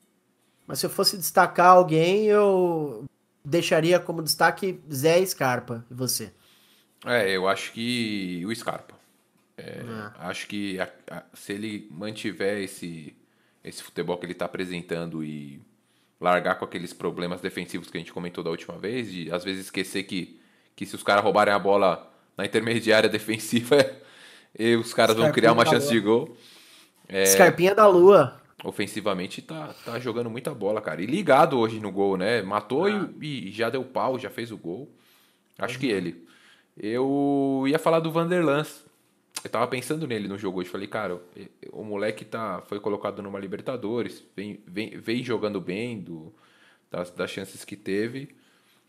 Mas 0.65 0.79
se 0.79 0.85
eu 0.85 0.89
fosse 0.89 1.17
destacar 1.17 1.71
alguém, 1.71 2.25
eu 2.25 3.03
deixaria 3.43 3.99
como 3.99 4.23
destaque 4.23 4.79
Zé 4.91 5.25
Scarpa. 5.25 5.85
E 5.91 5.93
você? 5.93 6.31
É, 7.05 7.29
eu 7.29 7.47
acho 7.47 7.73
que 7.73 8.45
o 8.45 8.55
Scarpa. 8.55 9.02
É, 9.57 9.81
ah. 9.87 10.13
Acho 10.19 10.47
que 10.47 10.79
a, 10.79 10.89
a, 11.09 11.23
se 11.33 11.53
ele 11.53 11.87
mantiver 11.91 12.61
esse, 12.61 13.15
esse 13.63 13.83
futebol 13.83 14.17
que 14.17 14.25
ele 14.25 14.33
está 14.33 14.45
apresentando 14.45 15.23
e 15.23 15.61
largar 16.19 16.55
com 16.55 16.65
aqueles 16.65 16.93
problemas 16.93 17.41
defensivos 17.41 17.89
que 17.89 17.97
a 17.97 17.99
gente 17.99 18.13
comentou 18.13 18.43
da 18.43 18.49
última 18.49 18.77
vez, 18.77 19.11
de 19.11 19.31
às 19.31 19.43
vezes 19.43 19.65
esquecer 19.65 20.03
que, 20.03 20.39
que 20.75 20.85
se 20.85 20.95
os 20.95 21.03
caras 21.03 21.23
roubarem 21.23 21.53
a 21.53 21.59
bola 21.59 22.11
na 22.37 22.45
intermediária 22.45 23.07
defensiva, 23.09 23.77
e 24.57 24.75
os 24.75 24.93
caras 24.93 25.15
Scarpinha 25.15 25.25
vão 25.25 25.33
criar 25.33 25.51
uma 25.51 25.65
chance 25.65 25.87
lua. 25.87 25.93
de 25.93 25.99
gol. 25.99 26.37
É, 27.07 27.25
Scarpinha 27.25 27.75
da 27.75 27.87
lua. 27.87 28.39
Ofensivamente 28.63 29.41
tá, 29.41 29.75
tá 29.83 29.99
jogando 29.99 30.29
muita 30.29 30.53
bola, 30.53 30.79
cara. 30.79 31.01
E 31.01 31.05
ligado 31.05 31.59
hoje 31.59 31.79
no 31.79 31.91
gol, 31.91 32.15
né? 32.15 32.41
Matou 32.41 32.85
ah. 32.85 33.09
e, 33.21 33.49
e, 33.49 33.51
já 33.51 33.69
deu 33.69 33.83
pau, 33.83 34.17
já 34.17 34.29
fez 34.29 34.51
o 34.51 34.57
gol. 34.57 34.89
Acho 35.59 35.75
uhum. 35.75 35.79
que 35.81 35.87
ele. 35.87 36.25
Eu 36.77 37.65
ia 37.67 37.77
falar 37.77 37.99
do 37.99 38.11
Vanderlans. 38.11 38.85
Eu 39.43 39.49
tava 39.49 39.67
pensando 39.67 40.07
nele 40.07 40.27
no 40.27 40.37
jogo 40.37 40.59
hoje. 40.59 40.69
Falei, 40.69 40.87
cara, 40.87 41.21
o 41.71 41.83
moleque 41.83 42.23
tá, 42.23 42.61
foi 42.67 42.79
colocado 42.79 43.21
numa 43.21 43.39
Libertadores, 43.39 44.23
vem, 44.35 44.63
vem, 44.65 44.97
vem 44.97 45.23
jogando 45.23 45.59
bem 45.59 45.99
do, 45.99 46.33
das, 46.89 47.11
das 47.11 47.29
chances 47.29 47.65
que 47.65 47.75
teve. 47.75 48.35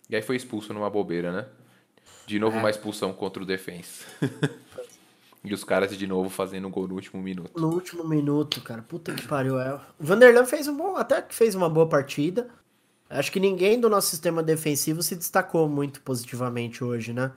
E 0.09 0.15
aí 0.15 0.23
foi 0.23 0.37
expulso 0.37 0.73
numa 0.73 0.89
bobeira, 0.89 1.33
né? 1.33 1.47
De 2.27 2.39
novo, 2.39 2.57
é. 2.57 2.61
uma 2.61 2.71
expulsão 2.71 3.13
contra 3.13 3.43
o 3.43 3.47
Defensa. 3.47 4.05
e 5.45 5.53
os 5.53 5.65
caras 5.65 5.97
de 5.97 6.07
novo 6.07 6.31
fazendo 6.31 6.69
gol 6.71 6.87
no 6.87 6.95
último 6.95 7.21
minuto. 7.23 7.51
No 7.61 7.71
último 7.71 8.05
minuto, 8.05 8.61
cara. 8.63 8.83
Puta 8.83 9.13
que 9.13 9.27
pariu. 9.27 9.59
É. 9.59 9.75
O 9.99 10.05
Vanderlan 10.05 10.47
fez 10.47 10.69
um 10.69 10.77
bom, 10.77 10.97
até 10.97 11.21
que 11.21 11.35
fez 11.35 11.55
uma 11.55 11.69
boa 11.69 11.89
partida. 11.89 12.49
Acho 13.11 13.31
que 13.31 13.41
ninguém 13.41 13.79
do 13.79 13.91
nosso 13.91 14.09
sistema 14.09 14.43
defensivo 14.43 15.03
se 15.03 15.15
destacou 15.15 15.69
muito 15.69 16.01
positivamente 16.01 16.83
hoje, 16.83 17.13
né? 17.13 17.33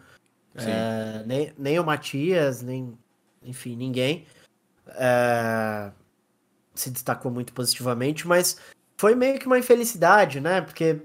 É, 0.56 1.24
nem, 1.26 1.54
nem 1.58 1.80
o 1.80 1.84
Matias, 1.84 2.62
nem. 2.62 2.98
Enfim, 3.48 3.76
ninguém 3.76 4.26
é, 4.90 5.92
se 6.76 6.90
destacou 6.90 7.32
muito 7.32 7.54
positivamente, 7.54 8.28
mas 8.28 8.58
foi 8.98 9.16
meio 9.16 9.40
que 9.40 9.48
uma 9.48 9.60
infelicidade, 9.60 10.40
né? 10.40 10.62
Porque 10.62 11.00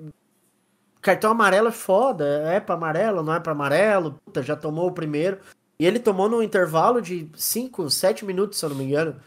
cartão 1.01 1.31
amarelo 1.31 1.69
é 1.69 1.73
foda, 1.73 2.25
é 2.47 2.61
para 2.61 2.75
amarelo, 2.75 3.23
não 3.23 3.35
é 3.35 3.41
para 3.41 3.53
amarelo, 3.53 4.19
puta, 4.25 4.43
já 4.43 4.57
tomou 4.57 4.89
o 4.89 4.93
primeiro. 4.93 5.39
E 5.79 5.87
ele 5.87 5.99
tomou 5.99 6.29
num 6.29 6.43
intervalo 6.43 7.01
de 7.01 7.29
5, 7.35 7.91
7 7.91 8.25
minutos, 8.25 8.59
se 8.59 8.65
eu 8.65 8.71
não 8.71 8.77
me 8.77 8.85
engano. 8.85 9.21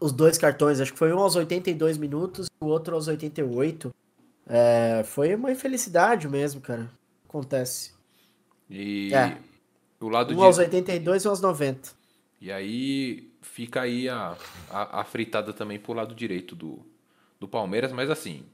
Os 0.00 0.12
dois 0.12 0.38
cartões, 0.38 0.80
acho 0.80 0.92
que 0.92 0.98
foi 0.98 1.12
um 1.12 1.18
aos 1.18 1.36
82 1.36 1.98
minutos 1.98 2.46
e 2.46 2.64
o 2.64 2.68
outro 2.68 2.94
aos 2.94 3.06
88. 3.06 3.94
É, 4.46 5.02
foi 5.04 5.34
uma 5.34 5.52
infelicidade 5.52 6.26
mesmo, 6.28 6.60
cara. 6.60 6.90
Acontece. 7.28 7.92
E 8.68 9.14
é. 9.14 9.38
O 10.00 10.08
lado 10.08 10.32
um 10.32 10.36
de... 10.36 10.42
aos 10.42 10.58
82 10.58 11.24
e 11.24 11.28
um 11.28 11.30
aos 11.30 11.40
90. 11.40 11.90
E 12.40 12.50
aí 12.50 13.30
fica 13.42 13.82
aí 13.82 14.08
a, 14.08 14.36
a, 14.70 15.00
a, 15.00 15.04
fritada 15.04 15.52
também 15.52 15.78
pro 15.78 15.92
lado 15.92 16.14
direito 16.14 16.56
do, 16.56 16.80
do 17.38 17.46
Palmeiras, 17.46 17.92
mas 17.92 18.10
assim, 18.10 18.44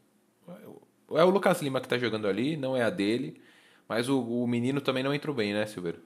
é 1.11 1.25
o 1.25 1.31
Lucas 1.31 1.63
Lima 1.63 1.81
que 1.81 1.89
tá 1.89 1.97
jogando 1.97 2.27
ali, 2.27 2.57
não 2.57 2.77
é 2.77 2.83
a 2.83 2.91
dele. 2.91 3.41
Mas 3.89 4.09
o, 4.09 4.21
o 4.21 4.47
menino 4.47 4.81
também 4.81 5.05
não 5.05 5.15
entrou 5.15 5.35
bem, 5.35 5.55
né, 5.55 5.65
Silveiro? 5.67 6.01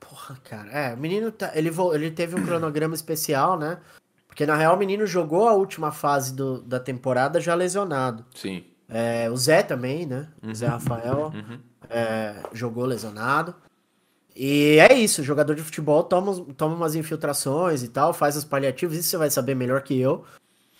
Porra, 0.00 0.36
cara. 0.42 0.70
É, 0.72 0.94
o 0.94 0.96
menino 0.96 1.30
tá, 1.30 1.52
ele, 1.54 1.70
ele 1.94 2.10
teve 2.10 2.34
um 2.34 2.44
cronograma 2.44 2.94
especial, 2.94 3.58
né? 3.58 3.78
Porque 4.26 4.46
na 4.46 4.56
real 4.56 4.74
o 4.74 4.78
menino 4.78 5.06
jogou 5.06 5.48
a 5.48 5.52
última 5.52 5.92
fase 5.92 6.34
do, 6.34 6.62
da 6.62 6.80
temporada 6.80 7.40
já 7.40 7.54
lesionado. 7.54 8.24
Sim. 8.34 8.64
É, 8.88 9.30
o 9.30 9.36
Zé 9.36 9.62
também, 9.62 10.06
né? 10.06 10.28
Uhum. 10.42 10.54
Zé 10.54 10.66
Rafael 10.66 11.32
uhum. 11.34 11.60
é, 11.88 12.42
jogou 12.52 12.84
lesionado. 12.84 13.54
E 14.34 14.78
é 14.78 14.94
isso, 14.94 15.22
jogador 15.22 15.54
de 15.54 15.62
futebol 15.62 16.04
toma, 16.04 16.44
toma 16.56 16.74
umas 16.74 16.94
infiltrações 16.94 17.82
e 17.82 17.88
tal, 17.88 18.12
faz 18.12 18.36
os 18.36 18.44
paliativos, 18.44 18.96
isso 18.96 19.10
você 19.10 19.16
vai 19.16 19.30
saber 19.30 19.54
melhor 19.54 19.82
que 19.82 19.98
eu 19.98 20.24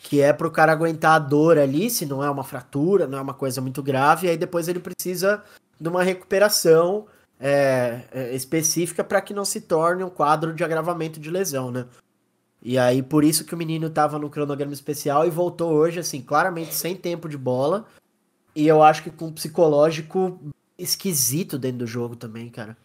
que 0.02 0.20
é 0.20 0.32
pro 0.32 0.50
cara 0.50 0.72
aguentar 0.72 1.16
a 1.16 1.18
dor 1.18 1.58
ali, 1.58 1.90
se 1.90 2.06
não 2.06 2.24
é 2.24 2.30
uma 2.30 2.44
fratura, 2.44 3.06
não 3.06 3.18
é 3.18 3.20
uma 3.20 3.34
coisa 3.34 3.60
muito 3.60 3.82
grave, 3.82 4.26
e 4.26 4.30
aí 4.30 4.36
depois 4.36 4.66
ele 4.66 4.80
precisa 4.80 5.42
de 5.78 5.88
uma 5.88 6.02
recuperação 6.02 7.06
é, 7.38 8.02
é, 8.10 8.34
específica 8.34 9.04
para 9.04 9.20
que 9.20 9.34
não 9.34 9.44
se 9.44 9.60
torne 9.60 10.02
um 10.02 10.10
quadro 10.10 10.54
de 10.54 10.64
agravamento 10.64 11.20
de 11.20 11.30
lesão, 11.30 11.70
né? 11.70 11.86
E 12.62 12.78
aí 12.78 13.02
por 13.02 13.24
isso 13.24 13.44
que 13.44 13.54
o 13.54 13.58
menino 13.58 13.90
tava 13.90 14.18
no 14.18 14.30
cronograma 14.30 14.72
especial 14.72 15.26
e 15.26 15.30
voltou 15.30 15.72
hoje, 15.72 16.00
assim, 16.00 16.22
claramente 16.22 16.74
sem 16.74 16.96
tempo 16.96 17.28
de 17.28 17.36
bola, 17.36 17.86
e 18.54 18.66
eu 18.66 18.82
acho 18.82 19.02
que 19.02 19.10
com 19.10 19.26
um 19.26 19.32
psicológico 19.32 20.40
esquisito 20.78 21.58
dentro 21.58 21.78
do 21.80 21.86
jogo 21.86 22.16
também, 22.16 22.48
cara. 22.48 22.76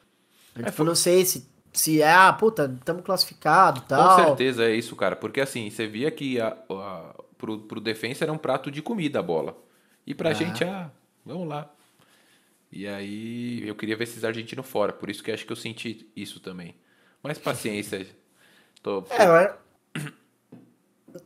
Eu, 0.56 0.66
é, 0.66 0.72
foi... 0.72 0.86
não 0.86 0.96
sei 0.96 1.26
se 1.26 1.56
se 1.78 2.02
é, 2.02 2.12
ah, 2.12 2.34
puta, 2.34 2.74
estamos 2.78 3.04
classificados 3.04 3.84
e 3.84 3.86
tal. 3.86 4.16
Com 4.16 4.24
certeza 4.24 4.64
é 4.64 4.76
isso, 4.76 4.96
cara. 4.96 5.16
Porque 5.16 5.42
assim, 5.42 5.70
você 5.70 5.86
via 5.86 6.10
que 6.10 6.40
a, 6.40 6.58
a, 6.70 7.16
pro, 7.38 7.60
pro 7.60 7.82
defensa 7.82 8.24
era 8.24 8.32
um 8.32 8.38
prato 8.38 8.72
de 8.72 8.82
comida 8.82 9.20
a 9.20 9.24
bola. 9.24 9.58
E 10.08 10.14
pra 10.16 10.30
ah. 10.30 10.34
gente, 10.34 10.64
ah, 10.64 10.90
vamos 11.26 11.48
lá. 11.48 11.70
E 12.72 12.88
aí 12.88 13.68
eu 13.68 13.76
queria 13.76 13.96
ver 13.96 14.06
esses 14.06 14.24
argentinos 14.24 14.66
fora. 14.66 14.94
Por 14.94 15.10
isso 15.10 15.24
que 15.24 15.32
acho 15.32 15.46
que 15.46 15.52
eu 15.52 15.58
senti 15.58 16.10
isso 16.16 16.40
também. 16.40 16.76
Mas 17.22 17.38
paciência. 17.38 18.08
Tô... 18.82 19.04
É. 19.10 19.56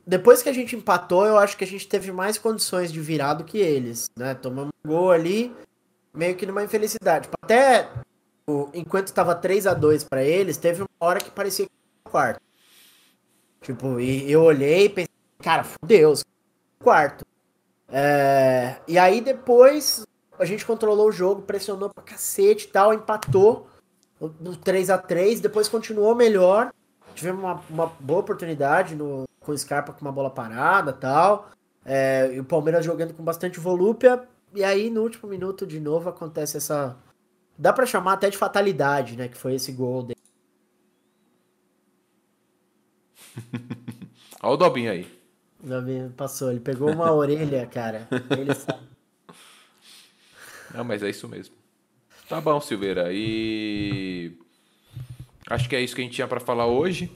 Depois 0.06 0.42
que 0.44 0.50
a 0.50 0.54
gente 0.54 0.76
empatou, 0.76 1.26
eu 1.26 1.38
acho 1.38 1.58
que 1.58 1.64
a 1.64 1.68
gente 1.68 1.88
teve 1.88 2.12
mais 2.12 2.38
condições 2.38 2.92
de 2.92 3.00
virar 3.00 3.34
do 3.36 3.44
que 3.44 3.58
eles, 3.58 4.10
né? 4.16 4.36
Tomamos 4.36 4.72
um 4.84 4.88
gol 4.88 5.12
ali, 5.12 5.52
meio 6.14 6.36
que 6.36 6.46
numa 6.46 6.64
infelicidade. 6.64 7.28
Até 7.42 7.90
enquanto 8.74 9.08
estava 9.08 9.36
3 9.36 9.68
a 9.68 9.74
2 9.74 10.04
para 10.04 10.24
eles, 10.24 10.58
teve 10.58 10.82
uma 10.82 10.90
hora 11.00 11.20
que 11.20 11.32
parecia 11.32 11.66
que 11.66 11.72
quarto. 12.04 12.42
Tipo, 13.62 14.00
e 14.00 14.32
eu 14.32 14.44
olhei 14.44 14.86
e 14.86 14.90
pensei, 14.90 15.14
cara, 15.40 15.64
fudeu, 15.64 16.14
quarto. 16.80 17.26
É, 17.92 18.78
e 18.88 18.98
aí 18.98 19.22
depois 19.22 20.06
a 20.38 20.46
gente 20.46 20.66
controlou 20.66 21.10
o 21.10 21.12
jogo, 21.12 21.42
pressionou 21.42 21.90
pra 21.90 22.04
cacete 22.04 22.68
e 22.68 22.70
tal, 22.70 22.94
empatou 22.94 23.68
no 24.40 24.56
3 24.56 24.90
a 24.90 24.98
3 24.98 25.40
depois 25.40 25.68
continuou 25.68 26.16
melhor. 26.16 26.72
Tivemos 27.16 27.42
uma, 27.42 27.64
uma 27.70 27.86
boa 28.00 28.20
oportunidade 28.20 28.96
no, 28.96 29.26
com 29.40 29.52
o 29.52 29.58
Scarpa 29.58 29.94
com 29.94 30.02
uma 30.02 30.12
bola 30.12 30.30
parada 30.30 30.94
tal. 30.94 31.50
É, 31.86 32.30
e 32.34 32.40
o 32.40 32.44
Palmeiras 32.44 32.86
jogando 32.86 33.14
com 33.14 33.24
bastante 33.24 33.60
volúpia. 33.60 34.28
E 34.54 34.64
aí, 34.64 34.90
no 34.90 35.02
último 35.02 35.30
minuto, 35.30 35.66
de 35.66 35.80
novo, 35.80 36.10
acontece 36.10 36.58
essa, 36.58 36.96
Dá 37.60 37.74
para 37.74 37.86
chamar 37.86 38.14
até 38.14 38.30
de 38.30 38.38
fatalidade, 38.38 39.18
né? 39.18 39.28
Que 39.28 39.36
foi 39.36 39.56
esse 39.56 39.74
gol 39.74 40.04
dele. 40.04 40.18
Olha 44.42 44.54
o 44.54 44.58
Dobinho 44.58 44.90
aí. 44.90 45.20
Passou, 46.16 46.52
ele 46.52 46.62
pegou 46.62 46.90
uma 46.90 47.12
orelha, 47.12 47.68
cara. 47.68 48.08
Ele 48.32 48.56
sabe. 48.56 48.88
Não, 50.74 50.86
mas 50.86 51.04
é 51.04 51.10
isso 51.10 51.28
mesmo. 51.28 51.54
Tá 52.30 52.40
bom, 52.40 52.62
Silveira. 52.62 53.10
E 53.12 54.38
acho 55.50 55.68
que 55.68 55.76
é 55.76 55.82
isso 55.82 55.94
que 55.94 56.02
a 56.02 56.06
gente 56.06 56.14
tinha 56.14 56.30
para 56.30 56.40
falar 56.40 56.68
hoje. 56.68 57.12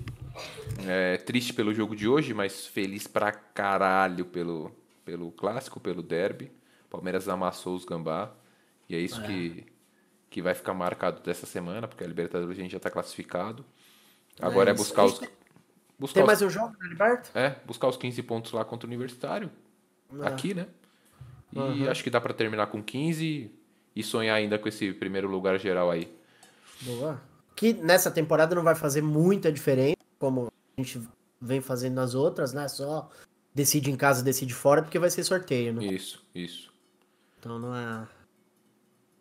É, 0.86 1.16
triste 1.18 1.54
pelo 1.54 1.74
jogo 1.74 1.96
de 1.96 2.06
hoje, 2.06 2.34
mas 2.34 2.68
feliz 2.68 3.08
pra 3.08 3.32
caralho 3.32 4.26
pelo, 4.26 4.76
pelo 5.06 5.32
clássico, 5.32 5.80
pelo 5.80 6.04
derby. 6.04 6.52
Palmeiras 6.90 7.30
amassou 7.30 7.76
os 7.78 7.86
gambá. 7.86 8.30
E 8.90 8.96
é 8.96 9.00
isso 9.00 9.22
é. 9.22 9.28
Que, 9.28 9.73
que 10.34 10.42
vai 10.42 10.56
ficar 10.56 10.74
marcado 10.74 11.22
dessa 11.22 11.46
semana, 11.46 11.88
porque 11.88 12.04
a 12.04 12.08
Libertadores 12.08 12.58
a 12.58 12.60
gente 12.60 12.72
já 12.72 12.80
tá 12.80 12.90
classificado. 12.90 13.64
Agora 14.42 14.72
é, 14.72 14.74
é 14.74 14.76
buscar 14.76 15.06
os. 15.06 15.22
Buscar 16.00 16.16
Tem 16.16 16.24
os, 16.24 16.28
mais 16.28 16.42
um 16.42 16.50
jogo 16.50 16.76
na 16.80 16.88
Libertadores? 16.88 17.32
É, 17.36 17.56
buscar 17.64 17.88
os 17.88 17.98
15 17.98 18.24
pontos 18.24 18.52
lá 18.52 18.66
contra 18.66 18.88
o 18.88 18.90
Universitário. 18.90 19.52
É. 20.20 20.28
Aqui, 20.28 20.56
né? 20.56 20.66
E 21.52 21.60
uhum. 21.60 21.92
acho 21.92 22.04
que 22.04 22.10
dá 22.10 22.20
para 22.20 22.34
terminar 22.34 22.66
com 22.66 22.82
15 22.82 23.52
e 23.96 24.04
sonhar 24.04 24.36
ainda 24.36 24.58
com 24.58 24.68
esse 24.68 24.92
primeiro 24.94 25.30
lugar 25.30 25.60
geral 25.60 25.92
aí. 25.92 26.12
Boa. 26.82 27.22
Que 27.56 27.72
nessa 27.72 28.10
temporada 28.10 28.56
não 28.56 28.64
vai 28.64 28.74
fazer 28.74 29.04
muita 29.04 29.52
diferença, 29.52 29.98
como 30.18 30.52
a 30.76 30.82
gente 30.82 31.00
vem 31.40 31.62
fazendo 31.62 31.94
nas 31.94 32.16
outras, 32.16 32.54
né? 32.54 32.68
Só 32.68 33.08
decide 33.54 33.92
em 33.92 33.96
casa, 33.96 34.24
decide 34.24 34.56
fora, 34.56 34.82
porque 34.82 34.98
vai 34.98 35.12
ser 35.12 35.24
sorteio, 35.24 35.74
né? 35.74 35.86
Isso, 35.86 36.26
isso. 36.34 36.74
Então 37.38 37.60
não 37.60 37.76
é. 37.76 38.08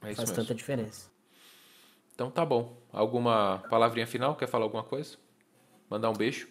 É 0.02 0.14
faz 0.14 0.28
mesmo. 0.28 0.36
tanta 0.36 0.54
diferença. 0.54 1.10
Então 2.14 2.30
tá 2.30 2.44
bom. 2.44 2.76
Alguma 2.92 3.62
palavrinha 3.70 4.06
final? 4.06 4.36
Quer 4.36 4.46
falar 4.46 4.64
alguma 4.64 4.82
coisa? 4.82 5.16
Mandar 5.88 6.10
um 6.10 6.14
beijo? 6.14 6.48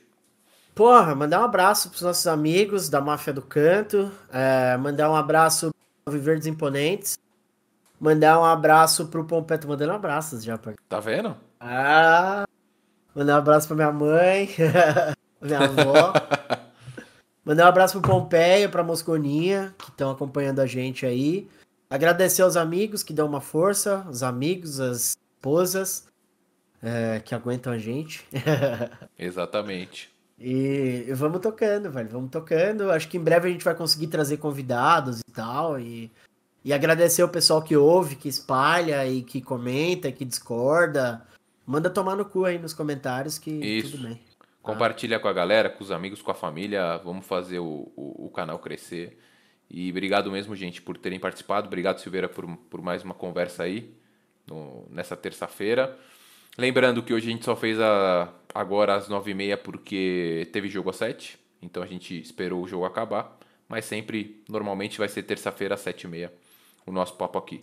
Porra, 0.73 1.13
mandar 1.13 1.41
um 1.41 1.43
abraço 1.43 1.89
pros 1.89 2.01
nossos 2.01 2.25
amigos 2.27 2.89
da 2.89 3.01
Máfia 3.01 3.33
do 3.33 3.41
Canto. 3.41 4.11
É, 4.31 4.77
mandar 4.77 5.09
um 5.09 5.15
abraço 5.15 5.71
pro 6.03 6.13
Viver 6.13 6.45
Imponentes. 6.47 7.17
Mandar 7.99 8.39
um 8.39 8.45
abraço 8.45 9.07
pro 9.07 9.25
Pompeto. 9.25 9.67
Mandando 9.67 9.93
abraços 9.93 10.43
já, 10.43 10.57
pai. 10.57 10.75
Tá 10.89 10.99
vendo? 10.99 11.35
Ah! 11.59 12.45
Mandar 13.13 13.35
um 13.35 13.37
abraço 13.39 13.67
pra 13.67 13.75
minha 13.75 13.91
mãe, 13.91 14.49
minha 15.41 15.59
avó. 15.59 16.13
Mandar 17.43 17.65
um 17.65 17.69
abraço 17.69 17.99
pro 17.99 18.09
Pompeia, 18.09 18.69
pra 18.69 18.83
Mosconinha, 18.83 19.75
que 19.77 19.89
estão 19.89 20.09
acompanhando 20.11 20.59
a 20.59 20.65
gente 20.65 21.05
aí. 21.05 21.49
Agradecer 21.91 22.41
aos 22.41 22.55
amigos 22.55 23.03
que 23.03 23.11
dão 23.11 23.27
uma 23.27 23.41
força, 23.41 24.07
os 24.09 24.23
amigos, 24.23 24.79
as 24.79 25.17
esposas 25.35 26.07
é, 26.81 27.19
que 27.19 27.35
aguentam 27.35 27.73
a 27.73 27.77
gente. 27.77 28.25
Exatamente. 29.19 30.09
E 30.39 31.11
vamos 31.13 31.41
tocando, 31.41 31.91
velho. 31.91 32.09
Vamos 32.09 32.31
tocando. 32.31 32.89
Acho 32.91 33.09
que 33.09 33.17
em 33.17 33.23
breve 33.23 33.49
a 33.49 33.51
gente 33.51 33.65
vai 33.65 33.75
conseguir 33.75 34.07
trazer 34.07 34.37
convidados 34.37 35.19
e 35.19 35.31
tal. 35.33 35.77
E, 35.77 36.09
e 36.63 36.71
agradecer 36.71 37.23
o 37.23 37.29
pessoal 37.29 37.61
que 37.61 37.75
ouve, 37.75 38.15
que 38.15 38.29
espalha 38.29 39.05
e 39.05 39.21
que 39.21 39.41
comenta, 39.41 40.11
que 40.13 40.23
discorda. 40.23 41.21
Manda 41.67 41.89
tomar 41.89 42.15
no 42.15 42.23
cu 42.23 42.45
aí 42.45 42.57
nos 42.57 42.73
comentários 42.73 43.37
que 43.37 43.51
Isso. 43.51 43.91
tudo 43.91 44.07
bem. 44.07 44.19
Compartilha 44.61 45.17
ah. 45.17 45.19
com 45.19 45.27
a 45.27 45.33
galera, 45.33 45.69
com 45.69 45.83
os 45.83 45.91
amigos, 45.91 46.21
com 46.21 46.31
a 46.31 46.35
família. 46.35 46.97
Vamos 46.99 47.25
fazer 47.25 47.59
o, 47.59 47.91
o, 47.97 48.27
o, 48.27 48.29
canal 48.29 48.57
crescer. 48.59 49.17
E 49.73 49.89
obrigado 49.89 50.29
mesmo, 50.31 50.55
gente, 50.55 50.81
por 50.81 50.97
terem 50.97 51.19
participado. 51.19 51.67
Obrigado, 51.67 51.99
Silveira, 51.99 52.27
por, 52.27 52.45
por 52.69 52.81
mais 52.81 53.03
uma 53.03 53.13
conversa 53.13 53.63
aí 53.63 53.89
no, 54.45 54.85
nessa 54.89 55.15
terça-feira. 55.15 55.97
Lembrando 56.57 57.01
que 57.01 57.13
hoje 57.13 57.29
a 57.29 57.31
gente 57.31 57.45
só 57.45 57.55
fez 57.55 57.79
a, 57.79 58.33
agora 58.53 58.95
às 58.95 59.07
9h30 59.07 59.57
porque 59.57 60.49
teve 60.51 60.67
jogo 60.67 60.89
às 60.89 60.97
7 60.97 61.41
então 61.61 61.83
a 61.83 61.85
gente 61.85 62.19
esperou 62.19 62.63
o 62.63 62.67
jogo 62.67 62.85
acabar. 62.85 63.37
Mas 63.67 63.85
sempre, 63.85 64.43
normalmente, 64.49 64.97
vai 64.97 65.07
ser 65.07 65.23
terça-feira 65.23 65.75
às 65.75 65.81
7h30 65.81 66.29
o 66.85 66.91
nosso 66.91 67.13
papo 67.13 67.37
aqui. 67.37 67.59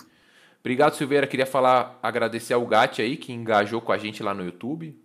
Obrigado, 0.61 0.95
Silveira. 0.95 1.27
Queria 1.27 1.45
falar, 1.45 1.99
agradecer 2.03 2.55
ao 2.55 2.65
Gatti 2.67 3.03
aí, 3.03 3.17
que 3.17 3.33
engajou 3.33 3.81
com 3.81 3.93
a 3.93 3.99
gente 3.99 4.23
lá 4.23 4.33
no 4.33 4.45
YouTube. 4.45 4.97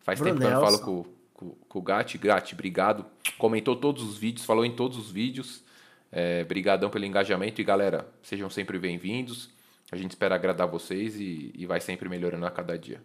Faz 0.00 0.20
tempo 0.20 0.38
que 0.38 0.46
eu 0.46 0.60
falo 0.60 0.78
com, 0.78 1.04
com, 1.32 1.50
com 1.68 1.78
o 1.78 1.82
Gatti. 1.82 2.18
Gatti, 2.18 2.54
obrigado. 2.54 3.04
Comentou 3.38 3.74
todos 3.74 4.02
os 4.02 4.16
vídeos, 4.16 4.44
falou 4.44 4.64
em 4.64 4.72
todos 4.72 4.98
os 4.98 5.10
vídeos. 5.10 5.64
É, 6.12 6.44
brigadão 6.44 6.90
pelo 6.90 7.06
engajamento 7.06 7.58
e 7.58 7.64
galera, 7.64 8.06
sejam 8.22 8.50
sempre 8.50 8.78
bem-vindos. 8.78 9.48
A 9.90 9.96
gente 9.96 10.10
espera 10.10 10.34
agradar 10.34 10.68
vocês 10.68 11.16
e, 11.16 11.50
e 11.54 11.64
vai 11.64 11.80
sempre 11.80 12.06
melhorando 12.08 12.44
a 12.44 12.50
cada 12.50 12.78
dia. 12.78 13.00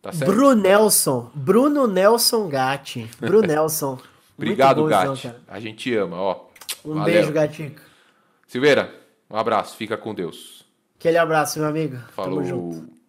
Tá 0.00 0.12
certo? 0.12 0.32
Brunelson. 0.32 1.30
Bruno 1.34 1.88
Nelson 1.88 2.48
Gatti. 2.48 3.08
Brunelson. 3.18 3.98
Obrigado, 4.38 4.84
Gatti. 4.86 5.32
A 5.48 5.58
gente 5.58 5.94
ama, 5.96 6.16
ó. 6.16 6.46
Um 6.84 6.94
Valeu. 6.94 7.04
beijo, 7.04 7.32
Gatico. 7.32 7.80
Silveira, 8.46 8.92
um 9.30 9.36
abraço. 9.36 9.76
Fica 9.76 9.96
com 9.96 10.14
Deus. 10.14 10.64
Aquele 10.98 11.18
abraço, 11.18 11.58
meu 11.58 11.68
amigo. 11.68 11.96
Falou. 12.12 12.42
Tamo 12.42 12.48
junto. 12.48 13.01